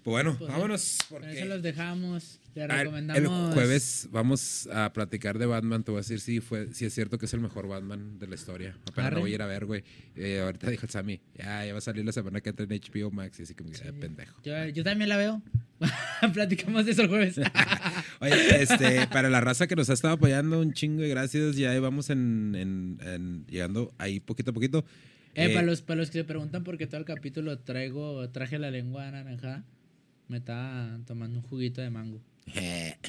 Pues 0.04 0.12
bueno, 0.12 0.36
Pues, 0.38 0.52
vámonos. 0.52 0.98
Con 1.08 1.22
porque- 1.22 1.38
eso 1.40 1.46
los 1.46 1.62
dejamos. 1.62 2.42
Ah, 2.60 2.68
recomendamos. 2.68 3.48
El 3.50 3.54
jueves 3.54 4.10
vamos 4.12 4.68
a 4.68 4.92
platicar 4.92 5.40
de 5.40 5.46
Batman. 5.46 5.82
Te 5.84 5.92
voy 5.92 6.00
a 6.00 6.02
decir 6.02 6.20
si, 6.20 6.42
fue, 6.42 6.74
si 6.74 6.84
es 6.86 6.94
cierto 6.94 7.18
que 7.18 7.26
es 7.26 7.34
el 7.34 7.40
mejor 7.40 7.68
Batman 7.70 8.20
de 8.20 8.28
la 8.28 8.36
historia. 8.36 8.76
Apenas 8.86 9.08
Arre. 9.08 9.16
lo 9.16 9.22
voy 9.22 9.32
a 9.32 9.36
ir 9.36 9.42
a 9.42 9.46
ver, 9.46 9.66
güey. 9.66 9.84
Eh, 10.18 10.42
ahorita 10.42 10.70
dijo 10.70 10.86
el 10.86 10.90
Sammy, 10.92 11.22
ya, 11.36 11.66
ya 11.66 11.72
va 11.72 11.78
a 11.78 11.82
salir 11.82 12.04
la 12.04 12.12
semana 12.12 12.42
que 12.42 12.50
entra 12.50 12.66
en 12.66 12.72
HBO 12.74 13.12
Max. 13.12 13.40
Y 13.40 13.44
así 13.44 13.56
que, 13.56 13.64
ah, 13.64 13.92
pendejo. 13.98 14.42
Yo, 14.44 14.68
yo 14.68 14.84
también 14.84 15.08
la 15.08 15.16
veo. 15.16 15.42
Platicamos 16.34 16.86
de 16.86 16.92
eso 16.92 17.02
el 17.04 17.08
jueves. 17.08 17.40
Oye, 18.20 18.62
este, 18.62 19.08
para 19.08 19.30
la 19.30 19.40
raza 19.42 19.68
que 19.68 19.76
nos 19.78 19.90
ha 19.90 19.94
estado 19.94 20.16
apoyando, 20.16 20.60
un 20.60 20.74
chingo 20.74 21.02
de 21.02 21.08
gracias. 21.10 21.56
Ya 21.56 21.80
vamos 21.80 22.10
en, 22.10 22.56
en- 22.56 22.98
en- 23.08 23.46
llegando 23.48 23.94
ahí 23.98 24.20
poquito 24.20 24.52
a 24.52 24.54
poquito. 24.54 24.86
Eh, 25.36 25.46
Eh, 25.46 25.54
para, 25.54 25.66
los, 25.66 25.82
para 25.82 26.00
los 26.00 26.10
que 26.12 26.20
se 26.20 26.24
preguntan 26.24 26.64
por 26.64 26.78
qué 26.78 26.88
todo 26.88 27.00
el 27.00 27.06
capítulo 27.06 27.58
traigo, 27.60 28.30
traje 28.30 28.60
la 28.60 28.72
lengua 28.72 29.10
naranja, 29.12 29.64
me 30.28 30.38
estaba 30.38 31.00
tomando 31.06 31.40
un 31.40 31.46
juguito 31.46 31.82
de 31.82 31.90
mango. 31.90 32.22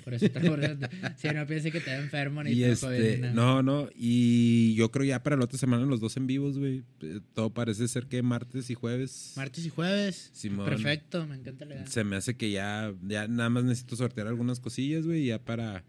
Por 0.04 0.14
eso, 0.14 0.26
por 0.30 0.62
eso 0.62 0.76
si 1.16 1.28
no 1.28 1.44
piense 1.46 1.72
que 1.72 1.80
te 1.80 1.92
enfermo 1.94 2.42
ni 2.44 2.52
Y 2.52 2.60
te 2.60 2.70
este, 2.70 3.18
no, 3.32 3.62
no, 3.62 3.88
y 3.96 4.74
yo 4.76 4.90
creo 4.92 5.04
ya 5.04 5.22
para 5.22 5.36
la 5.36 5.44
otra 5.44 5.58
semana 5.58 5.84
los 5.86 6.00
dos 6.00 6.16
en 6.16 6.26
vivos, 6.26 6.56
güey. 6.58 6.84
Eh, 7.00 7.20
Todo 7.34 7.52
parece 7.52 7.88
ser 7.88 8.06
que 8.06 8.22
martes 8.22 8.70
y 8.70 8.74
jueves. 8.74 9.32
Martes 9.36 9.66
y 9.66 9.70
jueves. 9.70 10.30
Simón. 10.32 10.66
Perfecto, 10.66 11.26
me 11.26 11.34
encanta 11.34 11.64
la 11.64 11.74
idea. 11.74 11.86
Se 11.88 12.04
me 12.04 12.16
hace 12.16 12.36
que 12.36 12.50
ya, 12.52 12.94
ya 13.02 13.26
nada 13.26 13.50
más 13.50 13.64
necesito 13.64 13.96
sortear 13.96 14.28
algunas 14.28 14.60
cosillas, 14.60 15.04
güey, 15.04 15.26
ya 15.26 15.40
para 15.40 15.84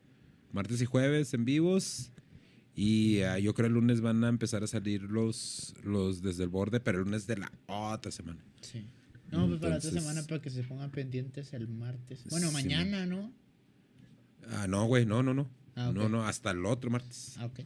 martes 0.52 0.82
y 0.82 0.86
jueves 0.86 1.34
en 1.34 1.46
vivos. 1.46 2.12
Y 2.76 3.22
ah, 3.22 3.40
yo 3.40 3.54
creo 3.54 3.68
el 3.68 3.74
lunes 3.74 4.02
van 4.02 4.24
a 4.24 4.30
empezar 4.30 4.64
a 4.64 4.68
salir 4.68 5.04
los, 5.04 5.74
los 5.84 6.22
desde 6.22 6.44
el 6.44 6.50
borde, 6.50 6.80
pero 6.82 6.98
el 7.00 7.06
lunes 7.06 7.26
de 7.26 7.38
la 7.38 7.52
otra 7.68 8.12
semana. 8.12 8.44
Sí. 8.62 8.86
No, 9.32 9.48
pues 9.48 9.60
para 9.60 9.72
la 9.72 9.78
otra 9.78 9.90
Entonces- 9.90 10.04
semana 10.04 10.24
para 10.28 10.42
que 10.42 10.50
se 10.50 10.64
pongan 10.64 10.92
pendientes 10.92 11.54
el 11.54 11.68
martes. 11.68 12.24
Bueno, 12.30 12.48
Sí, 12.50 12.54
mañana, 12.54 13.06
¿no? 13.06 13.32
Ah, 14.50 14.68
no, 14.68 14.86
güey, 14.86 15.06
no, 15.06 15.24
no, 15.24 15.34
no. 15.34 15.50
Ah. 15.76 15.92
No, 15.94 16.10
no, 16.10 16.26
hasta 16.28 16.52
el 16.52 16.66
otro 16.66 16.90
martes. 16.90 17.36
Ah, 17.38 17.46
ok. 17.46 17.62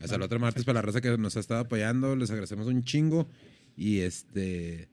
Hasta 0.00 0.16
el 0.16 0.22
otro 0.22 0.38
martes 0.38 0.64
para 0.64 0.76
la 0.78 0.82
raza 0.82 1.00
que 1.00 1.16
nos 1.18 1.36
ha 1.36 1.40
estado 1.40 1.60
apoyando, 1.60 2.16
les 2.16 2.30
agradecemos 2.30 2.66
un 2.66 2.84
chingo. 2.84 3.28
Y 3.76 4.00
este. 4.00 4.88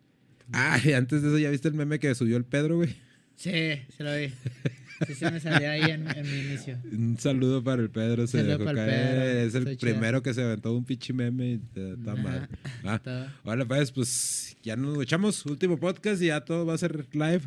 Ah, 0.51 0.79
antes 0.95 1.21
de 1.21 1.27
eso, 1.29 1.37
¿ya 1.37 1.49
viste 1.49 1.67
el 1.67 1.73
meme 1.75 1.99
que 1.99 2.13
subió 2.15 2.37
el 2.37 2.45
Pedro, 2.45 2.77
güey? 2.77 2.95
Sí, 3.35 3.51
se 3.95 4.03
lo 4.03 4.15
vi. 4.15 4.33
Sí, 5.05 5.13
se 5.13 5.29
me 5.29 5.39
salió 5.39 5.69
ahí 5.69 5.81
en, 5.91 6.07
en 6.07 6.23
mi 6.23 6.39
inicio. 6.39 6.77
Un 6.91 7.17
saludo 7.19 7.63
para 7.63 7.81
el 7.81 7.89
Pedro, 7.89 8.25
se 8.25 8.43
dejó 8.43 8.65
caer. 8.65 8.75
Pedro, 8.75 9.21
Es 9.47 9.55
el 9.55 9.65
chido. 9.65 9.77
primero 9.79 10.23
que 10.23 10.33
se 10.33 10.43
aventó 10.43 10.73
un 10.75 10.85
pinche 10.85 11.13
meme 11.13 11.45
y 11.47 11.61
está 11.75 12.15
mal. 12.15 12.49
Ah, 12.83 13.27
Vale, 13.43 13.65
pues, 13.65 13.91
pues 13.91 14.57
ya 14.63 14.75
nos 14.75 15.01
echamos. 15.03 15.45
Último 15.45 15.77
podcast 15.79 16.21
y 16.21 16.27
ya 16.27 16.41
todo 16.41 16.65
va 16.65 16.73
a 16.73 16.77
ser 16.77 17.05
live. 17.13 17.41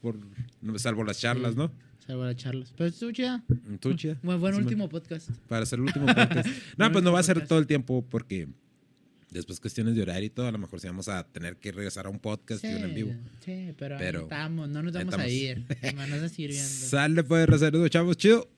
Por, 0.00 0.16
salvo 0.76 1.04
las 1.04 1.18
charlas, 1.20 1.52
Sí. 1.52 1.58
¿no? 1.58 1.70
Salvo 2.06 2.24
las 2.24 2.36
charlas. 2.36 2.72
Pero 2.76 2.88
estuvo 2.88 3.10
chida. 3.12 3.42
Tú, 3.80 3.94
chida. 3.94 4.16
Buen, 4.22 4.40
buen 4.40 4.54
último 4.54 4.88
podcast. 4.88 5.30
Para 5.48 5.62
hacer 5.64 5.78
el 5.78 5.84
último 5.86 6.06
podcast. 6.06 6.48
no, 6.76 6.92
pues 6.92 7.04
no 7.04 7.12
va 7.12 7.20
a 7.20 7.22
ser 7.22 7.46
todo 7.46 7.58
el 7.58 7.66
tiempo 7.66 8.04
porque 8.08 8.48
después 9.30 9.60
cuestiones 9.60 9.94
de 9.94 10.02
horario 10.02 10.26
y 10.26 10.30
todo, 10.30 10.46
a 10.46 10.52
lo 10.52 10.58
mejor 10.58 10.80
sí 10.80 10.86
vamos 10.86 11.08
a 11.08 11.24
tener 11.24 11.56
que 11.56 11.72
regresar 11.72 12.06
a 12.06 12.08
un 12.08 12.18
podcast 12.18 12.64
y 12.64 12.68
un 12.68 12.84
en 12.84 12.94
vivo. 12.94 13.14
Sí, 13.44 13.74
pero, 13.78 13.96
ahí 13.98 14.14
estamos, 14.14 14.68
no 14.68 14.82
nos 14.82 14.92
vamos 14.92 15.14
a 15.14 15.28
ir. 15.28 15.64
Está 15.82 16.28
sirviendo. 16.28 16.68
Sale 16.68 17.24
pues, 17.24 17.46
Rosario, 17.46 17.88
chavos, 17.88 18.16
chido. 18.16 18.48